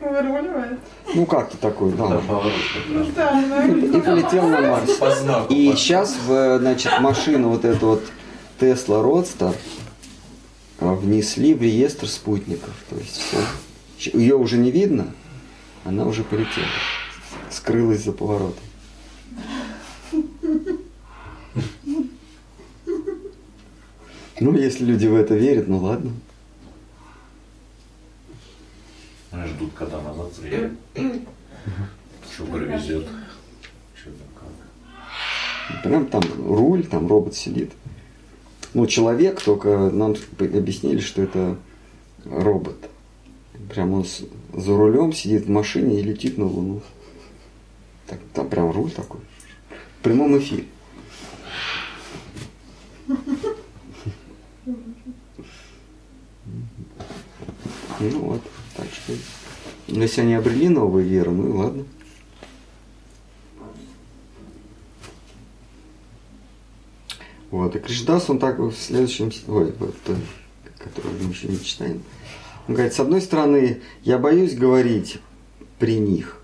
Выруливает? 0.00 0.78
Ну 1.14 1.26
как-то 1.26 1.56
такой, 1.58 1.92
да. 1.92 2.08
Ну, 2.08 3.06
да, 3.14 3.66
И 3.66 4.00
полетел 4.00 4.48
на 4.48 4.60
Марс. 4.62 4.90
И 5.50 5.72
сейчас, 5.76 6.16
значит, 6.24 7.00
машину 7.00 7.50
вот 7.50 7.64
эту 7.64 7.86
вот 7.86 8.02
Tesla 8.58 9.04
Roadster 9.04 9.54
внесли 10.78 11.52
в 11.54 11.62
реестр 11.62 12.08
спутников. 12.08 12.74
То 12.88 12.96
есть 12.96 13.18
все. 13.18 13.38
Ее 14.18 14.36
уже 14.36 14.56
не 14.56 14.70
видно, 14.70 15.12
она 15.84 16.06
уже 16.06 16.24
полетела. 16.24 16.66
Скрылась 17.50 18.02
за 18.04 18.12
поворотом. 18.12 18.64
Ну, 24.40 24.56
если 24.56 24.86
люди 24.86 25.06
в 25.06 25.14
это 25.14 25.34
верят, 25.34 25.68
ну 25.68 25.76
ладно. 25.78 26.12
Они 29.12 29.19
ждут, 29.32 29.72
когда 29.74 30.00
назад 30.00 30.32
приедет. 30.34 30.72
Что 32.32 32.44
привезет. 32.46 33.06
Что 33.94 34.10
там. 34.10 35.82
Прям 35.82 36.06
там 36.06 36.22
руль, 36.38 36.86
там 36.86 37.06
робот 37.06 37.34
сидит. 37.34 37.72
Ну, 38.74 38.86
человек, 38.86 39.42
только 39.42 39.90
нам 39.90 40.14
объяснили, 40.38 41.00
что 41.00 41.22
это 41.22 41.56
робот. 42.24 42.76
Прям 43.68 43.92
он 43.92 44.04
за 44.54 44.76
рулем 44.76 45.12
сидит 45.12 45.46
в 45.46 45.50
машине 45.50 46.00
и 46.00 46.02
летит 46.02 46.38
на 46.38 46.46
Луну. 46.46 46.82
Так, 48.06 48.18
там 48.34 48.48
прям 48.48 48.70
руль 48.70 48.90
такой. 48.90 49.20
В 49.98 50.02
прямом 50.02 50.38
эфире. 50.38 50.64
Ну 58.00 58.18
вот, 58.20 58.42
что, 59.14 59.94
если 59.94 60.20
они 60.22 60.34
обрели 60.34 60.68
новую 60.68 61.04
веру, 61.04 61.32
ну 61.32 61.48
и 61.48 61.52
ладно. 61.52 61.84
Вот, 67.50 67.74
и 67.74 67.80
Кришдас, 67.80 68.30
он 68.30 68.38
так 68.38 68.58
в 68.58 68.72
следующем, 68.72 69.32
ой, 69.48 69.74
вот, 69.78 69.96
который 70.78 71.12
мы 71.20 71.30
еще 71.30 71.48
не 71.48 71.60
читаем, 71.62 72.02
он 72.68 72.74
говорит, 72.74 72.94
с 72.94 73.00
одной 73.00 73.20
стороны, 73.20 73.82
я 74.02 74.18
боюсь 74.18 74.54
говорить 74.54 75.18
при 75.78 75.98
них, 75.98 76.40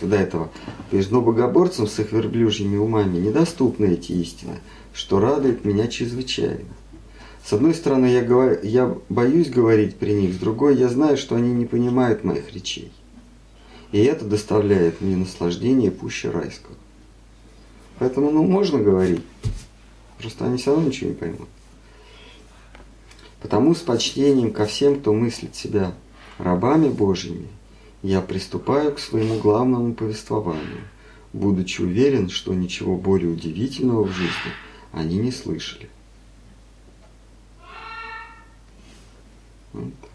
до 0.00 0.16
этого, 0.16 0.50
но 0.92 1.20
богоборцам 1.20 1.86
с 1.86 1.98
их 1.98 2.12
верблюжьими 2.12 2.76
умами 2.76 3.18
недоступны 3.18 3.86
эти 3.86 4.12
истины, 4.12 4.60
что 4.94 5.18
радует 5.20 5.64
меня 5.64 5.88
чрезвычайно. 5.88 6.68
С 7.44 7.52
одной 7.52 7.74
стороны, 7.74 8.06
я, 8.06 8.22
говорю, 8.22 8.58
я 8.62 8.94
боюсь 9.08 9.48
говорить 9.48 9.96
при 9.96 10.12
них, 10.12 10.34
с 10.34 10.38
другой, 10.38 10.76
я 10.76 10.88
знаю, 10.88 11.16
что 11.16 11.36
они 11.36 11.52
не 11.52 11.66
понимают 11.66 12.22
моих 12.22 12.52
речей. 12.52 12.92
И 13.92 13.98
это 13.98 14.24
доставляет 14.24 15.00
мне 15.00 15.16
наслаждение 15.16 15.90
пуще 15.90 16.30
райского. 16.30 16.76
Поэтому, 17.98 18.30
ну, 18.30 18.44
можно 18.44 18.78
говорить, 18.78 19.22
просто 20.18 20.46
они 20.46 20.58
все 20.58 20.72
равно 20.72 20.88
ничего 20.88 21.10
не 21.10 21.16
поймут. 21.16 21.48
Потому 23.42 23.74
с 23.74 23.80
почтением 23.80 24.52
ко 24.52 24.66
всем, 24.66 25.00
кто 25.00 25.12
мыслит 25.12 25.56
себя 25.56 25.94
рабами 26.38 26.88
Божьими, 26.88 27.48
я 28.02 28.20
приступаю 28.20 28.92
к 28.92 28.98
своему 28.98 29.38
главному 29.38 29.94
повествованию, 29.94 30.82
будучи 31.32 31.82
уверен, 31.82 32.30
что 32.30 32.54
ничего 32.54 32.96
более 32.96 33.30
удивительного 33.30 34.04
в 34.04 34.12
жизни 34.12 34.52
они 34.92 35.16
не 35.18 35.32
слышали. 35.32 35.88
Вот. 39.72 40.09